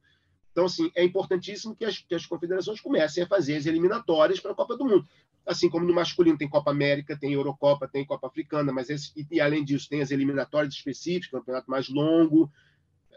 Então, 0.51 0.65
assim, 0.65 0.89
é 0.95 1.03
importantíssimo 1.03 1.75
que 1.75 1.83
as, 1.83 1.99
que 1.99 2.15
as 2.15 2.25
confederações 2.25 2.79
comecem 2.79 3.23
a 3.23 3.27
fazer 3.27 3.57
as 3.57 3.65
eliminatórias 3.65 4.39
para 4.39 4.51
a 4.51 4.55
Copa 4.55 4.77
do 4.77 4.85
Mundo. 4.85 5.05
Assim 5.45 5.69
como 5.69 5.85
no 5.85 5.93
masculino 5.93 6.37
tem 6.37 6.49
Copa 6.49 6.71
América, 6.71 7.17
tem 7.19 7.33
Eurocopa, 7.33 7.89
tem 7.89 8.05
Copa 8.05 8.27
Africana, 8.27 8.71
mas 8.71 8.89
esse, 8.89 9.11
e, 9.17 9.27
e, 9.31 9.41
além 9.41 9.65
disso 9.65 9.89
tem 9.89 10.01
as 10.01 10.11
eliminatórias 10.11 10.73
específicas, 10.73 11.29
campeonato 11.39 11.69
mais 11.69 11.89
longo. 11.89 12.49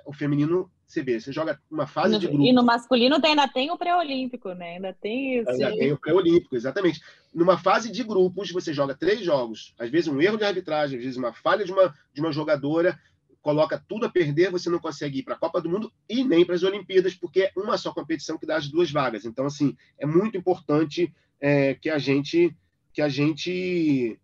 O 0.04 0.12
feminino, 0.12 0.68
você 0.88 1.02
vê, 1.02 1.20
você 1.20 1.30
joga 1.30 1.60
uma 1.70 1.86
fase 1.86 2.14
no, 2.14 2.18
de 2.18 2.26
grupo. 2.26 2.42
E 2.42 2.50
no 2.50 2.64
masculino 2.64 3.20
ainda 3.22 3.46
tem 3.46 3.70
o 3.70 3.76
pré-olímpico, 3.76 4.54
né? 4.54 4.76
Ainda 4.76 4.94
tem 4.94 5.38
isso. 5.38 5.50
Ainda 5.50 5.76
tem 5.76 5.92
o 5.92 5.98
pré-olímpico, 5.98 6.56
exatamente. 6.56 7.02
Numa 7.34 7.58
fase 7.58 7.92
de 7.92 8.02
grupos, 8.02 8.50
você 8.50 8.72
joga 8.72 8.94
três 8.94 9.20
jogos, 9.20 9.74
às 9.78 9.90
vezes 9.90 10.08
um 10.08 10.20
erro 10.20 10.38
de 10.38 10.44
arbitragem, 10.44 10.96
às 10.98 11.04
vezes 11.04 11.18
uma 11.18 11.34
falha 11.34 11.62
de 11.62 11.70
uma, 11.70 11.94
de 12.14 12.20
uma 12.22 12.32
jogadora, 12.32 12.98
coloca 13.42 13.82
tudo 13.86 14.06
a 14.06 14.08
perder, 14.08 14.50
você 14.50 14.70
não 14.70 14.78
consegue 14.78 15.18
ir 15.18 15.22
para 15.24 15.34
a 15.34 15.38
Copa 15.38 15.60
do 15.60 15.68
Mundo 15.68 15.92
e 16.08 16.24
nem 16.24 16.44
para 16.44 16.54
as 16.54 16.62
Olimpíadas, 16.62 17.14
porque 17.14 17.42
é 17.42 17.52
uma 17.54 17.76
só 17.76 17.92
competição 17.92 18.38
que 18.38 18.46
dá 18.46 18.56
as 18.56 18.66
duas 18.66 18.90
vagas. 18.90 19.26
Então, 19.26 19.44
assim, 19.44 19.76
é 19.98 20.06
muito 20.06 20.38
importante 20.38 21.12
é, 21.38 21.74
que 21.74 21.90
a 21.90 21.98
gente 21.98 22.56
que 22.94 23.02
a 23.02 23.08
gente 23.08 24.18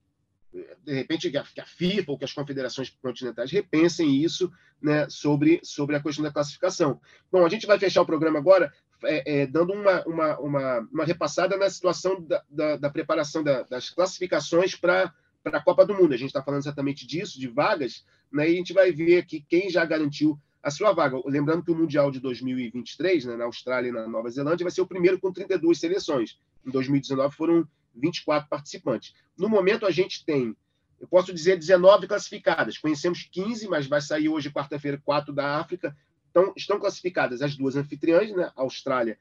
de 0.85 0.95
repente 0.95 1.31
que 1.31 1.37
a, 1.37 1.43
que 1.43 1.61
a, 1.61 1.67
FIFA 1.67 2.13
ou 2.13 2.19
que 2.19 2.25
as 2.25 2.33
confederações 2.33 2.91
continentais 3.03 3.51
repensem 3.51 4.23
isso 4.23 4.53
né, 4.81 5.09
sobre, 5.09 5.61
sobre 5.63 5.97
a 5.97 6.03
questão 6.03 6.25
da 6.25 6.33
classificação. 6.33 7.01
Bom, 7.31 7.45
a 7.45 7.49
gente 7.49 7.67
vai 7.67 7.79
fechar 7.79 8.03
o 8.03 8.07
programa 8.07 8.39
agora 8.39 8.73
é, 9.03 9.43
é, 9.43 9.47
dando 9.47 9.73
uma, 9.73 10.03
uma, 10.07 10.39
uma, 10.39 10.89
uma, 10.93 11.05
repassada 11.05 11.57
na 11.57 11.69
situação 11.69 12.21
da, 12.23 12.43
da, 12.49 12.77
da 12.77 12.91
preparação 12.91 13.43
da, 13.43 13.63
das 13.63 13.91
classificações 13.91 14.75
para 14.75 15.13
a 15.45 15.61
Copa 15.61 15.85
do 15.85 15.95
Mundo. 15.95 16.15
A 16.15 16.17
gente 16.17 16.29
está 16.29 16.43
falando 16.43 16.63
exatamente 16.63 17.07
disso, 17.07 17.39
de 17.39 17.49
vagas, 17.49 18.05
né? 18.33 18.49
E 18.49 18.55
a 18.55 18.57
gente 18.57 18.73
vai 18.73 18.93
ver 18.93 19.19
aqui 19.19 19.45
quem 19.49 19.69
já 19.69 19.85
garantiu 19.85 20.39
a 20.63 20.71
sua 20.71 20.93
vaga. 20.93 21.21
Lembrando 21.27 21.63
que 21.63 21.71
o 21.71 21.77
Mundial 21.77 22.11
de 22.11 22.21
2023, 22.21 23.27
né, 23.27 23.37
na 23.37 23.45
Austrália 23.45 23.91
e 23.91 23.93
na 23.93 24.09
Nova 24.09 24.31
Zelândia, 24.31 24.65
vai 24.65 24.71
ser 24.71 24.81
o 24.81 24.87
primeiro 24.87 25.21
com 25.21 25.31
32 25.31 25.79
seleções. 25.79 26.39
Em 26.67 26.71
2019 26.71 27.37
foram 27.37 27.69
24 27.95 28.49
participantes. 28.49 29.15
No 29.39 29.49
momento, 29.49 29.87
a 29.87 29.91
gente 29.91 30.25
tem, 30.25 30.57
eu 31.01 31.09
posso 31.09 31.33
dizer, 31.33 31.59
19 31.59 32.07
classificadas. 32.07 32.79
Conhecemos 32.79 33.29
15, 33.31 33.69
mas 33.69 33.87
vai 33.87 34.01
sair 34.01 34.29
hoje, 34.29 34.51
quarta-feira, 34.51 35.01
quatro 35.05 35.33
da 35.33 35.59
África. 35.59 35.97
Então, 36.31 36.53
estão 36.57 36.79
classificadas 36.79 37.43
as 37.43 37.57
duas 37.57 37.77
anfitriãs, 37.77 38.31
né, 38.35 38.51
Austrália 38.57 39.19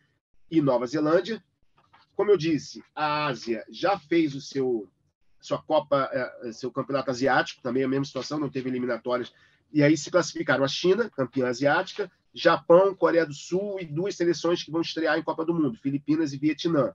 e 0.50 0.62
Nova 0.62 0.86
Zelândia. 0.86 1.44
Como 2.16 2.32
eu 2.32 2.38
disse, 2.38 2.84
a 2.96 3.26
Ásia 3.26 3.66
já 3.70 3.98
fez 3.98 4.36
o 4.36 4.42
seu 4.42 4.90
sua 5.44 5.62
Copa, 5.62 6.10
é, 6.14 6.52
seu 6.54 6.72
campeonato 6.72 7.12
asiático, 7.12 7.62
também 7.62 7.84
a 7.84 7.88
mesma 7.88 8.06
situação, 8.06 8.40
não 8.40 8.50
teve 8.50 8.70
eliminatórias. 8.70 9.34
E 9.74 9.84
aí 9.84 9.98
se 9.98 10.10
classificaram 10.10 10.64
a 10.64 10.68
China, 10.70 11.10
campeã 11.10 11.48
asiática, 11.48 12.10
Japão, 12.34 12.96
Coreia 12.96 13.26
do 13.26 13.34
Sul 13.34 13.78
e 13.80 13.86
duas 13.86 14.16
seleções 14.16 14.64
que 14.64 14.72
vão 14.72 14.82
estrear 14.82 15.20
em 15.20 15.24
Copa 15.24 15.44
do 15.44 15.54
Mundo, 15.54 15.78
Filipinas 15.80 16.32
e 16.32 16.38
Vietnã. 16.38 16.94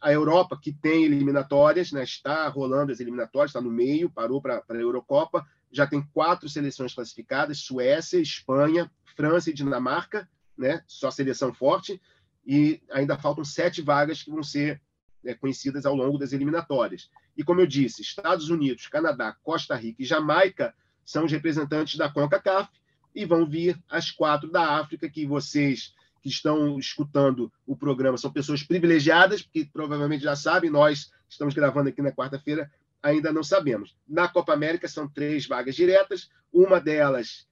A 0.00 0.12
Europa, 0.12 0.58
que 0.60 0.72
tem 0.72 1.04
eliminatórias, 1.04 1.92
né, 1.92 2.02
está 2.02 2.48
rolando 2.48 2.90
as 2.90 3.00
eliminatórias, 3.00 3.50
está 3.50 3.60
no 3.60 3.70
meio, 3.70 4.08
parou 4.10 4.40
para 4.40 4.62
a 4.68 4.74
Eurocopa, 4.74 5.46
já 5.70 5.86
tem 5.86 6.02
quatro 6.12 6.48
seleções 6.48 6.94
classificadas: 6.94 7.58
Suécia, 7.58 8.18
Espanha, 8.18 8.90
França 9.14 9.50
e 9.50 9.54
Dinamarca, 9.54 10.28
né, 10.56 10.82
só 10.86 11.10
seleção 11.10 11.52
forte, 11.52 12.00
e 12.46 12.82
ainda 12.90 13.18
faltam 13.18 13.44
sete 13.44 13.82
vagas 13.82 14.22
que 14.22 14.30
vão 14.30 14.42
ser 14.42 14.80
é, 15.24 15.34
conhecidas 15.34 15.84
ao 15.84 15.94
longo 15.94 16.18
das 16.18 16.32
eliminatórias. 16.32 17.10
E 17.36 17.44
como 17.44 17.60
eu 17.60 17.66
disse, 17.66 18.02
Estados 18.02 18.48
Unidos, 18.48 18.86
Canadá, 18.86 19.36
Costa 19.42 19.76
Rica 19.76 20.02
e 20.02 20.06
Jamaica 20.06 20.74
são 21.04 21.24
os 21.24 21.32
representantes 21.32 21.96
da 21.96 22.08
CONCACAF 22.08 22.70
e 23.14 23.24
vão 23.24 23.46
vir 23.46 23.78
as 23.88 24.10
quatro 24.10 24.50
da 24.50 24.78
África 24.78 25.08
que 25.08 25.26
vocês 25.26 25.94
que 26.22 26.28
estão 26.28 26.78
escutando 26.78 27.52
o 27.66 27.76
programa 27.76 28.18
são 28.18 28.32
pessoas 28.32 28.62
privilegiadas, 28.62 29.42
porque 29.42 29.68
provavelmente 29.72 30.24
já 30.24 30.36
sabem, 30.36 30.70
nós 30.70 31.10
estamos 31.28 31.54
gravando 31.54 31.88
aqui 31.88 32.02
na 32.02 32.12
quarta-feira, 32.12 32.70
ainda 33.02 33.32
não 33.32 33.42
sabemos. 33.42 33.96
Na 34.08 34.28
Copa 34.28 34.52
América 34.52 34.86
são 34.88 35.08
três 35.08 35.46
vagas 35.46 35.74
diretas, 35.74 36.30
uma 36.52 36.80
delas, 36.80 37.46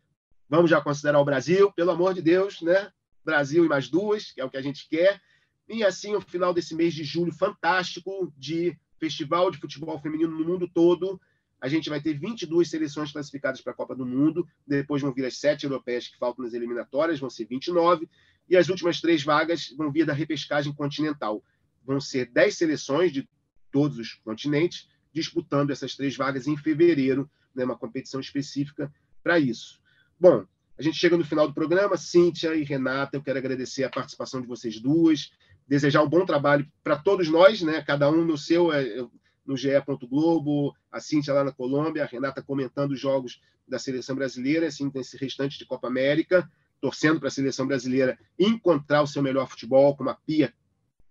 vamos 0.48 0.70
já 0.70 0.80
considerar 0.80 1.20
o 1.20 1.24
Brasil, 1.24 1.72
pelo 1.72 1.90
amor 1.90 2.14
de 2.14 2.22
Deus, 2.22 2.60
né? 2.60 2.90
Brasil 3.24 3.64
e 3.64 3.68
mais 3.68 3.88
duas, 3.88 4.32
que 4.32 4.40
é 4.40 4.44
o 4.44 4.50
que 4.50 4.56
a 4.56 4.62
gente 4.62 4.88
quer. 4.88 5.20
E 5.68 5.84
assim, 5.84 6.14
o 6.14 6.20
final 6.20 6.54
desse 6.54 6.74
mês 6.74 6.94
de 6.94 7.04
julho 7.04 7.32
fantástico 7.32 8.32
de 8.36 8.76
festival 8.98 9.50
de 9.50 9.58
futebol 9.58 9.98
feminino 10.00 10.36
no 10.36 10.44
mundo 10.44 10.68
todo. 10.72 11.20
A 11.60 11.68
gente 11.68 11.90
vai 11.90 12.00
ter 12.00 12.18
22 12.18 12.70
seleções 12.70 13.12
classificadas 13.12 13.60
para 13.60 13.72
a 13.72 13.76
Copa 13.76 13.94
do 13.94 14.06
Mundo. 14.06 14.46
Depois 14.66 15.02
vão 15.02 15.12
vir 15.12 15.24
as 15.24 15.38
sete 15.38 15.64
europeias 15.64 16.08
que 16.08 16.18
faltam 16.18 16.44
nas 16.44 16.54
eliminatórias, 16.54 17.18
vão 17.18 17.28
ser 17.28 17.46
29. 17.46 18.08
E 18.48 18.56
as 18.56 18.68
últimas 18.68 19.00
três 19.00 19.22
vagas 19.22 19.74
vão 19.76 19.90
vir 19.90 20.06
da 20.06 20.12
repescagem 20.12 20.72
continental. 20.72 21.42
Vão 21.84 22.00
ser 22.00 22.26
10 22.26 22.56
seleções 22.56 23.12
de 23.12 23.28
todos 23.70 23.98
os 23.98 24.14
continentes 24.14 24.88
disputando 25.12 25.70
essas 25.70 25.96
três 25.96 26.16
vagas 26.16 26.46
em 26.46 26.56
fevereiro, 26.56 27.28
né, 27.54 27.64
uma 27.64 27.76
competição 27.76 28.20
específica 28.20 28.92
para 29.22 29.38
isso. 29.38 29.80
Bom, 30.20 30.46
a 30.78 30.82
gente 30.82 30.96
chega 30.96 31.16
no 31.16 31.24
final 31.24 31.48
do 31.48 31.54
programa. 31.54 31.96
Cíntia 31.96 32.54
e 32.54 32.62
Renata, 32.62 33.16
eu 33.16 33.22
quero 33.22 33.38
agradecer 33.38 33.84
a 33.84 33.90
participação 33.90 34.40
de 34.40 34.46
vocês 34.46 34.80
duas 34.80 35.32
desejar 35.68 36.02
um 36.02 36.08
bom 36.08 36.24
trabalho 36.24 36.66
para 36.82 36.96
todos 36.96 37.28
nós, 37.28 37.60
né? 37.60 37.82
cada 37.82 38.10
um 38.10 38.24
no 38.24 38.38
seu, 38.38 38.72
é, 38.72 39.06
no 39.48 39.56
GE. 39.56 39.70
Globo, 40.08 40.76
a 40.92 41.00
Cíntia 41.00 41.32
lá 41.32 41.42
na 41.42 41.50
Colômbia, 41.50 42.04
a 42.04 42.06
Renata 42.06 42.42
comentando 42.42 42.92
os 42.92 43.00
jogos 43.00 43.40
da 43.66 43.78
seleção 43.78 44.14
brasileira, 44.14 44.66
assim, 44.66 44.90
tem 44.90 45.00
esse 45.00 45.16
restante 45.16 45.58
de 45.58 45.64
Copa 45.64 45.88
América, 45.88 46.48
torcendo 46.80 47.18
para 47.18 47.28
a 47.28 47.30
seleção 47.30 47.66
brasileira 47.66 48.18
encontrar 48.38 49.02
o 49.02 49.06
seu 49.06 49.22
melhor 49.22 49.48
futebol, 49.48 49.96
como 49.96 50.10
a 50.10 50.14
Pia 50.14 50.52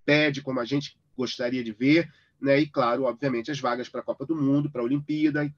pede, 0.06 0.42
como 0.42 0.60
a 0.60 0.66
gente 0.66 0.98
gostaria 1.18 1.64
de 1.64 1.72
ver, 1.72 2.10
né? 2.40 2.60
e 2.60 2.68
claro, 2.68 3.04
obviamente, 3.04 3.52
as 3.52 3.60
vagas 3.60 3.90
para 3.90 4.02
a 4.02 4.04
Copa 4.04 4.26
do 4.26 4.36
Mundo, 4.36 4.72
para 4.72 4.82
a 4.82 4.86
Olimpíada, 4.86 5.52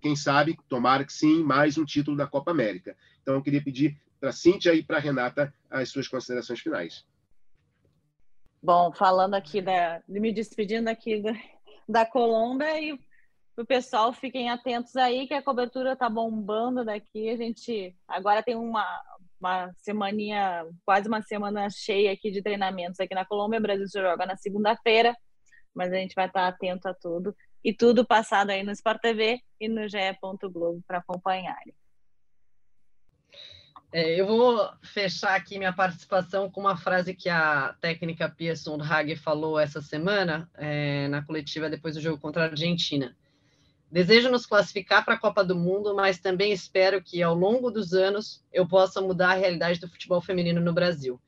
quem 0.00 0.14
sabe, 0.14 0.56
tomara 0.68 1.04
que 1.04 1.12
sim, 1.12 1.42
mais 1.42 1.78
um 1.78 1.84
título 1.84 2.16
da 2.16 2.26
Copa 2.26 2.50
América. 2.50 2.94
Então, 3.22 3.34
eu 3.34 3.42
queria 3.42 3.62
pedir 3.62 3.98
para 4.20 4.28
a 4.28 4.32
Cíntia 4.32 4.74
e 4.74 4.82
para 4.82 4.98
a 4.98 5.00
Renata 5.00 5.52
as 5.70 5.88
suas 5.88 6.06
considerações 6.06 6.60
finais. 6.60 7.04
Bom, 8.62 8.92
falando 8.92 9.34
aqui 9.34 9.60
da. 9.60 10.02
me 10.08 10.32
despedindo 10.32 10.88
aqui 10.88 11.20
da, 11.22 11.32
da 11.88 12.04
Colômbia 12.04 12.80
e 12.80 12.98
o 13.56 13.64
pessoal 13.64 14.12
fiquem 14.12 14.50
atentos 14.50 14.96
aí 14.96 15.26
que 15.26 15.34
a 15.34 15.42
cobertura 15.42 15.96
tá 15.96 16.08
bombando 16.10 16.84
daqui. 16.84 17.30
A 17.30 17.36
gente 17.36 17.96
agora 18.06 18.42
tem 18.42 18.54
uma, 18.54 18.84
uma 19.40 19.72
semaninha, 19.78 20.66
quase 20.84 21.08
uma 21.08 21.22
semana 21.22 21.68
cheia 21.70 22.12
aqui 22.12 22.30
de 22.30 22.42
treinamentos 22.42 23.00
aqui 23.00 23.14
na 23.14 23.24
Colômbia. 23.24 23.58
O 23.58 23.62
Brasil 23.62 23.86
joga 23.88 24.26
na 24.26 24.36
segunda-feira. 24.36 25.16
mas 25.74 25.92
a 25.92 25.96
gente 25.96 26.14
vai 26.14 26.26
estar 26.26 26.46
atento 26.48 26.88
a 26.88 26.94
tudo. 26.94 27.34
E 27.64 27.72
tudo 27.72 28.06
passado 28.06 28.50
aí 28.50 28.62
no 28.62 28.72
Sport 28.72 29.00
TV 29.00 29.40
e 29.60 29.68
no 29.68 29.88
GE. 29.88 29.98
Globo 30.52 30.82
para 30.86 30.98
acompanharem. 30.98 31.74
É, 33.98 34.20
eu 34.20 34.26
vou 34.26 34.70
fechar 34.82 35.34
aqui 35.34 35.56
minha 35.56 35.72
participação 35.72 36.50
com 36.50 36.60
uma 36.60 36.76
frase 36.76 37.14
que 37.14 37.30
a 37.30 37.74
técnica 37.80 38.28
Pia 38.28 38.54
Sondhage 38.54 39.16
falou 39.16 39.58
essa 39.58 39.80
semana 39.80 40.50
é, 40.52 41.08
na 41.08 41.22
coletiva 41.22 41.70
depois 41.70 41.94
do 41.94 42.00
jogo 42.02 42.20
contra 42.20 42.42
a 42.42 42.50
Argentina. 42.50 43.16
Desejo 43.90 44.30
nos 44.30 44.44
classificar 44.44 45.02
para 45.02 45.14
a 45.14 45.18
Copa 45.18 45.42
do 45.42 45.56
Mundo, 45.56 45.94
mas 45.94 46.18
também 46.18 46.52
espero 46.52 47.02
que 47.02 47.22
ao 47.22 47.34
longo 47.34 47.70
dos 47.70 47.94
anos 47.94 48.44
eu 48.52 48.68
possa 48.68 49.00
mudar 49.00 49.30
a 49.30 49.34
realidade 49.34 49.80
do 49.80 49.88
futebol 49.88 50.20
feminino 50.20 50.60
no 50.60 50.74
Brasil. 50.74 51.18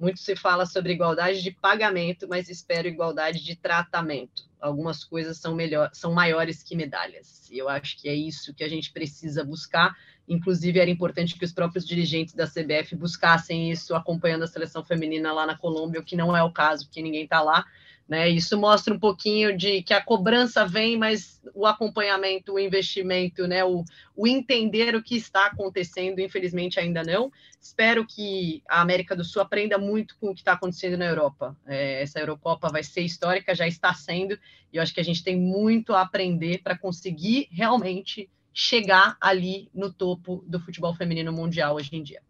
Muito 0.00 0.18
se 0.18 0.34
fala 0.34 0.64
sobre 0.64 0.94
igualdade 0.94 1.42
de 1.42 1.50
pagamento, 1.50 2.26
mas 2.26 2.48
espero 2.48 2.88
igualdade 2.88 3.44
de 3.44 3.54
tratamento. 3.54 4.44
Algumas 4.58 5.04
coisas 5.04 5.36
são 5.36 5.54
melhor, 5.54 5.90
são 5.92 6.14
maiores 6.14 6.62
que 6.62 6.74
medalhas. 6.74 7.50
E 7.50 7.58
eu 7.58 7.68
acho 7.68 8.00
que 8.00 8.08
é 8.08 8.14
isso 8.14 8.54
que 8.54 8.64
a 8.64 8.68
gente 8.68 8.90
precisa 8.92 9.44
buscar. 9.44 9.94
Inclusive, 10.28 10.78
era 10.78 10.90
importante 10.90 11.38
que 11.38 11.44
os 11.44 11.52
próprios 11.52 11.86
dirigentes 11.86 12.34
da 12.34 12.46
CBF 12.46 12.96
buscassem 12.96 13.70
isso 13.70 13.94
acompanhando 13.94 14.44
a 14.44 14.46
seleção 14.46 14.82
feminina 14.82 15.32
lá 15.32 15.46
na 15.46 15.56
Colômbia, 15.56 16.00
o 16.00 16.04
que 16.04 16.16
não 16.16 16.36
é 16.36 16.42
o 16.42 16.52
caso, 16.52 16.86
porque 16.86 17.02
ninguém 17.02 17.24
está 17.24 17.42
lá. 17.42 17.64
Né? 18.06 18.28
Isso 18.28 18.58
mostra 18.58 18.92
um 18.92 18.98
pouquinho 18.98 19.56
de 19.56 19.82
que 19.82 19.94
a 19.94 20.02
cobrança 20.02 20.66
vem, 20.66 20.98
mas 20.98 21.40
o 21.54 21.66
acompanhamento, 21.66 22.52
o 22.52 22.58
investimento, 22.58 23.46
né? 23.46 23.64
o, 23.64 23.82
o 24.14 24.26
entender 24.26 24.94
o 24.94 25.02
que 25.02 25.16
está 25.16 25.46
acontecendo, 25.46 26.20
infelizmente 26.20 26.78
ainda 26.78 27.02
não. 27.02 27.32
Espero 27.60 28.06
que 28.06 28.62
a 28.68 28.82
América 28.82 29.16
do 29.16 29.24
Sul 29.24 29.40
aprenda 29.40 29.78
muito 29.78 30.16
com 30.18 30.28
o 30.28 30.34
que 30.34 30.40
está 30.40 30.52
acontecendo 30.52 30.98
na 30.98 31.06
Europa. 31.06 31.56
É, 31.66 32.02
essa 32.02 32.20
Eurocopa 32.20 32.68
vai 32.68 32.82
ser 32.82 33.00
histórica, 33.00 33.54
já 33.54 33.66
está 33.66 33.94
sendo, 33.94 34.38
e 34.70 34.76
eu 34.76 34.82
acho 34.82 34.92
que 34.92 35.00
a 35.00 35.04
gente 35.04 35.24
tem 35.24 35.36
muito 35.36 35.94
a 35.94 36.02
aprender 36.02 36.60
para 36.62 36.76
conseguir 36.76 37.48
realmente 37.50 38.28
chegar 38.54 39.16
ali 39.20 39.68
no 39.74 39.92
topo 39.92 40.44
do 40.46 40.60
futebol 40.60 40.94
feminino 40.94 41.32
mundial 41.32 41.74
hoje 41.74 41.90
em 41.92 42.02
dia. 42.02 42.22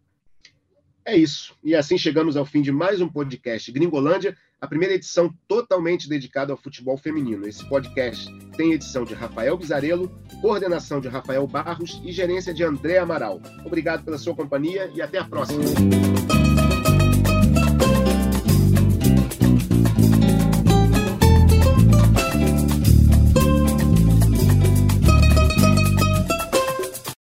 É 1.05 1.15
isso. 1.15 1.55
E 1.63 1.75
assim 1.75 1.99
chegamos 1.99 2.35
ao 2.35 2.47
fim 2.47 2.63
de 2.63 2.73
mais 2.73 3.03
um 3.03 3.09
podcast 3.09 3.71
Gringolândia, 3.71 4.35
a 4.59 4.67
primeira 4.67 4.95
edição 4.95 5.33
totalmente 5.47 6.09
dedicada 6.09 6.51
ao 6.51 6.57
futebol 6.57 6.97
feminino. 6.97 7.47
Esse 7.47 7.63
podcast 7.69 8.27
tem 8.57 8.73
edição 8.73 9.05
de 9.05 9.13
Rafael 9.13 9.59
Bizarello, 9.59 10.11
coordenação 10.41 11.03
de 11.03 11.09
Rafael 11.09 11.47
Barros 11.47 12.01
e 12.03 12.11
gerência 12.11 12.55
de 12.55 12.65
André 12.65 12.97
Amaral. 12.97 13.39
Obrigado 13.67 14.03
pela 14.03 14.17
sua 14.17 14.35
companhia 14.35 14.91
e 14.95 15.03
até 15.03 15.19
a 15.19 15.25
próxima. 15.25 15.63